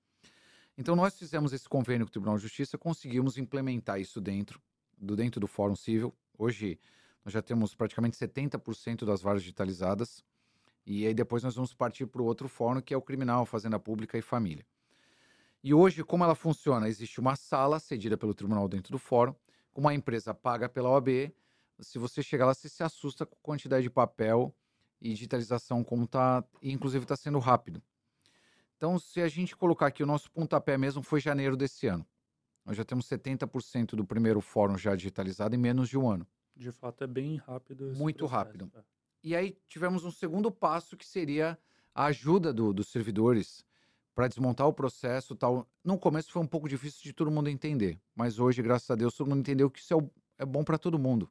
Então, 0.77 0.95
nós 0.95 1.17
fizemos 1.17 1.53
esse 1.53 1.69
convênio 1.69 2.05
com 2.05 2.09
o 2.09 2.11
Tribunal 2.11 2.35
de 2.37 2.43
Justiça, 2.43 2.77
conseguimos 2.77 3.37
implementar 3.37 3.99
isso 3.99 4.19
dentro 4.19 4.59
do, 4.97 5.15
dentro 5.15 5.39
do 5.39 5.47
Fórum 5.47 5.75
Civil. 5.75 6.13
Hoje, 6.37 6.79
nós 7.23 7.33
já 7.33 7.41
temos 7.41 7.75
praticamente 7.75 8.17
70% 8.17 9.05
das 9.05 9.21
varas 9.21 9.41
digitalizadas. 9.41 10.23
E 10.85 11.07
aí 11.07 11.13
depois 11.13 11.43
nós 11.43 11.55
vamos 11.55 11.73
partir 11.73 12.05
para 12.05 12.21
o 12.21 12.25
outro 12.25 12.49
fórum, 12.49 12.81
que 12.81 12.93
é 12.93 12.97
o 12.97 13.01
criminal, 13.01 13.45
fazenda 13.45 13.79
pública 13.79 14.17
e 14.17 14.21
família. 14.21 14.65
E 15.63 15.73
hoje, 15.73 16.03
como 16.03 16.23
ela 16.23 16.35
funciona? 16.35 16.87
Existe 16.89 17.19
uma 17.19 17.35
sala 17.35 17.79
cedida 17.79 18.17
pelo 18.17 18.33
tribunal 18.33 18.67
dentro 18.67 18.91
do 18.91 18.97
fórum, 18.99 19.33
com 19.71 19.81
uma 19.81 19.93
empresa 19.93 20.33
paga 20.33 20.67
pela 20.67 20.89
OAB. 20.89 21.33
Se 21.79 21.97
você 21.97 22.21
chegar 22.21 22.45
lá, 22.45 22.53
você 22.53 22.67
se 22.69 22.83
assusta 22.83 23.25
com 23.25 23.35
a 23.35 23.39
quantidade 23.41 23.83
de 23.83 23.89
papel 23.89 24.53
e 25.01 25.09
digitalização, 25.13 25.83
como 25.83 26.03
está, 26.03 26.43
inclusive 26.61 27.03
está 27.03 27.15
sendo 27.15 27.39
rápido. 27.39 27.81
Então, 28.77 28.99
se 28.99 29.21
a 29.21 29.27
gente 29.29 29.55
colocar 29.55 29.87
aqui, 29.87 30.03
o 30.03 30.05
nosso 30.05 30.29
pontapé 30.31 30.77
mesmo 30.77 31.01
foi 31.01 31.21
janeiro 31.21 31.55
desse 31.55 31.87
ano. 31.87 32.05
Nós 32.65 32.75
já 32.77 32.83
temos 32.83 33.05
70% 33.07 33.95
do 33.95 34.05
primeiro 34.05 34.41
fórum 34.41 34.77
já 34.77 34.95
digitalizado 34.95 35.55
em 35.55 35.57
menos 35.57 35.87
de 35.89 35.97
um 35.97 36.09
ano. 36.09 36.27
De 36.55 36.71
fato, 36.71 37.03
é 37.03 37.07
bem 37.07 37.37
rápido. 37.37 37.89
esse 37.89 37.99
Muito 37.99 38.19
processo, 38.19 38.35
rápido. 38.45 38.71
é. 38.75 38.83
E 39.23 39.35
aí 39.35 39.57
tivemos 39.67 40.03
um 40.03 40.11
segundo 40.11 40.51
passo 40.51 40.97
que 40.97 41.05
seria 41.05 41.57
a 41.95 42.05
ajuda 42.05 42.53
do- 42.53 42.73
dos 42.73 42.89
servidores 42.89 43.65
para 44.13 44.27
desmontar 44.27 44.67
o 44.67 44.73
processo 44.73 45.35
tal. 45.35 45.67
No 45.83 45.97
começo 45.97 46.31
foi 46.31 46.41
um 46.41 46.47
pouco 46.47 46.67
difícil 46.69 47.01
de 47.03 47.13
todo 47.13 47.31
mundo 47.31 47.49
entender, 47.49 47.99
mas 48.15 48.39
hoje, 48.39 48.61
graças 48.61 48.89
a 48.89 48.95
Deus, 48.95 49.15
todo 49.15 49.27
mundo 49.27 49.39
entendeu 49.39 49.69
que 49.69 49.79
isso 49.79 49.93
é, 49.93 49.97
o- 49.97 50.09
é 50.37 50.45
bom 50.45 50.63
para 50.63 50.77
todo 50.77 50.99
mundo. 50.99 51.29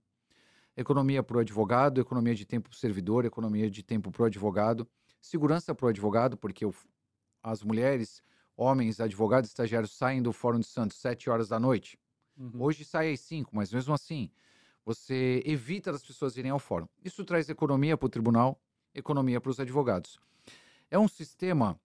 Economia 0.77 1.23
para 1.23 1.37
o 1.37 1.41
advogado, 1.41 2.01
economia 2.01 2.35
de 2.35 2.47
tempo 2.47 2.69
para 2.69 2.77
o 2.77 2.79
servidor, 2.79 3.25
economia 3.25 3.71
de 3.71 3.83
tempo 3.83 4.11
para 4.11 4.23
o 4.23 4.27
advogado, 4.27 4.89
segurança 5.21 5.75
para 5.75 5.87
o 5.87 5.89
advogado, 5.89 6.37
porque 6.37 6.65
o- 6.65 6.75
as 7.43 7.63
mulheres, 7.63 8.23
homens, 8.57 9.01
advogados, 9.01 9.51
estagiários 9.51 9.93
saem 9.93 10.23
do 10.23 10.33
Fórum 10.33 10.61
de 10.61 10.67
Santos 10.67 10.97
sete 10.99 11.29
horas 11.29 11.49
da 11.49 11.61
noite. 11.61 11.99
Uhum. 12.37 12.63
Hoje 12.63 12.85
sai 12.85 13.13
às 13.13 13.21
5, 13.21 13.55
mas 13.55 13.73
mesmo 13.73 13.93
assim, 13.93 14.31
você 14.85 15.43
evita 15.45 15.93
das 15.93 16.05
pessoas 16.05 16.37
irem 16.37 16.51
ao 16.51 16.59
fórum. 16.59 16.89
Isso 17.05 17.25
traz 17.25 17.49
economia 17.49 17.97
para 17.97 18.07
o 18.07 18.09
tribunal, 18.09 18.61
economia 18.95 19.41
para 19.41 19.51
os 19.51 19.61
advogados. 19.61 20.19
É 20.91 20.99
um 20.99 21.09
sistema 21.09 21.79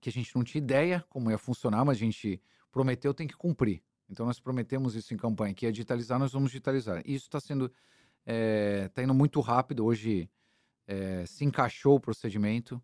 que 0.00 0.08
a 0.08 0.12
gente 0.12 0.34
não 0.34 0.42
tinha 0.42 0.62
ideia 0.62 1.04
como 1.08 1.30
ia 1.30 1.38
funcionar, 1.38 1.84
mas 1.84 1.96
a 1.96 2.00
gente 2.00 2.40
prometeu, 2.70 3.12
tem 3.12 3.26
que 3.26 3.36
cumprir. 3.36 3.82
Então 4.08 4.26
nós 4.26 4.40
prometemos 4.40 4.94
isso 4.94 5.14
em 5.14 5.16
campanha, 5.16 5.54
que 5.54 5.66
ia 5.66 5.72
digitalizar, 5.72 6.18
nós 6.18 6.32
vamos 6.32 6.50
digitalizar. 6.50 7.02
E 7.04 7.14
isso 7.14 7.26
está 7.26 7.38
sendo, 7.40 7.72
está 8.26 9.02
indo 9.02 9.14
muito 9.14 9.40
rápido. 9.40 9.84
Hoje 9.84 10.28
eh, 10.86 11.24
se 11.26 11.44
encaixou 11.44 11.96
o 11.96 12.00
procedimento 12.00 12.82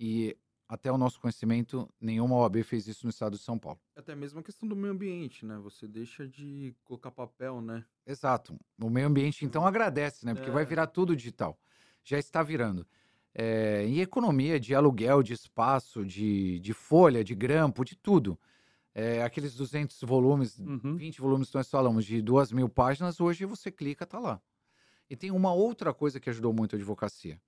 e 0.00 0.36
até 0.68 0.90
o 0.90 0.96
nosso 0.96 1.20
conhecimento, 1.20 1.86
nenhuma 2.00 2.34
OAB 2.36 2.62
fez 2.62 2.86
isso 2.86 3.04
no 3.04 3.10
estado 3.10 3.36
de 3.36 3.42
São 3.42 3.58
Paulo. 3.58 3.78
Até 3.94 4.14
mesmo 4.14 4.40
a 4.40 4.42
questão 4.42 4.66
do 4.66 4.74
meio 4.74 4.94
ambiente, 4.94 5.44
né? 5.44 5.58
Você 5.58 5.86
deixa 5.86 6.26
de 6.26 6.74
colocar 6.82 7.10
papel, 7.10 7.60
né? 7.60 7.84
Exato. 8.06 8.58
O 8.80 8.88
meio 8.88 9.06
ambiente, 9.06 9.44
então, 9.44 9.66
agradece, 9.66 10.24
né? 10.24 10.32
Porque 10.34 10.50
vai 10.50 10.62
É. 10.62 10.66
virar 10.66 10.86
tudo 10.86 11.14
digital. 11.14 11.60
Já 12.02 12.18
está 12.18 12.42
virando. 12.42 12.86
É, 13.34 13.86
e 13.86 14.00
economia 14.00 14.60
de 14.60 14.74
aluguel, 14.74 15.22
de 15.22 15.32
espaço, 15.32 16.04
de, 16.04 16.58
de 16.60 16.72
folha, 16.72 17.24
de 17.24 17.34
grampo, 17.34 17.84
de 17.84 17.96
tudo. 17.96 18.38
É, 18.94 19.22
aqueles 19.22 19.54
200 19.54 19.98
volumes, 20.02 20.58
Uhum. 20.58 20.96
20 20.96 21.20
volumes 21.20 21.48
que 21.48 21.54
nós 21.54 21.70
falamos, 21.70 22.04
de 22.04 22.20
duas 22.20 22.52
mil 22.52 22.68
páginas, 22.68 23.20
hoje 23.20 23.46
você 23.46 23.70
clica, 23.70 24.06
tá 24.06 24.18
lá. 24.18 24.40
E 25.08 25.16
tem 25.16 25.30
uma 25.30 25.52
outra 25.52 25.94
coisa 25.94 26.20
que 26.20 26.28
ajudou 26.28 26.52
muito 26.52 26.74
a 26.74 26.78
advocacia. 26.78 27.40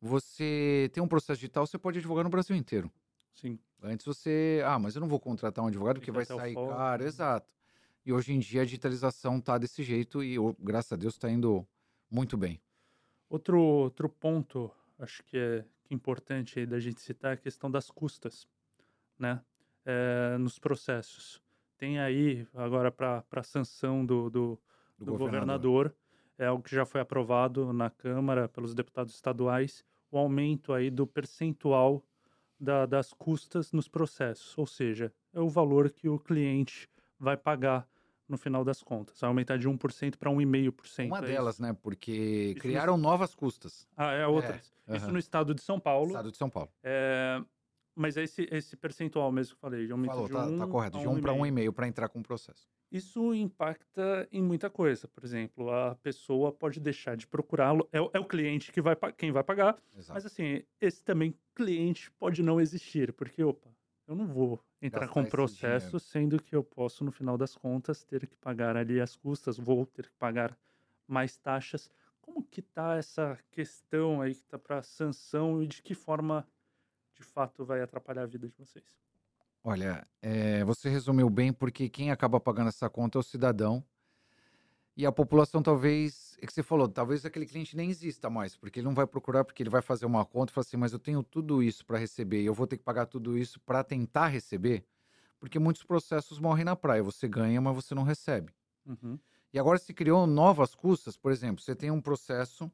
Você 0.00 0.90
tem 0.92 1.02
um 1.02 1.08
processo 1.08 1.40
digital, 1.40 1.66
você 1.66 1.78
pode 1.78 1.98
advogar 1.98 2.24
no 2.24 2.30
Brasil 2.30 2.56
inteiro. 2.56 2.90
Sim. 3.34 3.58
Antes 3.82 4.06
você, 4.06 4.62
ah, 4.64 4.78
mas 4.78 4.94
eu 4.94 5.00
não 5.00 5.08
vou 5.08 5.20
contratar 5.20 5.64
um 5.64 5.68
advogado 5.68 5.96
porque 5.96 6.10
vai 6.10 6.24
sair 6.24 6.54
caro, 6.54 7.04
exato. 7.04 7.52
E 8.04 8.12
hoje 8.12 8.32
em 8.32 8.38
dia 8.38 8.62
a 8.62 8.64
digitalização 8.64 9.40
tá 9.40 9.58
desse 9.58 9.82
jeito 9.82 10.22
e 10.22 10.38
ô, 10.38 10.56
graças 10.58 10.92
a 10.92 10.96
Deus 10.96 11.14
está 11.14 11.30
indo 11.30 11.66
muito 12.10 12.36
bem. 12.36 12.60
Outro, 13.28 13.60
outro 13.60 14.08
ponto, 14.08 14.70
acho 14.98 15.22
que 15.24 15.36
é, 15.36 15.64
que 15.84 15.92
é 15.92 15.94
importante 15.94 16.58
aí 16.58 16.66
da 16.66 16.78
gente 16.80 17.00
citar 17.00 17.32
é 17.32 17.34
a 17.34 17.36
questão 17.36 17.70
das 17.70 17.90
custas, 17.90 18.46
né? 19.18 19.40
É, 19.84 20.36
nos 20.38 20.58
processos. 20.58 21.40
Tem 21.78 21.98
aí, 21.98 22.46
agora 22.54 22.90
para 22.90 23.24
a 23.30 23.42
sanção 23.42 24.04
do, 24.04 24.28
do, 24.28 24.60
Do, 24.98 25.04
do 25.06 25.12
governador. 25.18 25.94
é 26.36 26.46
algo 26.46 26.62
que 26.62 26.74
já 26.74 26.84
foi 26.84 27.00
aprovado 27.00 27.72
na 27.72 27.88
Câmara 27.88 28.48
pelos 28.48 28.74
deputados 28.74 29.14
estaduais, 29.14 29.84
o 30.10 30.18
aumento 30.18 30.72
aí 30.72 30.90
do 30.90 31.06
percentual 31.06 32.04
da- 32.60 32.86
das 32.86 33.12
custas 33.12 33.72
nos 33.72 33.88
processos, 33.88 34.56
ou 34.58 34.66
seja, 34.66 35.12
é 35.32 35.40
o 35.40 35.48
valor 35.48 35.90
que 35.90 36.08
o 36.08 36.18
cliente 36.18 36.88
vai 37.18 37.36
pagar 37.36 37.88
no 38.28 38.36
final 38.36 38.64
das 38.64 38.82
contas. 38.82 39.18
Vai 39.20 39.28
aumentar 39.28 39.56
de 39.56 39.68
1% 39.68 40.16
para 40.18 40.30
1,5%. 40.30 41.06
Uma 41.06 41.18
é 41.18 41.22
delas, 41.22 41.54
isso? 41.54 41.62
né? 41.62 41.72
Porque 41.82 42.12
Isso 42.52 42.60
criaram 42.60 42.96
novas 42.96 43.34
custas. 43.34 43.88
Ah, 43.96 44.12
é 44.12 44.26
outras. 44.26 44.72
Isso 44.88 45.04
aham. 45.04 45.12
no 45.12 45.18
estado 45.18 45.54
de 45.54 45.62
São 45.62 45.80
Paulo. 45.80 46.08
Estado 46.08 46.30
de 46.30 46.36
São 46.36 46.50
Paulo. 46.50 46.70
É, 46.82 47.42
mas 47.94 48.16
é 48.16 48.22
esse, 48.22 48.46
esse 48.50 48.76
percentual 48.76 49.32
mesmo 49.32 49.54
que 49.56 49.64
eu 49.64 49.70
falei, 49.70 49.86
de 49.86 49.92
aumento 49.92 50.10
Falou, 50.10 50.26
de 50.26 50.32
tá, 50.32 50.46
1 50.46 50.58
tá 50.58 50.66
correto. 50.66 50.98
De 50.98 51.08
1 51.08 51.20
para 51.20 51.32
1,5. 51.32 51.38
1,5 51.52 51.72
para 51.72 51.88
entrar 51.88 52.08
com 52.08 52.20
o 52.20 52.22
processo. 52.22 52.68
Isso 52.90 53.34
impacta 53.34 54.26
em 54.32 54.42
muita 54.42 54.70
coisa. 54.70 55.06
Por 55.08 55.22
exemplo, 55.24 55.70
a 55.70 55.94
pessoa 55.96 56.50
pode 56.52 56.80
deixar 56.80 57.16
de 57.16 57.26
procurá-lo. 57.26 57.86
É, 57.92 58.00
o- 58.00 58.10
é 58.14 58.18
o 58.20 58.24
cliente 58.24 58.72
que 58.72 58.80
vai, 58.80 58.96
quem 59.16 59.30
vai 59.32 59.42
pagar. 59.44 59.76
Exato. 59.96 60.14
Mas 60.14 60.24
assim, 60.24 60.62
esse 60.80 61.02
também 61.04 61.34
cliente 61.54 62.10
pode 62.12 62.42
não 62.42 62.58
existir, 62.60 63.12
porque, 63.12 63.42
opa, 63.44 63.68
eu 64.08 64.14
não 64.16 64.26
vou 64.26 64.64
entrar 64.82 65.06
Gastar 65.06 65.12
com 65.14 65.24
processo, 65.26 66.00
sendo 66.00 66.42
que 66.42 66.56
eu 66.56 66.64
posso, 66.64 67.04
no 67.04 67.12
final 67.12 67.36
das 67.38 67.54
contas, 67.54 68.04
ter 68.04 68.26
que 68.26 68.36
pagar 68.36 68.76
ali 68.76 69.00
as 69.00 69.14
custas, 69.16 69.58
vou 69.58 69.86
ter 69.86 70.08
que 70.08 70.16
pagar 70.16 70.58
mais 71.06 71.36
taxas. 71.36 71.90
Como 72.20 72.42
que 72.42 72.62
tá 72.62 72.96
essa 72.96 73.38
questão 73.50 74.20
aí 74.22 74.34
que 74.34 74.44
tá 74.46 74.58
para 74.58 74.82
sanção 74.82 75.62
e 75.62 75.66
de 75.66 75.82
que 75.82 75.94
forma, 75.94 76.48
de 77.14 77.22
fato, 77.24 77.64
vai 77.64 77.82
atrapalhar 77.82 78.24
a 78.24 78.26
vida 78.26 78.48
de 78.48 78.56
vocês? 78.56 78.98
Olha, 79.62 80.06
é, 80.22 80.64
você 80.64 80.88
resumiu 80.88 81.28
bem, 81.28 81.52
porque 81.52 81.88
quem 81.88 82.10
acaba 82.10 82.40
pagando 82.40 82.68
essa 82.68 82.88
conta 82.88 83.18
é 83.18 83.20
o 83.20 83.22
cidadão. 83.22 83.84
E 84.98 85.06
a 85.06 85.12
população 85.12 85.62
talvez, 85.62 86.36
é 86.42 86.44
que 86.44 86.52
você 86.52 86.60
falou, 86.60 86.88
talvez 86.88 87.24
aquele 87.24 87.46
cliente 87.46 87.76
nem 87.76 87.88
exista 87.88 88.28
mais, 88.28 88.56
porque 88.56 88.80
ele 88.80 88.84
não 88.84 88.96
vai 88.96 89.06
procurar, 89.06 89.44
porque 89.44 89.62
ele 89.62 89.70
vai 89.70 89.80
fazer 89.80 90.04
uma 90.04 90.24
conta 90.24 90.50
e 90.50 90.54
fala 90.54 90.64
assim, 90.66 90.76
mas 90.76 90.92
eu 90.92 90.98
tenho 90.98 91.22
tudo 91.22 91.62
isso 91.62 91.86
para 91.86 91.98
receber 91.98 92.42
e 92.42 92.46
eu 92.46 92.52
vou 92.52 92.66
ter 92.66 92.78
que 92.78 92.82
pagar 92.82 93.06
tudo 93.06 93.38
isso 93.38 93.60
para 93.60 93.84
tentar 93.84 94.26
receber, 94.26 94.84
porque 95.38 95.56
muitos 95.56 95.84
processos 95.84 96.40
morrem 96.40 96.64
na 96.64 96.74
praia. 96.74 97.00
Você 97.00 97.28
ganha, 97.28 97.60
mas 97.60 97.76
você 97.76 97.94
não 97.94 98.02
recebe. 98.02 98.52
Uhum. 98.84 99.16
E 99.52 99.58
agora 99.60 99.78
se 99.78 99.94
criou 99.94 100.26
novas 100.26 100.74
custas, 100.74 101.16
por 101.16 101.30
exemplo, 101.30 101.62
você 101.62 101.76
tem 101.76 101.92
um 101.92 102.00
processo 102.00 102.68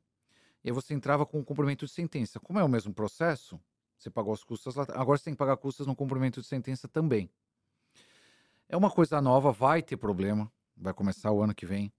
e 0.65 0.71
aí 0.71 0.73
você 0.73 0.95
entrava 0.95 1.27
com 1.27 1.41
o 1.41 1.45
cumprimento 1.45 1.85
de 1.85 1.93
sentença. 1.93 2.41
Como 2.41 2.59
é 2.59 2.65
o 2.65 2.69
mesmo 2.71 2.95
processo, 2.95 3.61
você 3.99 4.09
pagou 4.09 4.33
as 4.33 4.43
custas 4.43 4.77
lá, 4.77 4.87
agora 4.95 5.19
você 5.19 5.25
tem 5.25 5.35
que 5.35 5.39
pagar 5.39 5.59
custas 5.59 5.87
no 5.87 5.95
cumprimento 5.95 6.41
de 6.41 6.47
sentença 6.47 6.89
também. 6.89 7.29
É 8.67 8.79
uma 8.79 8.91
coisa 8.91 9.21
nova, 9.21 9.53
vai 9.53 9.83
ter 9.83 9.99
problema, 9.99 10.51
vai 10.75 10.95
começar 10.95 11.31
o 11.31 11.43
ano 11.43 11.55
que 11.55 11.67
vem. 11.67 11.93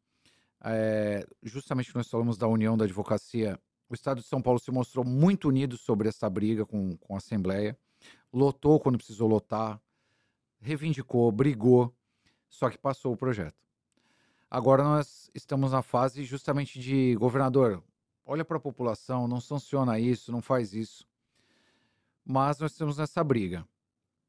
É, 0.63 1.25
justamente 1.43 1.93
nós 1.95 2.09
falamos 2.09 2.37
da 2.37 2.47
União 2.47 2.77
da 2.77 2.85
Advocacia, 2.85 3.59
o 3.89 3.93
Estado 3.93 4.21
de 4.21 4.27
São 4.27 4.41
Paulo 4.41 4.59
se 4.59 4.71
mostrou 4.71 5.05
muito 5.05 5.47
unido 5.47 5.77
sobre 5.77 6.09
essa 6.09 6.29
briga 6.29 6.65
com, 6.65 6.97
com 6.97 7.13
a 7.13 7.17
Assembleia, 7.17 7.77
lotou 8.33 8.79
quando 8.79 8.97
precisou 8.97 9.27
lotar, 9.27 9.79
reivindicou, 10.59 11.31
brigou, 11.31 11.93
só 12.49 12.69
que 12.69 12.77
passou 12.77 13.13
o 13.13 13.17
projeto. 13.17 13.55
Agora 14.49 14.83
nós 14.83 15.29
estamos 15.33 15.71
na 15.71 15.81
fase 15.81 16.23
justamente 16.23 16.79
de 16.79 17.15
governador, 17.15 17.83
olha 18.25 18.45
para 18.45 18.57
a 18.57 18.61
população, 18.61 19.27
não 19.27 19.39
sanciona 19.39 19.99
isso, 19.99 20.31
não 20.31 20.41
faz 20.41 20.73
isso. 20.73 21.07
Mas 22.23 22.59
nós 22.59 22.71
estamos 22.71 22.97
nessa 22.97 23.23
briga. 23.23 23.67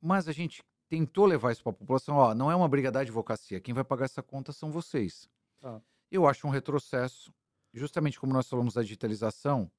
Mas 0.01 0.29
a 0.29 0.33
gente 0.33 0.63
tentou 0.89 1.27
levar 1.27 1.53
isso 1.53 1.63
para 1.63 1.71
a 1.71 1.77
população, 1.77 2.17
ó, 2.17 2.35
não 2.35 2.51
é 2.51 2.55
uma 2.55 2.69
briga 2.69 2.93
da 2.93 3.01
advocacia, 3.01 3.61
quem 3.61 3.75
vai 3.75 3.85
pagar 3.85 4.05
essa 4.05 4.23
conta 4.23 4.53
são 4.53 4.71
vocês. 4.71 5.29
Tá. 5.61 5.81
Eu 6.11 6.27
acho 6.27 6.47
um 6.47 6.51
retrocesso, 6.51 7.33
justamente 7.73 8.19
como 8.19 8.33
nós 8.33 8.49
falamos 8.49 8.75
da 8.75 8.83
digitalização, 8.83 9.71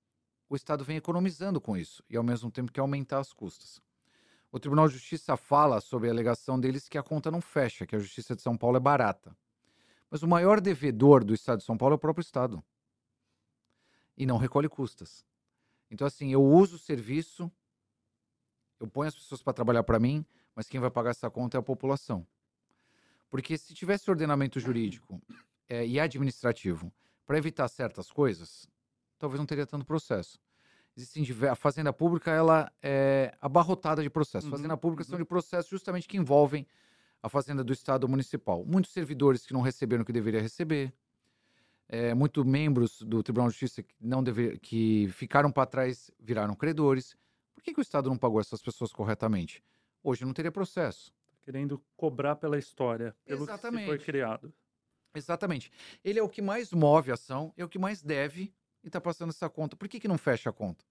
o 0.49 0.55
Estado 0.55 0.83
vem 0.83 0.97
economizando 0.97 1.59
com 1.59 1.75
isso 1.75 2.03
e 2.09 2.17
ao 2.17 2.23
mesmo 2.23 2.51
tempo 2.51 2.71
quer 2.71 2.81
aumentar 2.81 3.19
as 3.19 3.33
custas. 3.33 3.81
O 4.51 4.59
Tribunal 4.59 4.87
de 4.87 4.93
Justiça 4.93 5.35
fala 5.35 5.81
sobre 5.81 6.07
a 6.07 6.11
alegação 6.11 6.59
deles 6.59 6.87
que 6.87 6.97
a 6.97 7.03
conta 7.03 7.29
não 7.29 7.41
fecha, 7.41 7.85
que 7.85 7.95
a 7.95 7.99
Justiça 7.99 8.35
de 8.35 8.41
São 8.41 8.57
Paulo 8.57 8.77
é 8.77 8.79
barata. 8.79 9.35
Mas 10.09 10.23
o 10.23 10.27
maior 10.27 10.61
devedor 10.61 11.23
do 11.23 11.33
Estado 11.33 11.59
de 11.59 11.65
São 11.65 11.77
Paulo 11.77 11.93
é 11.93 11.97
o 11.97 11.99
próprio 11.99 12.21
Estado. 12.21 12.63
E 14.15 14.25
não 14.25 14.37
recolhe 14.37 14.69
custas. 14.69 15.25
Então, 15.91 16.07
assim, 16.07 16.31
eu 16.31 16.43
uso 16.43 16.77
o 16.77 16.79
serviço, 16.79 17.51
eu 18.79 18.87
ponho 18.87 19.09
as 19.09 19.15
pessoas 19.15 19.41
para 19.41 19.53
trabalhar 19.53 19.83
para 19.83 19.99
mim, 19.99 20.25
mas 20.55 20.67
quem 20.67 20.79
vai 20.79 20.89
pagar 20.89 21.11
essa 21.11 21.29
conta 21.29 21.57
é 21.57 21.59
a 21.59 21.63
população. 21.63 22.25
Porque 23.29 23.57
se 23.57 23.73
tivesse 23.73 24.09
ordenamento 24.09 24.59
jurídico 24.59 25.21
eh, 25.69 25.85
e 25.85 25.99
administrativo 25.99 26.91
para 27.25 27.37
evitar 27.37 27.67
certas 27.67 28.11
coisas, 28.11 28.69
talvez 29.19 29.39
não 29.39 29.45
teria 29.45 29.65
tanto 29.65 29.85
processo. 29.85 30.39
Existem 30.95 31.25
a 31.47 31.55
fazenda 31.55 31.93
pública 31.93 32.31
ela 32.31 32.71
é 32.81 33.35
abarrotada 33.39 34.01
de 34.01 34.09
processos. 34.09 34.49
Uhum, 34.49 34.55
Fazenda 34.57 34.75
pública 34.75 35.03
são 35.03 35.13
uhum. 35.13 35.21
de 35.21 35.25
processos 35.25 35.69
justamente 35.69 36.07
que 36.07 36.17
envolvem 36.17 36.65
a 37.21 37.29
fazenda 37.29 37.63
do 37.63 37.71
Estado 37.71 38.07
municipal. 38.07 38.65
Muitos 38.65 38.91
servidores 38.91 39.45
que 39.45 39.53
não 39.53 39.61
receberam 39.61 40.01
o 40.01 40.05
que 40.05 40.11
deveria 40.11 40.41
receber, 40.41 40.91
é, 41.87 42.13
muitos 42.13 42.43
membros 42.43 43.01
do 43.01 43.21
Tribunal 43.21 43.49
de 43.49 43.53
Justiça 43.53 43.83
que, 43.83 43.93
não 44.01 44.23
deve, 44.23 44.57
que 44.57 45.07
ficaram 45.11 45.51
para 45.51 45.65
trás 45.65 46.11
viraram 46.19 46.55
credores. 46.55 47.15
Por 47.53 47.63
que, 47.63 47.73
que 47.73 47.79
o 47.79 47.81
Estado 47.81 48.09
não 48.09 48.17
pagou 48.17 48.39
essas 48.39 48.61
pessoas 48.61 48.91
corretamente? 48.91 49.63
Hoje 50.03 50.25
não 50.25 50.33
teria 50.33 50.51
processo. 50.51 51.13
Querendo 51.43 51.81
cobrar 51.95 52.35
pela 52.35 52.57
história, 52.57 53.15
pelo 53.25 53.45
que 53.45 53.53
se 53.53 53.59
foi 53.59 53.69
Exatamente. 53.69 54.05
criado. 54.05 54.53
Exatamente. 55.13 55.71
Ele 56.03 56.19
é 56.19 56.23
o 56.23 56.29
que 56.29 56.41
mais 56.41 56.71
move 56.71 57.11
a 57.11 57.15
ação, 57.15 57.53
é 57.57 57.63
o 57.63 57.69
que 57.69 57.79
mais 57.79 58.01
deve 58.01 58.53
e 58.83 58.87
está 58.87 59.01
passando 59.01 59.29
essa 59.29 59.49
conta. 59.49 59.75
Por 59.75 59.87
que, 59.87 59.99
que 59.99 60.07
não 60.07 60.17
fecha 60.17 60.49
a 60.49 60.53
conta? 60.53 60.85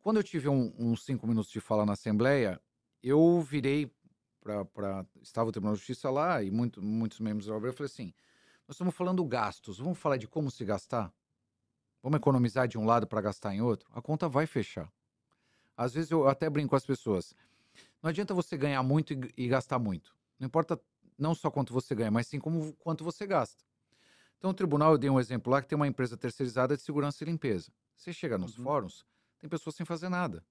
Quando 0.00 0.16
eu 0.18 0.22
tive 0.22 0.48
um- 0.48 0.72
uns 0.78 1.04
cinco 1.04 1.26
minutos 1.26 1.50
de 1.50 1.60
fala 1.60 1.84
na 1.84 1.92
Assembleia, 1.92 2.60
eu 3.02 3.40
virei 3.42 3.92
para. 4.40 5.04
Estava 5.20 5.48
o 5.48 5.52
Tribunal 5.52 5.74
de 5.74 5.80
Justiça 5.80 6.10
lá 6.10 6.42
e 6.42 6.50
muito, 6.50 6.82
muitos 6.82 7.20
membros 7.20 7.46
da. 7.46 7.52
Eu 7.54 7.72
falei 7.72 7.86
assim: 7.86 8.14
nós 8.66 8.74
estamos 8.74 8.94
falando 8.94 9.24
gastos, 9.24 9.78
vamos 9.78 9.98
falar 9.98 10.16
de 10.16 10.26
como 10.26 10.50
se 10.50 10.64
gastar? 10.64 11.12
Vamos 12.02 12.16
economizar 12.18 12.68
de 12.68 12.78
um 12.78 12.84
lado 12.86 13.06
para 13.06 13.20
gastar 13.20 13.54
em 13.54 13.60
outro? 13.60 13.88
A 13.92 14.00
conta 14.00 14.28
vai 14.28 14.46
fechar. 14.46 14.90
Às 15.76 15.94
vezes 15.94 16.10
eu 16.10 16.28
até 16.28 16.48
brinco 16.48 16.70
com 16.70 16.76
as 16.76 16.86
pessoas. 16.86 17.34
Não 18.02 18.10
adianta 18.10 18.34
você 18.34 18.56
ganhar 18.56 18.82
muito 18.82 19.12
e, 19.12 19.32
e 19.36 19.48
gastar 19.48 19.78
muito. 19.78 20.16
Não 20.38 20.46
importa 20.46 20.80
não 21.18 21.34
só 21.34 21.50
quanto 21.50 21.72
você 21.72 21.94
ganha, 21.94 22.10
mas 22.10 22.26
sim 22.28 22.38
como 22.40 22.74
quanto 22.76 23.04
você 23.04 23.26
gasta. 23.26 23.64
Então, 24.38 24.50
o 24.50 24.54
tribunal, 24.54 24.92
eu 24.92 24.98
dei 24.98 25.10
um 25.10 25.20
exemplo 25.20 25.52
lá 25.52 25.60
que 25.62 25.68
tem 25.68 25.76
uma 25.76 25.88
empresa 25.88 26.16
terceirizada 26.16 26.76
de 26.76 26.82
segurança 26.82 27.24
e 27.24 27.26
limpeza. 27.26 27.72
Você 27.96 28.12
chega 28.12 28.38
nos 28.38 28.56
Uhum. 28.56 28.64
fóruns, 28.64 29.06
tem 29.38 29.50
pessoas 29.50 29.76
sem 29.76 29.86
fazer 29.86 30.08
nada. 30.08 30.44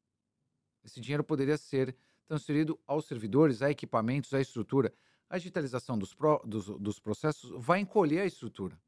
Esse 0.84 1.00
dinheiro 1.02 1.24
poderia 1.24 1.58
ser 1.58 1.96
transferido 2.28 2.80
aos 2.88 3.06
servidores, 3.06 3.62
a 3.62 3.70
equipamentos, 3.72 4.34
à 4.34 4.42
estrutura. 4.42 4.94
A 5.30 5.38
digitalização 5.38 5.98
dos, 5.98 6.14
pro- 6.14 6.42
dos, 6.46 6.68
dos 6.68 7.00
processos 7.00 7.52
vai 7.66 7.80
encolher 7.80 8.22
a 8.22 8.26
estrutura. 8.26 8.80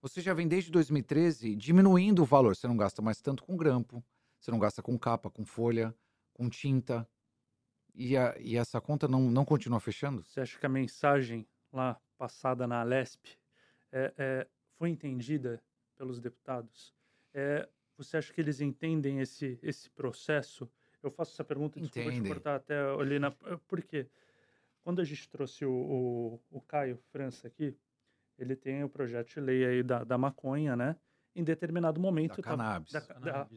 Você 0.00 0.20
já 0.20 0.32
vem 0.32 0.48
desde 0.48 0.70
2013 0.70 1.54
diminuindo 1.54 2.22
o 2.22 2.24
valor. 2.24 2.56
Você 2.56 2.66
não 2.66 2.76
gasta 2.76 3.02
mais 3.02 3.20
tanto 3.20 3.42
com 3.42 3.56
grampo, 3.56 4.04
você 4.38 4.50
não 4.50 4.58
gasta 4.58 4.82
com 4.82 4.98
capa, 4.98 5.30
com 5.30 5.44
folha, 5.44 5.94
com 6.32 6.48
tinta. 6.48 7.08
E, 8.02 8.16
a- 8.16 8.34
e 8.40 8.56
essa 8.56 8.80
conta 8.80 9.06
não, 9.06 9.30
não 9.30 9.44
continua 9.44 9.78
fechando? 9.78 10.24
Você 10.24 10.40
acha 10.40 10.58
que 10.58 10.64
a 10.64 10.68
mensagem 10.70 11.46
lá 11.72 12.00
passada 12.16 12.66
na 12.66 12.80
Alesp 12.80 13.26
é, 13.92 14.14
é, 14.16 14.46
foi 14.78 14.88
entendida 14.88 15.62
pelos 15.98 16.18
deputados? 16.20 16.94
É, 17.34 17.68
você 17.98 18.16
acha 18.16 18.32
que 18.32 18.40
eles 18.40 18.60
entendem 18.62 19.20
esse, 19.20 19.58
esse 19.62 19.90
processo 19.90 20.66
Eu 21.02 21.10
faço 21.10 21.32
essa 21.32 21.44
pergunta, 21.44 21.78
desculpa 21.80 22.08
te 22.10 22.14
Entendem. 22.16 22.32
cortar 22.32 22.56
até 22.56 22.78
ali 22.78 23.18
na. 23.18 23.30
Por 23.30 23.82
quê? 23.82 24.06
Quando 24.82 25.00
a 25.00 25.04
gente 25.04 25.28
trouxe 25.28 25.64
o, 25.66 25.72
o, 25.72 26.40
o 26.50 26.60
Caio 26.62 26.96
França 27.12 27.46
aqui, 27.48 27.76
ele 28.38 28.56
tem 28.56 28.82
o 28.82 28.88
projeto 28.88 29.28
de 29.28 29.40
lei 29.40 29.64
aí 29.64 29.82
da, 29.82 30.04
da 30.04 30.16
maconha, 30.18 30.74
né? 30.74 30.96
Em 31.34 31.44
determinado 31.44 32.00
momento. 32.00 32.36
Da 32.36 32.42
tava- 32.42 32.56
cannabis. 32.56 32.92
Da, 32.92 33.00
da, 33.00 33.48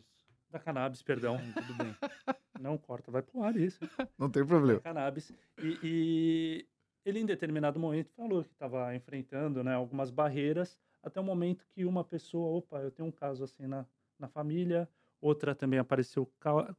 da 0.51 0.59
cannabis, 0.59 1.01
perdão. 1.01 1.37
Tudo 1.53 1.73
bem. 1.75 1.95
Não 2.63 2.77
corta, 2.77 3.11
vai 3.11 3.21
pro 3.21 3.43
ar 3.43 3.57
isso. 3.57 3.79
Não 4.17 4.29
tem 4.29 4.45
problema. 4.45 4.79
cannabis. 4.79 5.33
E, 5.57 5.77
e 5.83 6.67
ele, 7.05 7.19
em 7.19 7.25
determinado 7.25 7.77
momento, 7.77 8.09
falou 8.11 8.41
que 8.41 8.53
estava 8.53 8.95
enfrentando 8.95 9.61
né, 9.63 9.73
algumas 9.73 10.09
barreiras, 10.09 10.79
até 11.03 11.19
o 11.19 11.23
momento 11.23 11.65
que 11.67 11.83
uma 11.83 12.05
pessoa, 12.05 12.57
opa, 12.57 12.79
eu 12.81 12.89
tenho 12.89 13.09
um 13.09 13.11
caso 13.11 13.43
assim 13.43 13.67
na, 13.67 13.85
na 14.17 14.29
família, 14.29 14.87
outra 15.19 15.53
também 15.53 15.77
apareceu 15.77 16.25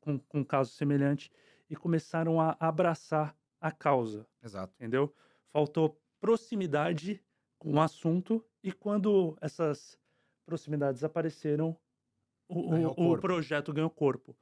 com, 0.01 0.18
com 0.20 0.39
um 0.39 0.45
caso 0.45 0.72
semelhante, 0.72 1.30
e 1.68 1.76
começaram 1.76 2.41
a 2.41 2.57
abraçar 2.59 3.37
a 3.61 3.70
causa, 3.70 4.26
Exato. 4.43 4.72
entendeu? 4.76 5.14
Faltou 5.53 6.01
proximidade 6.18 7.22
com 7.59 7.74
o 7.74 7.80
assunto, 7.80 8.43
e 8.62 8.72
quando 8.72 9.37
essas 9.39 9.99
proximidades 10.47 11.05
apareceram, 11.05 11.76
o, 12.49 12.61
o- 12.74 13.12
o 13.12 13.18
projeto 13.20 13.72
ganhou 13.72 13.91
corpo. 13.91 14.35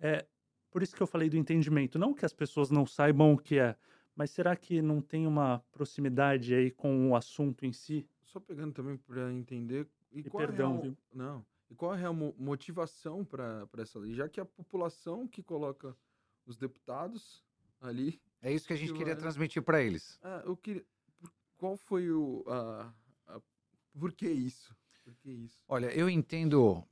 É, 0.00 0.26
por 0.70 0.82
isso 0.82 0.94
que 0.94 1.02
eu 1.02 1.06
falei 1.06 1.28
do 1.28 1.36
entendimento. 1.36 1.98
Não 1.98 2.14
que 2.14 2.24
as 2.24 2.32
pessoas 2.32 2.70
não 2.70 2.86
saibam 2.86 3.32
o 3.32 3.38
que 3.38 3.58
é, 3.58 3.76
mas 4.14 4.30
será 4.30 4.54
que 4.56 4.80
não 4.82 5.00
tem 5.00 5.26
uma 5.26 5.62
proximidade 5.72 6.54
aí 6.54 6.70
com 6.70 7.10
o 7.10 7.16
assunto 7.16 7.64
em 7.66 7.72
si? 7.72 8.06
Só 8.24 8.38
pegando 8.40 8.72
também 8.72 8.96
para 8.96 9.32
entender. 9.32 9.88
E, 10.12 10.20
E 10.20 10.24
qual 10.24 10.46
perdão, 10.46 10.70
é 10.70 10.72
real, 10.72 10.82
viu? 10.82 10.96
Não. 11.12 11.46
E 11.68 11.74
qual 11.74 11.92
é 11.92 11.96
a 11.96 12.00
real 12.00 12.14
motivação 12.14 13.24
para 13.24 13.68
essa 13.78 13.98
lei? 13.98 14.14
Já 14.14 14.28
que 14.28 14.40
a 14.40 14.44
população 14.44 15.26
que 15.28 15.42
coloca 15.42 15.96
os 16.46 16.56
deputados 16.56 17.44
ali. 17.80 18.20
É 18.42 18.52
isso 18.52 18.66
que 18.66 18.72
a 18.72 18.76
gente 18.76 18.92
Que 18.92 18.98
queria 18.98 19.14
vai- 19.14 19.20
transmitir 19.22 19.62
para 19.62 19.80
eles. 19.82 20.18
Ah, 20.22 20.42
eu 20.44 20.56
queria. 20.56 20.84
Qual 21.56 21.76
foi 21.76 22.10
o. 22.10 22.42
A, 22.48 22.92
a- 23.28 23.40
por 23.98 24.12
que 24.12 24.28
isso? 24.28 24.74
Por 25.04 25.14
que 25.16 25.30
isso? 25.30 25.62
Olha, 25.68 25.86
eu 25.94 26.08
entendo. 26.10 26.82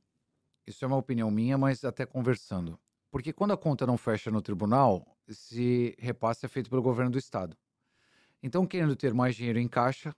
Isso 0.65 0.85
é 0.85 0.87
uma 0.87 0.97
opinião 0.97 1.29
minha, 1.31 1.57
mas 1.57 1.83
até 1.83 2.05
conversando. 2.05 2.79
Porque 3.11 3.33
quando 3.33 3.53
a 3.53 3.57
conta 3.57 3.85
não 3.87 3.97
fecha 3.97 4.29
no 4.31 4.41
tribunal, 4.41 5.17
esse 5.27 5.95
repasse 5.99 6.45
é 6.45 6.49
feito 6.49 6.69
pelo 6.69 6.81
governo 6.81 7.11
do 7.11 7.17
estado. 7.17 7.57
Então, 8.41 8.65
querendo 8.65 8.95
ter 8.95 9.13
mais 9.13 9.35
dinheiro 9.35 9.59
em 9.59 9.67
caixa, 9.67 10.15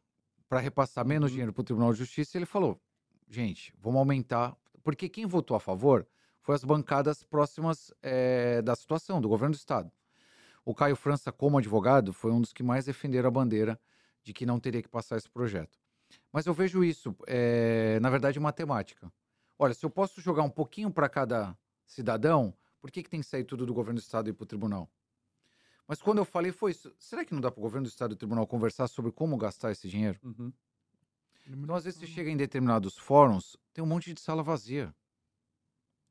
para 0.49 0.59
repassar 0.59 1.05
menos 1.05 1.31
Uhum. 1.31 1.31
dinheiro 1.31 1.53
para 1.53 1.61
o 1.61 1.63
Tribunal 1.65 1.93
de 1.93 1.99
Justiça, 1.99 2.37
ele 2.37 2.45
falou: 2.45 2.81
gente, 3.29 3.73
vamos 3.79 3.99
aumentar. 3.99 4.57
Porque 4.83 5.09
quem 5.09 5.25
votou 5.25 5.55
a 5.57 5.59
favor 5.59 6.07
foi 6.41 6.55
as 6.55 6.63
bancadas 6.63 7.23
próximas 7.23 7.93
eh, 8.01 8.61
da 8.63 8.75
situação, 8.75 9.21
do 9.21 9.29
governo 9.29 9.53
do 9.55 9.57
estado. 9.59 9.91
O 10.65 10.75
Caio 10.75 10.95
França, 10.95 11.31
como 11.31 11.57
advogado, 11.57 12.13
foi 12.13 12.31
um 12.31 12.41
dos 12.41 12.53
que 12.53 12.63
mais 12.63 12.85
defenderam 12.85 13.27
a 13.29 13.31
bandeira 13.31 13.79
de 14.23 14.33
que 14.33 14.45
não 14.45 14.59
teria 14.59 14.81
que 14.81 14.89
passar 14.89 15.17
esse 15.17 15.29
projeto. 15.29 15.79
Mas 16.31 16.45
eu 16.45 16.53
vejo 16.53 16.83
isso, 16.83 17.15
eh, 17.27 17.99
na 18.01 18.09
verdade, 18.09 18.39
matemática. 18.39 19.11
Olha, 19.59 19.73
se 19.73 19.85
eu 19.85 19.89
posso 19.89 20.21
jogar 20.21 20.43
um 20.43 20.49
pouquinho 20.49 20.91
para 20.91 21.09
cada 21.09 21.57
cidadão, 21.85 22.55
por 22.81 22.91
que, 22.91 23.03
que 23.03 23.09
tem 23.09 23.21
que 23.21 23.27
sair 23.27 23.43
tudo 23.43 23.65
do 23.65 23.73
governo 23.73 23.99
do 23.99 24.03
estado 24.03 24.27
e 24.27 24.31
ir 24.31 24.33
para 24.33 24.43
o 24.43 24.47
tribunal? 24.47 24.89
Mas 25.87 26.01
quando 26.01 26.17
eu 26.17 26.25
falei 26.25 26.51
foi 26.51 26.71
isso. 26.71 26.93
Será 26.97 27.23
que 27.23 27.33
não 27.33 27.41
dá 27.41 27.51
para 27.51 27.59
o 27.59 27.61
governo 27.61 27.85
do 27.85 27.89
estado 27.89 28.11
e 28.11 28.15
o 28.15 28.17
tribunal 28.17 28.47
conversar 28.47 28.87
sobre 28.87 29.11
como 29.11 29.37
gastar 29.37 29.71
esse 29.71 29.87
dinheiro? 29.87 30.19
Uhum. 30.23 30.51
Então, 31.47 31.75
às 31.75 31.83
vezes, 31.83 31.99
você 31.99 32.07
chega 32.07 32.29
em 32.29 32.37
determinados 32.37 32.97
fóruns, 32.97 33.57
tem 33.73 33.83
um 33.83 33.87
monte 33.87 34.13
de 34.13 34.19
sala 34.19 34.41
vazia. 34.41 34.93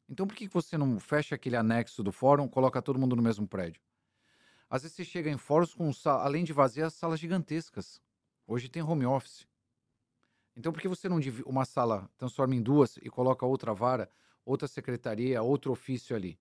Então, 0.09 0.27
por 0.27 0.35
que 0.37 0.47
que 0.47 0.53
você 0.53 0.77
não 0.77 0.99
fecha 0.99 1.35
aquele 1.35 1.57
anexo 1.57 2.03
do 2.03 2.13
fórum, 2.13 2.49
coloca 2.49 2.83
todo 2.83 2.99
mundo 2.99 3.17
no 3.17 3.23
mesmo 3.23 3.47
prédio? 3.47 3.81
Às 4.69 4.83
vezes, 4.83 4.97
você 4.97 5.05
chega 5.05 5.31
em 5.31 5.39
fóruns 5.39 5.75
com, 5.75 5.91
além 6.07 6.45
de 6.45 6.53
vazias, 6.53 6.95
salas 6.95 7.19
gigantescas. 7.19 8.01
Hoje 8.47 8.69
tem 8.69 8.83
home 8.83 9.07
office. 9.07 9.47
Então, 10.57 10.73
por 10.73 10.83
que 10.83 10.89
você 10.89 11.09
não 11.09 11.21
divi- 11.21 11.43
uma 11.47 11.65
sala 11.65 12.11
transforma 12.19 12.55
em 12.55 12.63
duas 12.63 12.97
e 12.99 13.09
coloca 13.09 13.47
outra 13.47 13.73
vara, 13.73 14.11
outra 14.45 14.69
secretaria, 14.69 15.43
outro 15.43 15.73
ofício 15.73 16.15
ali? 16.15 16.39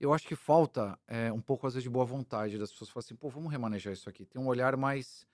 Eu 0.00 0.12
acho 0.12 0.26
que 0.26 0.36
falta 0.36 0.98
eh, 1.06 1.32
um 1.32 1.40
pouco, 1.40 1.66
às 1.66 1.74
vezes, 1.74 1.82
de 1.84 1.90
boa 1.90 2.04
vontade 2.04 2.56
das 2.58 2.70
pessoas. 2.70 2.90
Falar 2.90 3.00
assim, 3.04 3.16
pô, 3.16 3.28
vamos 3.28 3.50
remanejar 3.50 3.92
isso 3.92 4.08
aqui. 4.08 4.24
Tem 4.24 4.40
um 4.40 4.46
olhar 4.46 4.76
mais 4.76 5.26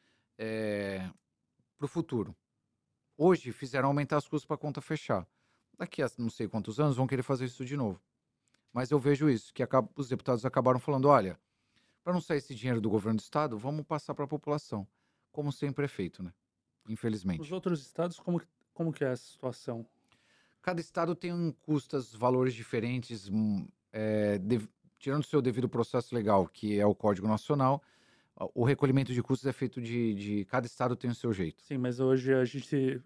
para 1.76 1.84
o 1.84 1.88
futuro. 1.88 2.34
Hoje 3.16 3.52
fizeram 3.52 3.88
aumentar 3.88 4.16
as 4.16 4.26
custas 4.26 4.46
para 4.46 4.54
a 4.56 4.58
conta 4.58 4.80
fechar. 4.80 5.26
Daqui 5.76 6.02
a 6.02 6.10
não 6.18 6.30
sei 6.30 6.48
quantos 6.48 6.80
anos 6.80 6.96
vão 6.96 7.06
querer 7.06 7.22
fazer 7.22 7.44
isso 7.44 7.64
de 7.64 7.76
novo. 7.76 8.00
Mas 8.72 8.90
eu 8.90 8.98
vejo 8.98 9.28
isso, 9.30 9.52
que 9.54 9.62
acaba- 9.62 9.88
os 9.96 10.08
deputados 10.08 10.44
acabaram 10.44 10.80
falando, 10.80 11.08
olha, 11.08 11.38
para 12.02 12.12
não 12.12 12.20
sair 12.20 12.38
esse 12.38 12.54
dinheiro 12.54 12.80
do 12.80 12.90
governo 12.90 13.18
do 13.18 13.22
estado, 13.22 13.56
vamos 13.58 13.84
passar 13.86 14.14
para 14.14 14.24
a 14.24 14.28
população. 14.28 14.86
Como 15.30 15.52
sempre 15.52 15.84
é 15.84 15.88
feito, 15.88 16.22
né? 16.22 16.32
Infelizmente. 16.88 17.40
Os 17.40 17.52
outros 17.52 17.80
estados, 17.82 18.18
como, 18.18 18.40
como 18.72 18.92
que 18.92 19.04
é 19.04 19.12
essa 19.12 19.24
situação? 19.24 19.86
Cada 20.60 20.80
estado 20.80 21.14
tem 21.14 21.32
um 21.32 21.52
custas, 21.52 22.14
valores 22.14 22.54
diferentes, 22.54 23.28
hum, 23.28 23.66
é, 23.94 24.38
dev- 24.38 24.66
tirando 24.98 25.22
o 25.22 25.26
seu 25.26 25.40
devido 25.40 25.68
processo 25.68 26.14
legal, 26.14 26.46
que 26.48 26.78
é 26.78 26.84
o 26.84 26.94
Código 26.94 27.28
Nacional, 27.28 27.80
o 28.52 28.64
recolhimento 28.64 29.12
de 29.14 29.22
custos 29.22 29.46
é 29.46 29.52
feito 29.52 29.80
de, 29.80 30.14
de 30.14 30.44
cada 30.46 30.66
estado 30.66 30.96
tem 30.96 31.08
o 31.08 31.14
seu 31.14 31.32
jeito. 31.32 31.62
Sim, 31.62 31.78
mas 31.78 32.00
hoje 32.00 32.34
a 32.34 32.44
gente, 32.44 33.00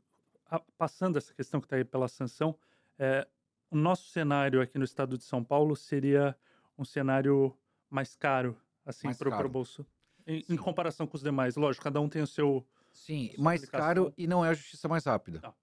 passando 0.79 1.19
essa 1.19 1.35
questão 1.35 1.61
que 1.61 1.67
está 1.67 1.77
aí 1.77 1.85
pela 1.85 2.09
sanção, 2.09 2.59
é, 2.99 3.29
o 3.71 3.77
nosso 3.77 4.09
cenário 4.09 4.63
aqui 4.63 4.79
no 4.79 4.85
estado 4.85 5.19
de 5.19 5.25
São 5.25 5.45
Paulo 5.45 5.77
seria 5.77 6.35
um 6.79 6.85
cenário 6.85 7.55
mais 7.91 8.17
caro, 8.17 8.57
assim, 8.87 9.13
para 9.13 9.47
o 9.47 9.49
bolso. 9.51 9.85
Em, 10.27 10.43
em 10.49 10.57
comparação 10.57 11.07
com 11.07 11.17
os 11.17 11.23
demais, 11.23 11.57
lógico, 11.57 11.85
cada 11.85 12.01
um 12.01 12.09
tem 12.09 12.23
o 12.23 12.27
seu. 12.27 12.67
Sim, 12.91 13.31
mais 13.39 13.63
aplicação. 13.63 13.87
caro 13.87 14.15
e 14.17 14.27
não 14.27 14.43
é 14.45 14.49
a 14.49 14.55
justiça 14.55 14.89
mais 14.89 15.05
rápida. 15.05 15.41
Tá. 15.41 15.55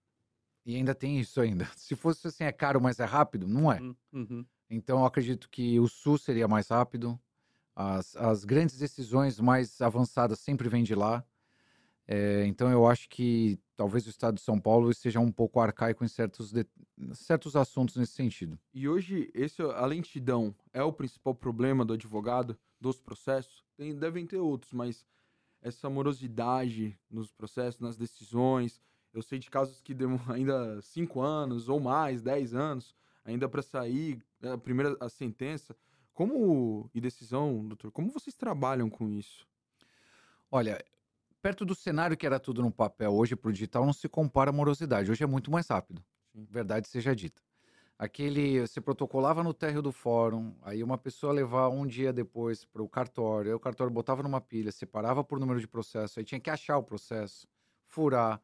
E 0.66 0.76
ainda 0.76 0.94
tem 0.96 1.20
isso 1.20 1.42
ainda. 1.42 1.66
Se 1.76 1.96
fosse 1.96 2.28
assim, 2.28 2.44
é 2.44 2.52
caro, 2.52 2.80
mas 2.80 3.00
é 3.00 3.06
rápido, 3.06 3.48
não 3.48 3.72
é. 3.72 3.80
Uhum, 3.80 3.96
uhum. 4.14 4.46
Então, 4.70 5.00
eu 5.00 5.06
acredito 5.06 5.50
que 5.50 5.80
o 5.80 5.88
SUS 5.88 6.24
seria 6.24 6.48
mais 6.48 6.68
rápido. 6.70 7.20
As, 7.76 8.16
as 8.16 8.46
grandes 8.46 8.78
decisões 8.78 9.40
mais 9.40 9.82
avançadas 9.82 10.40
sempre 10.40 10.70
vêm 10.70 10.84
de 10.84 10.96
lá. 10.96 11.24
É, 12.08 12.46
então, 12.46 12.72
eu 12.72 12.88
acho 12.88 13.10
que 13.10 13.60
talvez 13.76 14.06
o 14.06 14.10
estado 14.10 14.36
de 14.36 14.42
São 14.42 14.60
Paulo 14.60 14.94
seja 14.94 15.20
um 15.20 15.32
pouco 15.32 15.60
arcaico 15.60 16.04
em 16.06 16.08
certos, 16.08 16.52
de- 16.52 16.68
certos 17.14 17.56
assuntos 17.56 17.96
nesse 17.96 18.14
sentido. 18.14 18.60
E 18.74 18.88
hoje, 18.88 19.32
esse, 19.34 19.62
a 19.62 19.86
lentidão 19.86 20.56
é 20.72 20.84
o 20.84 20.94
principal 20.94 21.34
problema 21.34 21.84
do 21.84 21.94
advogado, 21.94 22.58
dos 22.80 23.00
processos? 23.00 23.64
Tem, 23.76 23.96
devem 23.96 24.26
ter 24.26 24.38
outros, 24.38 24.72
mas 24.72 25.06
essa 25.62 25.90
morosidade 25.90 26.98
nos 27.10 27.32
processos, 27.32 27.82
nas 27.82 27.98
decisões. 27.98 28.80
Eu 29.12 29.22
sei 29.24 29.40
de 29.40 29.50
casos 29.50 29.82
que 29.82 29.94
demoram 29.94 30.24
ainda 30.32 30.80
cinco 30.82 31.22
anos 31.22 31.68
ou 31.70 31.80
mais, 31.80 32.22
dez 32.22 32.54
anos, 32.54 32.96
ainda 33.26 33.50
para 33.50 33.62
sair 33.62 34.24
né, 34.40 34.54
a 34.54 34.58
primeira 34.58 34.96
a 35.00 35.10
sentença. 35.10 35.76
Como, 36.14 36.90
e 36.94 37.02
decisão, 37.02 37.68
doutor, 37.68 37.92
como 37.92 38.10
vocês 38.10 38.36
trabalham 38.38 38.90
com 38.90 39.10
isso? 39.10 39.46
Olha, 40.50 40.82
perto 41.42 41.66
do 41.66 41.76
cenário 41.76 42.16
que 42.16 42.26
era 42.26 42.40
tudo 42.40 42.62
no 42.62 42.72
papel, 42.72 43.14
hoje 43.14 43.36
para 43.36 43.50
o 43.50 43.54
digital 43.54 43.86
não 43.86 43.92
se 43.92 44.08
compara 44.08 44.50
a 44.50 44.54
morosidade. 44.54 45.12
Hoje 45.12 45.24
é 45.24 45.28
muito 45.28 45.52
mais 45.52 45.68
rápido. 45.68 46.02
Sim. 46.32 46.48
Verdade 46.50 46.88
seja 46.88 47.14
dita. 47.14 47.42
Aquele, 47.98 48.62
você 48.62 48.80
protocolava 48.82 49.42
no 49.42 49.54
térreo 49.54 49.82
do 49.82 49.92
fórum, 49.92 50.54
aí 50.62 50.84
uma 50.84 50.98
pessoa 50.98 51.32
levava 51.32 51.74
um 51.74 51.88
dia 51.88 52.12
depois 52.12 52.66
para 52.66 52.84
o 52.84 52.90
cartório, 52.90 53.52
aí 53.52 53.56
o 53.56 53.60
cartório 53.60 53.92
botava 53.92 54.22
numa 54.22 54.42
pilha, 54.42 54.70
separava 54.72 55.24
por 55.24 55.40
número 55.40 55.62
de 55.62 55.68
processo, 55.68 56.20
aí 56.20 56.26
tinha 56.26 56.40
que 56.40 56.50
achar 56.50 56.78
o 56.78 56.84
processo, 56.84 57.48
furar, 57.86 58.42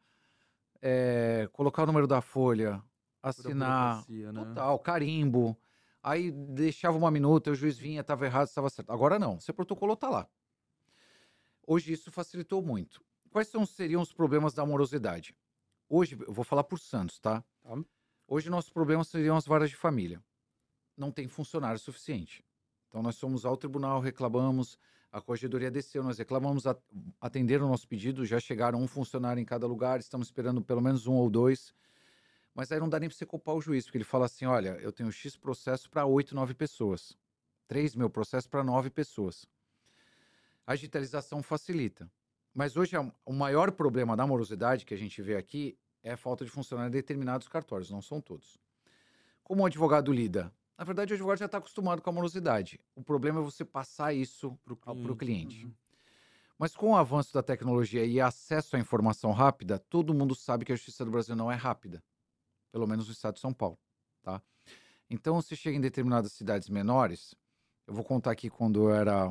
eh, 0.82 1.50
colocar 1.52 1.84
o 1.84 1.86
número 1.86 2.08
da 2.08 2.22
folha, 2.22 2.82
assinar, 3.22 4.06
né? 4.10 4.32
Total, 4.34 4.80
carimbo. 4.80 5.58
Aí 6.04 6.32
deixava 6.32 6.98
uma 6.98 7.12
minuta, 7.12 7.52
o 7.52 7.56
juiz 7.56 7.78
vinha, 7.78 8.02
estava 8.02 8.26
errado, 8.26 8.48
estava 8.48 8.70
certo. 8.70 8.92
Agora 8.92 9.20
não, 9.20 9.40
você 9.40 9.54
protocolou, 9.54 9.96
tá 9.96 10.10
lá. 10.10 10.28
Hoje 11.66 11.94
isso 11.94 12.12
facilitou 12.12 12.62
muito. 12.62 13.04
Quais 13.30 13.48
são, 13.48 13.66
seriam 13.66 14.02
os 14.02 14.12
problemas 14.12 14.54
da 14.54 14.66
morosidade? 14.66 15.36
Hoje, 15.88 16.18
eu 16.20 16.34
vou 16.34 16.44
falar 16.44 16.64
por 16.64 16.80
Santos, 16.80 17.20
tá? 17.20 17.44
Tá. 17.62 17.78
Hoje 18.28 18.50
nossos 18.50 18.72
problemas 18.72 19.10
seriam 19.10 19.36
as 19.36 19.46
varas 19.46 19.70
de 19.70 19.76
família. 19.76 20.24
Não 20.98 21.12
tem 21.12 21.28
funcionário 21.28 21.80
suficiente. 21.80 22.44
Então 22.88 23.02
nós 23.02 23.20
fomos 23.20 23.46
ao 23.46 23.56
tribunal, 23.56 24.00
reclamamos, 24.00 24.78
a 25.12 25.22
corregedoria 25.22 25.70
desceu, 25.70 26.04
nós 26.04 26.18
reclamamos, 26.18 26.64
atenderam 27.20 27.68
o 27.68 27.70
nosso 27.70 27.88
pedido, 27.88 28.26
já 28.26 28.40
chegaram 28.40 28.82
um 28.82 28.88
funcionário 28.88 29.42
em 29.42 29.46
cada 29.46 29.68
lugar, 29.68 30.00
estamos 30.00 30.28
esperando 30.28 30.62
pelo 30.62 30.82
menos 30.82 31.08
um 31.08 31.14
ou 31.14 31.30
dois. 31.30 31.74
Mas 32.54 32.72
aí 32.72 32.80
não 32.80 32.90
dá 32.90 33.00
nem 33.00 33.10
para 33.10 33.18
você 33.18 33.26
culpar 33.26 33.56
o 33.56 33.62
juiz, 33.62 33.86
porque 33.86 33.98
ele 33.98 34.04
fala 34.04 34.26
assim: 34.26 34.46
olha, 34.46 34.78
eu 34.82 34.92
tenho 34.92 35.12
X 35.12 35.38
processo 35.38 35.90
para 35.90 36.06
8, 36.06 36.36
9 36.36 36.54
pessoas. 36.54 37.18
3 37.68 37.96
mil 37.96 38.10
processos 38.10 38.48
para 38.48 38.64
9 38.64 38.90
pessoas. 38.90 39.46
A 40.66 40.76
digitalização 40.76 41.42
facilita. 41.42 42.12
Mas 42.54 42.76
hoje 42.76 42.98
a- 42.98 43.12
o 43.26 43.34
maior 43.34 43.72
problema 43.72 44.16
da 44.16 44.28
morosidade 44.28 44.86
que 44.86 44.94
a 44.94 44.98
gente 44.98 45.22
vê 45.22 45.38
aqui 45.38 45.78
é 46.04 46.12
a 46.12 46.18
falta 46.18 46.44
de 46.44 46.52
funcionário 46.52 46.90
em 46.90 46.92
determinados 46.92 47.48
cartórios, 47.48 47.90
não 47.90 48.02
são 48.02 48.20
todos. 48.20 48.60
Como 49.44 49.64
o 49.64 49.66
advogado 49.66 50.12
lida? 50.12 50.54
Na 50.78 50.84
verdade, 50.84 51.14
o 51.14 51.16
advogado 51.16 51.40
já 51.40 51.46
está 51.46 51.60
acostumado 51.60 52.02
com 52.02 52.10
a 52.10 52.14
morosidade. 52.14 52.80
O 52.96 53.04
problema 53.04 53.40
é 53.40 53.44
você 53.44 53.64
passar 53.64 54.14
isso 54.14 54.58
para 54.64 54.74
o 54.74 55.16
cliente. 55.16 55.66
Uhum. 55.66 55.74
Mas 56.58 56.76
com 56.76 56.92
o 56.92 56.96
avanço 56.96 57.34
da 57.34 57.42
tecnologia 57.42 58.06
e 58.06 58.20
acesso 58.20 58.76
à 58.76 58.80
informação 58.80 59.32
rápida, 59.32 59.80
todo 59.80 60.14
mundo 60.14 60.36
sabe 60.36 60.66
que 60.66 60.72
a 60.72 60.76
justiça 60.76 61.06
do 61.06 61.12
Brasil 61.12 61.36
não 61.36 61.52
é 61.52 61.56
rápida. 61.56 62.04
Pelo 62.72 62.88
menos 62.88 63.08
no 63.08 63.14
estado 63.14 63.36
de 63.36 63.40
São 63.42 63.54
Paulo, 63.54 63.78
tá? 64.22 64.42
Então, 65.10 65.42
se 65.42 65.56
chega 65.56 65.78
em 65.78 65.82
determinadas 65.82 66.32
cidades 66.32 66.70
menores, 66.70 67.36
eu 67.86 67.94
vou 67.94 68.04
contar 68.04 68.32
aqui 68.32 68.50
quando 68.50 68.90
eu 68.90 68.96
era, 68.96 69.30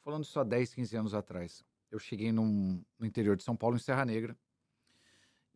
falando 0.00 0.26
há 0.34 0.42
10, 0.42 0.74
15 0.74 0.96
anos 0.96 1.14
atrás. 1.14 1.64
Eu 1.90 1.98
cheguei 1.98 2.32
num- 2.32 2.84
no 2.98 3.06
interior 3.06 3.36
de 3.36 3.44
São 3.44 3.56
Paulo, 3.56 3.76
em 3.76 3.80
Serra 3.80 4.04
Negra, 4.04 4.36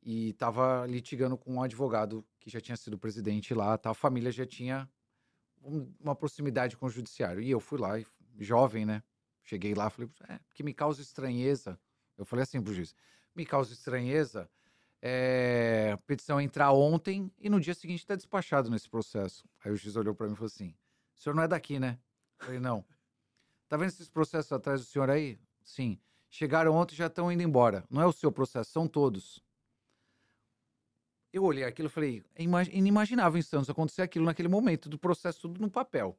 e 0.02 0.30
estava 0.30 0.86
litigando 0.86 1.36
com 1.36 1.54
um 1.54 1.62
advogado 1.62 2.24
que 2.38 2.50
já 2.50 2.60
tinha 2.60 2.76
sido 2.76 2.98
presidente 2.98 3.54
lá, 3.54 3.76
tá? 3.78 3.90
a 3.90 3.94
família 3.94 4.30
já 4.30 4.46
tinha 4.46 4.88
um- 5.62 5.92
uma 5.98 6.14
proximidade 6.14 6.76
com 6.76 6.86
o 6.86 6.90
judiciário. 6.90 7.42
E 7.42 7.50
eu 7.50 7.58
fui 7.58 7.78
lá, 7.78 7.92
jovem, 8.38 8.84
né? 8.84 9.02
Cheguei 9.42 9.74
lá, 9.74 9.90
falei, 9.90 10.10
é, 10.28 10.38
que 10.54 10.62
me 10.62 10.74
causa 10.74 11.00
estranheza. 11.00 11.78
Eu 12.16 12.24
falei 12.24 12.42
assim 12.42 12.62
pro 12.62 12.72
juiz, 12.72 12.94
me 13.34 13.44
causa 13.44 13.72
estranheza 13.72 14.48
é, 15.06 15.90
a 15.92 15.98
petição 15.98 16.40
entrar 16.40 16.72
ontem 16.72 17.30
e 17.38 17.50
no 17.50 17.60
dia 17.60 17.74
seguinte 17.74 17.98
está 18.00 18.16
despachado 18.16 18.70
nesse 18.70 18.88
processo. 18.88 19.46
Aí 19.62 19.70
o 19.70 19.76
juiz 19.76 19.96
olhou 19.96 20.14
para 20.14 20.26
mim 20.26 20.32
e 20.32 20.36
falou 20.36 20.46
assim, 20.46 20.74
o 21.14 21.20
senhor 21.20 21.34
não 21.34 21.42
é 21.42 21.48
daqui, 21.48 21.78
né? 21.78 21.98
Eu 22.40 22.46
falei, 22.46 22.60
não. 22.60 22.82
Tá 23.68 23.78
vendo 23.78 23.88
esses 23.88 24.08
processos 24.08 24.52
atrás 24.52 24.80
do 24.80 24.86
senhor 24.86 25.10
aí? 25.10 25.38
Sim. 25.62 25.98
Chegaram 26.30 26.74
ontem 26.74 26.94
e 26.94 26.96
já 26.98 27.06
estão 27.06 27.32
indo 27.32 27.42
embora. 27.42 27.84
Não 27.90 28.00
é 28.00 28.06
o 28.06 28.12
seu 28.12 28.30
processo, 28.30 28.70
são 28.70 28.86
todos. 28.86 29.42
Eu 31.32 31.42
olhei 31.42 31.64
aquilo 31.64 31.88
e 31.88 31.90
falei, 31.90 32.22
é 32.34 32.42
ima- 32.42 32.62
inimaginável 32.62 33.38
em 33.38 33.42
Santos 33.42 33.68
acontecer 33.68 34.02
aquilo 34.02 34.26
naquele 34.26 34.48
momento, 34.48 34.88
do 34.88 34.98
processo 34.98 35.40
tudo 35.40 35.60
no 35.60 35.70
papel. 35.70 36.16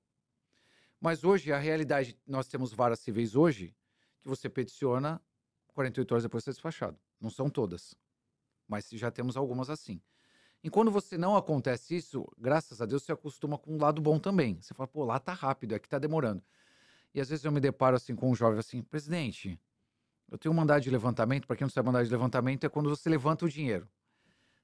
Mas 0.99 1.23
hoje, 1.23 1.51
a 1.53 1.57
realidade, 1.57 2.19
nós 2.25 2.47
temos 2.47 2.73
varas 2.73 2.99
civis 2.99 3.36
hoje, 3.36 3.75
que 4.21 4.27
você 4.27 4.49
peticiona 4.49 5.21
48 5.67 6.11
horas 6.11 6.23
depois 6.23 6.41
de 6.41 6.45
ser 6.45 6.51
despachado. 6.51 6.99
Não 7.21 7.29
são 7.29 7.49
todas, 7.49 7.95
mas 8.68 8.89
já 8.91 9.11
temos 9.11 9.38
algumas 9.38 9.70
assim. 9.70 10.01
E 10.63 10.70
quando 10.70 10.89
você 10.91 11.18
não 11.18 11.36
acontece 11.38 11.95
isso, 11.95 12.26
graças 12.38 12.82
a 12.82 12.86
Deus, 12.86 13.03
você 13.03 13.11
acostuma 13.11 13.57
com 13.57 13.76
um 13.76 13.80
lado 13.80 14.01
bom 14.01 14.20
também. 14.20 14.59
Você 14.61 14.74
fala, 14.74 14.88
pô, 14.88 15.03
lá 15.05 15.20
tá 15.20 15.34
rápido, 15.34 15.76
aqui 15.76 15.88
tá 15.88 15.99
demorando. 15.99 16.43
E 17.13 17.22
às 17.22 17.30
vezes 17.30 17.45
eu 17.45 17.51
me 17.51 17.59
deparo 17.59 17.95
assim 17.95 18.16
com 18.16 18.32
um 18.32 18.36
jovem 18.36 18.59
assim, 18.59 18.82
presidente, 18.82 19.59
eu 20.30 20.38
tenho 20.38 20.53
um 20.53 20.57
mandado 20.57 20.82
de 20.82 20.89
levantamento, 20.89 21.45
para 21.47 21.55
quem 21.55 21.66
não 21.66 21.70
sabe, 21.70 21.86
mandado 21.86 22.05
de 22.05 22.11
levantamento 22.11 22.66
é 22.66 22.70
quando 22.70 22.89
você 22.89 23.09
levanta 23.09 23.45
o 23.45 23.49
dinheiro. 23.49 23.88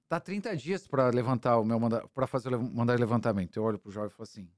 Tá 0.09 0.19
30 0.19 0.55
dias 0.57 0.87
para 0.87 1.09
levantar 1.09 1.57
o 1.59 1.63
meu 1.65 1.79
mandado, 1.79 2.09
para 2.09 2.27
fazer 2.27 2.53
o 2.53 2.61
mandado 2.61 2.97
de 2.97 3.01
levantamento. 3.01 3.55
Eu 3.57 3.63
olho 3.63 3.79
pro 3.79 3.91
jovem 3.91 4.09
e 4.09 4.11
falo 4.11 4.23
assim: 4.23 4.49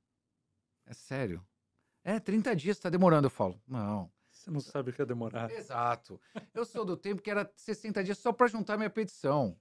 "É 0.85 0.93
sério? 0.93 1.45
É, 2.03 2.19
30 2.19 2.55
dias 2.55 2.79
tá 2.79 2.89
demorando", 2.89 3.27
eu 3.27 3.31
falo. 3.31 3.61
"Não, 3.67 4.11
Você 4.43 4.51
não 4.51 4.59
sabe 4.59 4.89
o 4.89 4.93
que 4.93 5.01
é 5.01 5.05
demorar. 5.05 5.49
Exato. 5.51 6.19
Eu 6.53 6.65
sou 6.65 6.83
do 6.83 6.97
tempo 6.97 7.21
que 7.21 7.31
era 7.31 7.49
60 7.55 8.03
dias 8.03 8.17
só 8.17 8.33
para 8.33 8.47
juntar 8.47 8.75
minha 8.75 8.89
petição. 8.89 9.57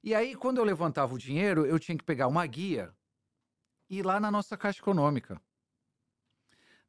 E 0.00 0.14
aí, 0.14 0.36
quando 0.36 0.58
eu 0.58 0.64
levantava 0.64 1.12
o 1.12 1.18
dinheiro, 1.18 1.66
eu 1.66 1.76
tinha 1.76 1.98
que 1.98 2.04
pegar 2.04 2.28
uma 2.28 2.46
guia 2.46 2.94
e 3.90 3.98
ir 3.98 4.06
lá 4.06 4.20
na 4.20 4.30
nossa 4.30 4.56
Caixa 4.56 4.78
Econômica. 4.78 5.42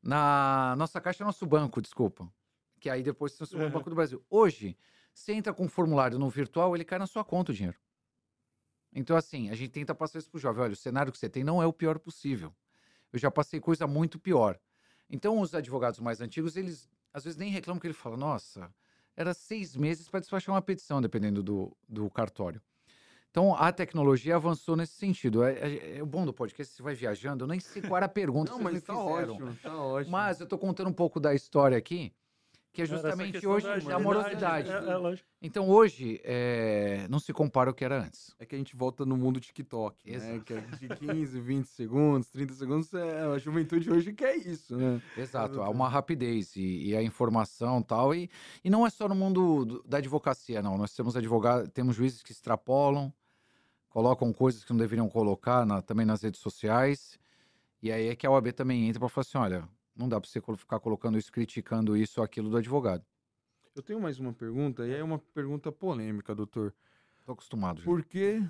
Na 0.02 0.76
nossa 0.78 1.02
Caixa, 1.02 1.24
nosso 1.24 1.48
banco, 1.48 1.82
desculpa. 1.82 2.32
Que 2.80 2.88
aí 2.88 3.02
depois 3.02 3.32
se 3.32 3.40
transformou 3.40 3.68
no. 3.68 3.74
Banco 3.74 3.90
do 3.90 3.96
Brasil. 3.96 4.24
Hoje, 4.30 4.78
você 5.12 5.34
entra 5.34 5.54
com 5.56 5.66
um 5.66 5.70
formulário 5.70 6.20
no 6.20 6.30
virtual, 6.30 6.76
ele 6.76 6.86
cai 6.86 7.00
na 7.00 7.08
sua 7.08 7.24
conta 7.24 7.52
o 7.52 7.56
dinheiro. 7.56 7.80
Então, 8.94 9.18
assim, 9.18 9.50
a 9.50 9.56
gente 9.56 9.72
tenta 9.72 9.96
passar 9.96 10.20
isso 10.20 10.30
pro 10.30 10.40
jovem. 10.40 10.62
Olha, 10.62 10.74
o 10.74 10.76
cenário 10.76 11.12
que 11.12 11.18
você 11.18 11.28
tem 11.28 11.44
não 11.44 11.64
é 11.64 11.66
o 11.66 11.74
pior 11.74 11.98
possível. 11.98 12.54
Eu 13.12 13.18
já 13.18 13.32
passei 13.32 13.60
coisa 13.60 13.88
muito 13.88 14.20
pior. 14.20 14.60
Então, 15.10 15.40
os 15.40 15.56
advogados 15.56 16.00
mais 16.00 16.22
antigos, 16.22 16.56
eles 16.56 16.90
às 17.14 17.24
vezes 17.24 17.38
nem 17.38 17.50
reclamam 17.52 17.80
que 17.80 17.88
ele 17.88 17.94
fala, 17.94 18.18
nossa, 18.18 18.70
era 19.16 19.34
seis 19.34 19.76
meses 19.76 20.10
para 20.10 20.20
despachar 20.20 20.54
uma 20.56 20.62
petição, 20.62 21.02
dependendo 21.02 21.44
do, 21.44 21.76
do 21.88 22.10
cartório. 22.10 22.62
Então, 23.30 23.56
a 23.56 23.72
tecnologia 23.72 24.36
avançou 24.36 24.76
nesse 24.76 24.94
sentido. 24.94 25.44
É, 25.44 25.54
é- 25.54 25.98
é 25.98 26.04
o 26.04 26.06
bom 26.06 26.24
do 26.26 26.32
podcast, 26.34 26.74
você 26.76 26.84
vai 26.84 26.94
viajando, 26.94 27.44
eu 27.44 27.48
nem 27.48 27.60
sei 27.60 27.82
qual 27.82 27.98
era 27.98 28.06
a 28.06 28.10
pergunta 28.10 28.52
Não, 28.52 28.60
que 28.60 28.64
vocês 28.64 28.74
mas 28.74 28.82
me 28.84 28.88
tá 28.88 28.94
fizeram. 28.96 29.34
ótimo, 29.36 29.56
tá 29.62 29.78
ótimo. 29.78 30.12
Mas 30.12 30.40
eu 30.40 30.46
tô 30.48 30.58
contando 30.58 30.90
um 30.90 30.94
pouco 30.94 31.20
da 31.20 31.34
história 31.34 31.78
aqui, 31.78 32.14
que 32.74 32.82
é 32.82 32.86
essa 32.86 32.96
justamente 32.96 33.46
hoje 33.48 33.66
da 33.68 33.72
da 33.72 33.76
agilidade, 33.78 34.04
morosidade. 34.04 34.70
É, 34.70 35.14
é. 35.14 35.20
Então, 35.42 35.70
hoje, 35.70 36.20
é, 36.24 37.06
não 37.10 37.20
se 37.20 37.32
compara 37.32 37.70
ao 37.70 37.74
que 37.74 37.86
era 37.86 38.02
antes. 38.02 38.34
É 38.40 38.46
que 38.46 38.56
a 38.56 38.58
gente 38.58 38.76
volta 38.76 39.06
no 39.06 39.16
mundo 39.16 39.40
TikTok, 39.40 40.10
né? 40.10 40.16
Exato. 40.18 40.44
Que 40.44 40.54
é 40.54 40.62
de 40.62 40.88
15, 40.90 41.40
20 41.40 41.66
segundos, 41.68 42.30
30 42.30 42.54
segundos, 42.56 42.94
é, 42.94 43.22
a 43.28 43.38
juventude 43.38 43.90
hoje 43.92 44.12
quer 44.12 44.36
isso, 44.36 44.76
né? 44.76 45.00
Exato, 45.16 45.54
há 45.60 45.64
Exato. 45.64 45.72
uma 45.72 45.88
rapidez 45.88 46.56
e, 46.56 46.90
e 46.90 46.98
a 46.98 47.04
informação 47.04 47.80
e 47.80 47.84
tal. 47.84 48.16
E, 48.16 48.30
e 48.64 48.70
não 48.70 48.86
é 48.88 48.90
só 48.90 49.08
no 49.08 49.16
mundo 49.16 49.64
do- 49.66 49.84
da 49.84 50.00
advocacia, 50.00 50.62
não. 50.62 50.78
Nós 50.78 50.94
temos 50.96 51.16
advogados, 51.16 51.70
temos 51.70 51.96
juízes 51.96 52.24
que 52.24 52.32
extrapolam, 52.32 53.14
colocam 53.90 54.34
coisas 54.34 54.64
que 54.64 54.72
não 54.72 54.78
deveriam 54.80 55.08
colocar 55.08 55.66
na- 55.66 55.82
também 55.82 56.06
nas 56.06 56.24
redes 56.24 56.40
sociais. 56.42 57.20
E 57.82 57.92
aí 57.92 58.08
é 58.08 58.16
que 58.16 58.26
a 58.26 58.32
OAB 58.32 58.52
também 58.54 58.88
entra 58.88 59.00
para 59.00 59.10
falar 59.10 59.22
assim: 59.22 59.38
olha, 59.38 59.70
não 59.96 60.08
dá 60.10 60.20
para 60.20 60.30
você 60.30 60.42
ficar 60.58 60.80
colocando 60.80 61.18
isso, 61.18 61.32
criticando 61.32 61.96
isso 61.98 62.20
ou 62.20 62.24
aquilo 62.26 62.50
do 62.50 62.58
advogado. 62.58 63.04
Eu 63.76 63.82
tenho 63.82 64.00
mais 64.00 64.20
uma 64.20 64.34
pergunta, 64.34 64.86
e 64.88 64.94
é 64.94 65.04
uma 65.04 65.18
pergunta 65.20 65.72
polêmica, 65.72 66.36
doutor. 66.36 66.74
Tô 67.26 67.32
acostumado 67.32 67.80
já. 67.80 67.86
Por 67.86 68.04
que 68.04 68.44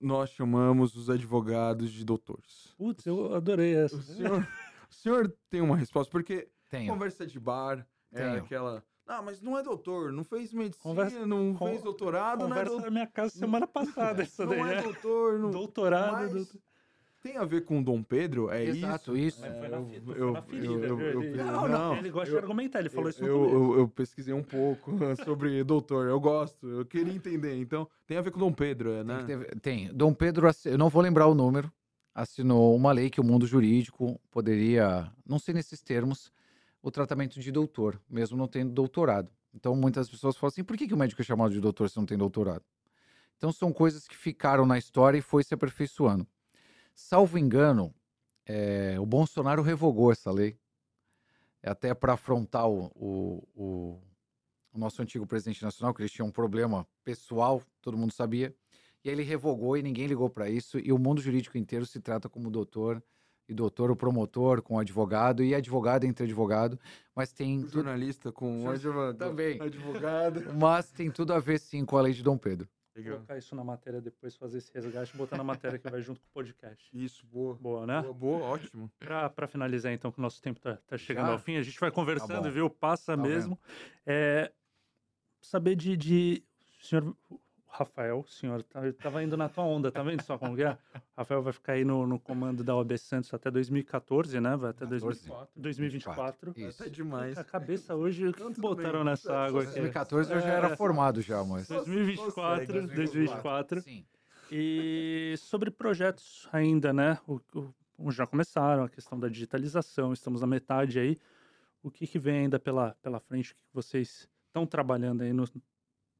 nós 0.00 0.30
chamamos 0.30 0.96
os 0.96 1.08
advogados 1.10 1.90
de 1.92 2.04
doutores? 2.04 2.74
Putz, 2.76 3.04
eu 3.06 3.34
adorei 3.34 3.74
essa. 3.74 3.96
O 3.96 4.02
senhor, 4.02 4.48
o 4.90 4.94
senhor 4.94 5.36
tem 5.48 5.60
uma 5.60 5.76
resposta? 5.76 6.10
Porque 6.10 6.48
Tenho. 6.68 6.92
conversa 6.92 7.26
de 7.26 7.38
bar 7.38 7.86
é 8.12 8.18
Tenho. 8.30 8.44
aquela. 8.44 8.82
Ah, 9.06 9.20
mas 9.22 9.40
não 9.42 9.58
é 9.58 9.62
doutor, 9.62 10.12
não 10.12 10.22
fez 10.24 10.52
medicina, 10.52 10.82
Conversa- 10.82 11.26
não 11.26 11.52
con- 11.54 11.66
fez 11.68 11.82
doutorado, 11.82 12.40
não 12.40 12.46
é, 12.46 12.48
Conversa 12.50 12.70
doutor, 12.70 12.84
na 12.86 12.90
minha 12.90 13.06
casa 13.08 13.36
semana 13.36 13.66
passada, 13.66 14.22
essa 14.22 14.44
não 14.46 14.50
daí. 14.52 14.60
é 14.74 14.78
é. 14.78 14.82
doutor. 14.82 15.38
Não... 15.38 15.50
Doutorado. 15.50 16.12
Mas 16.12 16.32
doutor- 16.32 16.60
Tem 17.20 17.36
a 17.36 17.44
ver 17.44 17.64
com 17.64 17.82
Dom 17.82 18.02
Pedro? 18.02 18.50
É 18.50 18.64
Exato, 18.64 19.14
isso? 19.16 19.40
isso. 19.40 19.44
É, 19.44 19.52
foi 19.52 19.68
na 19.68 19.76
eu, 19.76 20.42
ferida, 20.42 20.86
eu, 20.86 20.96
viu? 20.96 21.10
eu- 21.10 21.22
Ele- 21.22 21.42
não, 21.44 21.68
Não, 21.68 21.96
ele 21.96 22.10
gosta 22.10 22.30
de 22.30 22.38
argumentar, 22.38 22.80
ele 22.80 22.88
falou 22.88 23.10
isso 23.10 23.20
no 23.20 23.28
eu, 23.28 23.52
eu, 23.52 23.78
eu 23.80 23.88
pesquisei 23.88 24.32
um 24.32 24.42
pouco 24.42 24.90
sobre 25.24 25.62
doutor, 25.62 26.08
eu 26.08 26.18
gosto, 26.18 26.66
eu 26.66 26.84
queria 26.86 27.12
entender. 27.12 27.56
Então, 27.56 27.86
tem 28.06 28.16
a 28.16 28.22
ver 28.22 28.30
com 28.30 28.38
Dom 28.40 28.52
Pedro, 28.52 28.92
é, 28.92 29.04
Tem, 29.04 29.04
né? 29.04 29.18
que 29.20 29.26
ter- 29.26 29.60
tem. 29.60 29.92
Dom 29.92 30.14
Pedro, 30.14 30.48
eu 30.64 30.78
não 30.78 30.88
vou 30.88 31.02
lembrar 31.02 31.26
o 31.26 31.34
número, 31.34 31.70
assinou 32.14 32.74
uma 32.74 32.90
lei 32.90 33.10
que 33.10 33.20
o 33.20 33.24
mundo 33.24 33.46
jurídico 33.46 34.18
poderia, 34.30 35.12
não 35.26 35.38
sei 35.38 35.52
nesses 35.52 35.82
termos, 35.82 36.32
o 36.82 36.90
tratamento 36.90 37.38
de 37.38 37.52
doutor, 37.52 38.00
mesmo 38.08 38.36
não 38.38 38.48
tendo 38.48 38.72
doutorado. 38.72 39.30
Então, 39.52 39.76
muitas 39.76 40.08
pessoas 40.08 40.36
falam 40.36 40.48
assim: 40.48 40.64
por 40.64 40.76
que, 40.76 40.86
que 40.88 40.94
o 40.94 40.96
médico 40.96 41.20
é 41.20 41.24
chamado 41.24 41.52
de 41.52 41.60
doutor 41.60 41.90
se 41.90 41.98
não 41.98 42.06
tem 42.06 42.16
doutorado? 42.16 42.64
Então, 43.36 43.52
são 43.52 43.72
coisas 43.72 44.06
que 44.06 44.16
ficaram 44.16 44.64
na 44.64 44.78
história 44.78 45.18
e 45.18 45.22
foi 45.22 45.42
se 45.42 45.52
aperfeiçoando. 45.52 46.26
Salvo 47.02 47.38
engano, 47.38 47.94
eh, 48.46 48.96
o 49.00 49.06
Bolsonaro 49.06 49.62
revogou 49.62 50.12
essa 50.12 50.30
lei, 50.30 50.56
até 51.62 51.94
para 51.94 52.12
afrontar 52.12 52.68
o- 52.68 52.92
o- 52.94 53.48
o, 53.56 54.00
o 54.74 54.78
nosso 54.78 55.00
antigo 55.00 55.26
presidente 55.26 55.62
nacional, 55.62 55.94
que 55.94 56.02
eles 56.02 56.12
tinham 56.12 56.28
um 56.28 56.30
problema 56.30 56.86
pessoal, 57.02 57.62
todo 57.80 57.96
mundo 57.96 58.12
sabia. 58.12 58.54
E 59.02 59.08
aí 59.08 59.14
ele 59.14 59.22
revogou 59.22 59.76
e 59.78 59.82
ninguém 59.82 60.06
ligou 60.06 60.28
para 60.28 60.48
isso. 60.50 60.78
E 60.78 60.92
o 60.92 60.98
mundo 60.98 61.22
jurídico 61.22 61.56
inteiro 61.56 61.86
se 61.86 62.00
trata 62.00 62.28
como 62.28 62.50
doutor, 62.50 63.02
e 63.48 63.54
doutor 63.54 63.90
o 63.90 63.96
promotor 63.96 64.60
com 64.62 64.78
advogado, 64.78 65.42
e 65.42 65.54
advogado 65.54 66.04
entre 66.04 66.24
advogado. 66.24 66.78
Mas 67.16 67.32
tem, 67.32 67.66
jornalista 67.66 68.30
com 68.30 68.68
advogado. 68.68 69.16
também. 69.18 69.60
Advogado. 69.60 70.54
mas 70.54 70.90
tem 70.92 71.10
tudo 71.10 71.32
a 71.32 71.40
ver 71.40 71.58
sim 71.58 71.84
com 71.84 71.96
a 71.96 72.02
lei 72.02 72.12
de 72.12 72.22
Dom 72.22 72.36
Pedro. 72.38 72.68
Legal. 72.94 73.16
Colocar 73.16 73.38
isso 73.38 73.54
na 73.54 73.62
matéria 73.62 74.00
depois, 74.00 74.34
fazer 74.34 74.58
esse 74.58 74.72
resgate 74.72 75.16
botar 75.16 75.36
na 75.36 75.44
matéria 75.44 75.78
que 75.78 75.88
vai 75.88 76.02
junto 76.02 76.20
com 76.20 76.26
o 76.26 76.30
podcast. 76.32 76.88
Isso, 76.92 77.24
boa. 77.26 77.54
Boa, 77.54 77.86
né? 77.86 78.02
Boa, 78.02 78.14
boa, 78.14 78.44
ótimo. 78.46 78.90
Pra 78.98 79.46
finalizar, 79.46 79.92
então, 79.92 80.10
que 80.10 80.18
o 80.18 80.22
nosso 80.22 80.42
tempo 80.42 80.58
tá, 80.60 80.76
tá 80.86 80.98
chegando 80.98 81.26
Já? 81.26 81.32
ao 81.32 81.38
fim, 81.38 81.56
a 81.56 81.62
gente 81.62 81.78
vai 81.78 81.90
conversando, 81.90 82.42
bom. 82.44 82.50
viu? 82.50 82.68
Passa 82.68 83.16
Tá 83.16 83.22
mesmo. 83.22 83.58
É, 84.04 84.52
saber 85.40 85.76
de, 85.76 85.96
de. 85.96 86.44
Senhor 86.82 87.16
Rafael, 87.72 88.20
o 88.20 88.26
senhor 88.26 88.62
tá, 88.64 88.80
tava 89.00 89.22
indo 89.22 89.36
na 89.36 89.48
tua 89.48 89.64
onda, 89.64 89.92
tá 89.92 90.02
vendo 90.02 90.22
só 90.22 90.36
como 90.36 90.56
que 90.56 90.62
é? 90.64 90.76
Rafael 91.16 91.40
vai 91.42 91.52
ficar 91.52 91.74
aí 91.74 91.84
no, 91.84 92.04
no 92.06 92.18
comando 92.18 92.64
da 92.64 92.74
OAB 92.74 92.98
Santos 92.98 93.32
até 93.32 93.50
2014, 93.50 94.40
né? 94.40 94.56
Vai 94.56 94.70
até 94.70 94.84
14. 94.86 95.30
2024. 95.54 96.52
Isso. 96.56 96.82
Até 96.82 96.90
demais. 96.90 97.38
A 97.38 97.44
cabeça 97.44 97.94
hoje, 97.94 98.26
o 98.28 98.32
que 98.32 98.40
Não, 98.42 98.52
tudo 98.52 98.60
botaram 98.62 98.98
bem. 99.00 99.04
nessa 99.04 99.32
água 99.36 99.62
aqui? 99.62 99.72
2014 99.72 100.32
eu 100.32 100.40
já 100.40 100.48
era 100.48 100.68
É. 100.70 100.76
formado 100.76 101.22
já, 101.22 101.44
mas... 101.44 101.68
2024, 101.68 102.66
Consegue, 102.66 102.94
2024. 102.96 103.80
Sim. 103.82 104.04
E 104.50 105.34
sobre 105.38 105.70
projetos 105.70 106.48
ainda, 106.52 106.92
né? 106.92 107.18
O, 107.26 107.40
o- 107.54 108.10
já 108.10 108.26
começaram 108.26 108.82
a 108.84 108.88
questão 108.88 109.18
da 109.18 109.28
digitalização, 109.28 110.12
estamos 110.12 110.40
na 110.40 110.46
metade 110.46 110.98
aí. 110.98 111.16
O 111.82 111.90
que, 111.90 112.06
que 112.06 112.18
vem 112.18 112.40
ainda 112.40 112.58
pela, 112.58 112.96
pela 113.00 113.20
frente? 113.20 113.52
O 113.52 113.54
que, 113.54 113.62
que 113.62 113.74
vocês 113.74 114.28
estão 114.48 114.66
trabalhando 114.66 115.22
aí 115.22 115.32
no- 115.32 115.48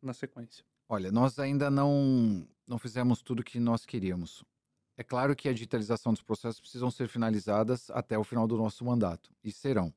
na 0.01 0.13
sequência? 0.13 0.65
Olha, 0.93 1.13
nós 1.13 1.39
ainda 1.39 1.71
não, 1.71 2.45
não 2.67 2.77
fizemos 2.77 3.23
tudo 3.23 3.45
que 3.45 3.61
nós 3.61 3.87
queríamos. 3.87 4.43
É 4.97 5.05
claro 5.05 5.37
que 5.37 5.49
a 5.49 5.53
digitalização 5.53 6.13
dos 6.13 6.21
processos 6.21 6.61
precisam 6.61 6.91
ser 6.91 7.07
finalizadas 7.07 7.89
até 7.91 8.19
o 8.19 8.25
final 8.25 8.45
do 8.49 8.57
nosso 8.57 8.85
mandato, 8.85 9.31
e 9.45 9.53
serão. 9.53 9.95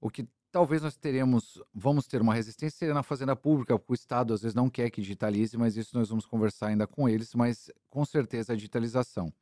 O 0.00 0.10
que 0.10 0.28
talvez 0.50 0.82
nós 0.82 0.96
teremos, 0.96 1.62
vamos 1.72 2.08
ter 2.08 2.20
uma 2.20 2.34
resistência 2.34 2.76
seria 2.76 2.92
na 2.92 3.04
fazenda 3.04 3.36
pública, 3.36 3.78
porque 3.78 3.92
o 3.92 3.94
Estado 3.94 4.34
às 4.34 4.42
vezes 4.42 4.56
não 4.56 4.68
quer 4.68 4.90
que 4.90 5.00
digitalize, 5.00 5.56
mas 5.56 5.76
isso 5.76 5.96
nós 5.96 6.08
vamos 6.08 6.26
conversar 6.26 6.66
ainda 6.66 6.84
com 6.84 7.08
eles, 7.08 7.32
mas 7.32 7.70
com 7.88 8.04
certeza 8.04 8.52
a 8.52 8.56
digitalização. 8.56 9.32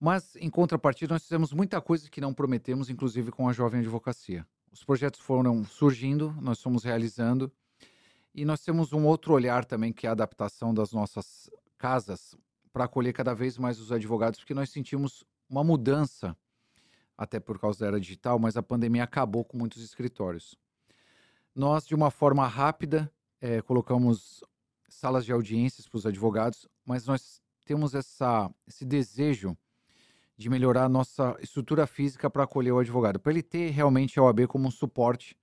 Mas, 0.00 0.34
em 0.34 0.50
contrapartida, 0.50 1.14
nós 1.14 1.22
fizemos 1.22 1.52
muita 1.52 1.80
coisa 1.80 2.10
que 2.10 2.20
não 2.20 2.34
prometemos, 2.34 2.90
inclusive 2.90 3.30
com 3.30 3.48
a 3.48 3.52
Jovem 3.52 3.82
Advocacia. 3.82 4.44
Os 4.72 4.82
projetos 4.82 5.20
foram 5.20 5.64
surgindo, 5.64 6.34
nós 6.40 6.60
fomos 6.60 6.82
realizando, 6.82 7.52
e 8.36 8.44
nós 8.44 8.60
temos 8.60 8.92
um 8.92 9.06
outro 9.06 9.32
olhar 9.32 9.64
também, 9.64 9.94
que 9.94 10.06
é 10.06 10.10
a 10.10 10.12
adaptação 10.12 10.74
das 10.74 10.92
nossas 10.92 11.50
casas 11.78 12.36
para 12.70 12.84
acolher 12.84 13.14
cada 13.14 13.34
vez 13.34 13.56
mais 13.56 13.80
os 13.80 13.90
advogados, 13.90 14.38
porque 14.38 14.52
nós 14.52 14.68
sentimos 14.68 15.24
uma 15.48 15.64
mudança, 15.64 16.36
até 17.16 17.40
por 17.40 17.58
causa 17.58 17.80
da 17.80 17.86
era 17.86 18.00
digital, 18.00 18.38
mas 18.38 18.54
a 18.54 18.62
pandemia 18.62 19.04
acabou 19.04 19.42
com 19.42 19.56
muitos 19.56 19.82
escritórios. 19.82 20.54
Nós, 21.54 21.86
de 21.86 21.94
uma 21.94 22.10
forma 22.10 22.46
rápida, 22.46 23.10
é, 23.40 23.62
colocamos 23.62 24.44
salas 24.86 25.24
de 25.24 25.32
audiências 25.32 25.88
para 25.88 25.96
os 25.96 26.04
advogados, 26.04 26.68
mas 26.84 27.06
nós 27.06 27.40
temos 27.64 27.94
essa, 27.94 28.50
esse 28.66 28.84
desejo 28.84 29.56
de 30.36 30.50
melhorar 30.50 30.84
a 30.84 30.90
nossa 30.90 31.34
estrutura 31.40 31.86
física 31.86 32.28
para 32.28 32.44
acolher 32.44 32.72
o 32.72 32.80
advogado, 32.80 33.18
para 33.18 33.32
ele 33.32 33.42
ter 33.42 33.70
realmente 33.70 34.18
a 34.18 34.22
OAB 34.22 34.46
como 34.46 34.68
um 34.68 34.70
suporte 34.70 35.34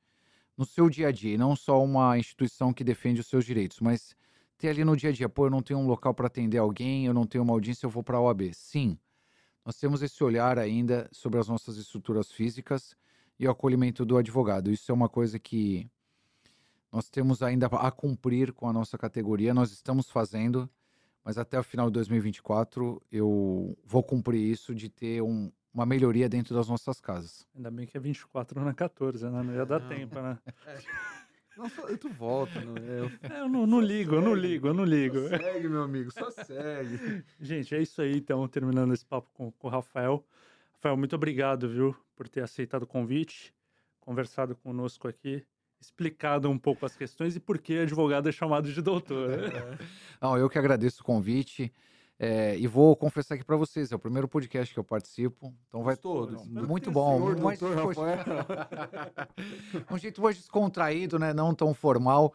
no 0.57 0.65
seu 0.65 0.89
dia 0.89 1.07
a 1.07 1.11
dia, 1.11 1.33
e 1.33 1.37
não 1.37 1.55
só 1.55 1.83
uma 1.83 2.17
instituição 2.17 2.73
que 2.73 2.83
defende 2.83 3.21
os 3.21 3.27
seus 3.27 3.45
direitos, 3.45 3.79
mas 3.79 4.15
ter 4.57 4.69
ali 4.69 4.83
no 4.83 4.95
dia 4.95 5.09
a 5.09 5.13
dia, 5.13 5.27
pô, 5.27 5.47
eu 5.47 5.49
não 5.49 5.61
tenho 5.61 5.79
um 5.79 5.87
local 5.87 6.13
para 6.13 6.27
atender 6.27 6.57
alguém, 6.57 7.05
eu 7.05 7.13
não 7.13 7.25
tenho 7.25 7.43
uma 7.43 7.53
audiência, 7.53 7.85
eu 7.85 7.89
vou 7.89 8.03
para 8.03 8.17
a 8.17 8.21
OAB. 8.21 8.53
Sim, 8.53 8.97
nós 9.65 9.77
temos 9.77 10.01
esse 10.01 10.23
olhar 10.23 10.59
ainda 10.59 11.09
sobre 11.11 11.39
as 11.39 11.47
nossas 11.47 11.77
estruturas 11.77 12.31
físicas 12.31 12.95
e 13.39 13.47
o 13.47 13.51
acolhimento 13.51 14.05
do 14.05 14.17
advogado. 14.17 14.71
Isso 14.71 14.91
é 14.91 14.95
uma 14.95 15.09
coisa 15.09 15.39
que 15.39 15.89
nós 16.91 17.09
temos 17.09 17.41
ainda 17.41 17.65
a 17.65 17.89
cumprir 17.89 18.53
com 18.53 18.69
a 18.69 18.73
nossa 18.73 18.97
categoria, 18.97 19.53
nós 19.53 19.71
estamos 19.71 20.09
fazendo, 20.09 20.69
mas 21.23 21.37
até 21.37 21.59
o 21.59 21.63
final 21.63 21.87
de 21.87 21.93
2024 21.93 23.01
eu 23.11 23.75
vou 23.83 24.03
cumprir 24.03 24.39
isso 24.39 24.75
de 24.75 24.89
ter 24.89 25.21
um, 25.21 25.51
uma 25.73 25.85
melhoria 25.85 26.29
dentro 26.29 26.53
das 26.53 26.67
nossas 26.69 26.99
casas. 27.01 27.47
Ainda 27.55 27.71
bem 27.71 27.87
que 27.87 27.97
é 27.97 27.99
24 27.99 28.59
não 28.61 28.69
é 28.69 28.73
14, 28.73 29.25
né? 29.29 29.41
Não 29.43 29.53
ia 29.53 29.65
dar 29.65 29.79
tempo, 29.81 30.21
né? 30.21 30.37
Só- 31.55 31.97
tu 31.97 32.09
volta, 32.09 32.59
não 32.61 32.75
é? 32.75 33.33
É, 33.35 33.41
eu 33.41 33.47
não, 33.47 33.67
não 33.67 33.79
ligo, 33.79 34.15
eu 34.15 34.21
não 34.21 34.33
ligo, 34.33 34.67
eu 34.67 34.73
não 34.73 34.83
ligo. 34.83 35.19
Só 35.29 35.37
segue, 35.37 35.69
meu 35.69 35.83
amigo, 35.83 36.11
só 36.11 36.31
segue. 36.31 37.23
Gente, 37.39 37.75
é 37.75 37.81
isso 37.81 38.01
aí, 38.01 38.17
então, 38.17 38.47
terminando 38.47 38.91
esse 38.91 39.05
papo 39.05 39.29
com, 39.33 39.51
com 39.51 39.67
o 39.67 39.69
Rafael. 39.69 40.25
Rafael, 40.73 40.97
muito 40.97 41.15
obrigado, 41.15 41.69
viu, 41.69 41.95
por 42.15 42.27
ter 42.27 42.41
aceitado 42.41 42.83
o 42.83 42.87
convite, 42.87 43.53
conversado 43.99 44.55
conosco 44.55 45.07
aqui, 45.07 45.45
explicado 45.79 46.49
um 46.49 46.57
pouco 46.57 46.87
as 46.87 46.95
questões 46.95 47.35
e 47.35 47.39
por 47.39 47.59
que 47.59 47.77
advogado 47.77 48.27
é 48.27 48.31
chamado 48.31 48.71
de 48.73 48.81
doutor. 48.81 49.29
né? 49.29 49.37
Não, 50.19 50.35
eu 50.35 50.49
que 50.49 50.57
agradeço 50.57 51.01
o 51.01 51.05
convite. 51.05 51.71
É, 52.19 52.57
e 52.57 52.67
vou 52.67 52.95
confessar 52.95 53.35
aqui 53.35 53.43
para 53.43 53.57
vocês, 53.57 53.91
é 53.91 53.95
o 53.95 53.99
primeiro 53.99 54.27
podcast 54.27 54.73
que 54.73 54.79
eu 54.79 54.83
participo, 54.83 55.53
então 55.67 55.83
vai? 55.83 55.97
Não, 56.03 56.23
Espero 56.43 56.67
muito 56.67 56.91
bom, 56.91 57.17
senhor 57.17 57.39
mas, 57.39 57.59
um 59.91 59.97
jeito 59.97 60.21
mais 60.21 60.37
descontraído, 60.37 61.19
né? 61.19 61.33
Não 61.33 61.53
tão 61.53 61.73
formal. 61.73 62.33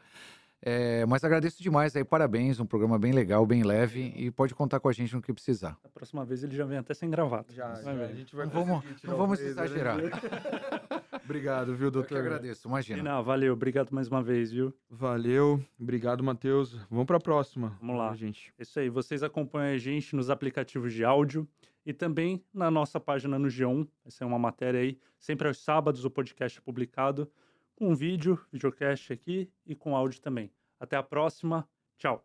É, 0.60 1.06
mas 1.06 1.22
agradeço 1.22 1.62
demais 1.62 1.94
aí, 1.94 2.02
parabéns, 2.04 2.58
um 2.58 2.66
programa 2.66 2.98
bem 2.98 3.12
legal, 3.12 3.46
bem 3.46 3.62
leve 3.62 4.12
e 4.16 4.28
pode 4.28 4.56
contar 4.56 4.80
com 4.80 4.88
a 4.88 4.92
gente 4.92 5.14
no 5.14 5.22
que 5.22 5.32
precisar. 5.32 5.78
Da 5.84 5.88
próxima 5.88 6.24
vez 6.24 6.42
ele 6.42 6.56
já 6.56 6.64
vem 6.64 6.78
até 6.78 6.92
sem 6.94 7.08
gravata. 7.08 7.52
Já, 7.52 7.80
já, 7.80 7.92
a 7.92 8.12
gente 8.12 8.34
vai 8.34 8.46
Não 8.46 8.52
vamos- 8.52 8.84
não 9.04 9.16
vamos 9.16 9.38
né? 9.40 9.46
exagerar. 9.46 9.98
Obrigado, 11.28 11.74
viu, 11.76 11.88
Eu 11.88 11.90
que 11.92 11.98
doutor? 11.98 12.18
agradeço, 12.20 12.66
imagina. 12.66 13.02
Não, 13.02 13.22
valeu, 13.22 13.52
obrigado 13.52 13.90
mais 13.90 14.08
uma 14.08 14.22
vez, 14.22 14.50
viu? 14.50 14.72
Valeu, 14.88 15.62
obrigado, 15.78 16.24
Matheus. 16.24 16.72
Vamos 16.90 17.04
pra 17.04 17.20
próxima. 17.20 17.76
Vamos 17.82 17.98
lá. 17.98 18.14
gente. 18.14 18.50
É 18.58 18.62
isso 18.62 18.80
aí, 18.80 18.88
vocês 18.88 19.22
acompanham 19.22 19.74
a 19.74 19.78
gente 19.78 20.16
nos 20.16 20.30
aplicativos 20.30 20.90
de 20.94 21.04
áudio 21.04 21.46
e 21.84 21.92
também 21.92 22.42
na 22.52 22.70
nossa 22.70 22.98
página 22.98 23.38
no 23.38 23.48
G1. 23.48 23.86
Essa 24.06 24.24
é 24.24 24.26
uma 24.26 24.38
matéria 24.38 24.80
aí, 24.80 24.98
sempre 25.18 25.46
aos 25.46 25.58
sábados 25.62 26.06
o 26.06 26.10
podcast 26.10 26.58
é 26.58 26.62
publicado 26.62 27.30
com 27.76 27.94
vídeo, 27.94 28.40
videocast 28.50 29.12
aqui 29.12 29.50
e 29.66 29.74
com 29.74 29.94
áudio 29.94 30.22
também. 30.22 30.50
Até 30.80 30.96
a 30.96 31.02
próxima, 31.02 31.68
tchau. 31.98 32.24